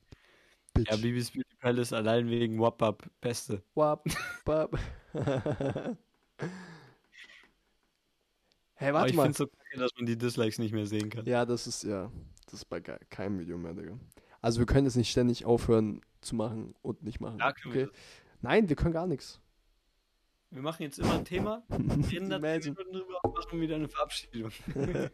[0.75, 0.91] Bitch.
[0.91, 3.09] Ja, Bibis Beauty Palace allein wegen Wap Up.
[3.23, 3.63] Beste.
[3.75, 4.05] Wap,
[8.79, 9.23] hey, Aber warte ich mal.
[9.25, 11.25] finde es so kacke, dass man die Dislikes nicht mehr sehen kann.
[11.27, 12.11] Ja, das ist ja,
[12.47, 13.99] das ist bei keinem Video mehr, Digga.
[14.41, 17.39] Also wir können jetzt nicht ständig aufhören zu machen und nicht machen.
[17.39, 17.93] Ja, können wir okay?
[18.41, 19.41] Nein, wir können gar nichts.
[20.51, 24.51] Wir machen jetzt immer ein Thema, reden da drüber und machen wieder eine Verabschiedung.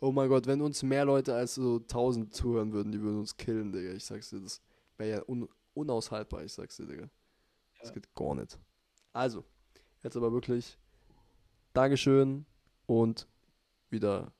[0.00, 3.36] oh mein Gott, wenn uns mehr Leute als so 1000 zuhören würden, die würden uns
[3.36, 3.92] killen, Digga.
[3.92, 4.60] Ich sag's dir, das
[4.98, 7.08] wäre ja un unaushaltbar, ich sag's dir, Digga.
[7.78, 7.94] Das Ja.
[7.94, 8.58] geht gar nicht.
[9.12, 9.44] Also,
[10.02, 10.76] jetzt aber wirklich
[11.72, 12.46] Dankeschön
[12.86, 13.28] und
[13.90, 14.32] wieder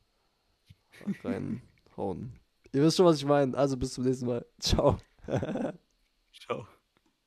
[1.25, 2.33] reinhauen.
[2.73, 3.57] Ihr wisst schon, was ich meine.
[3.57, 4.47] Also bis zum nächsten Mal.
[4.61, 4.99] Ciao.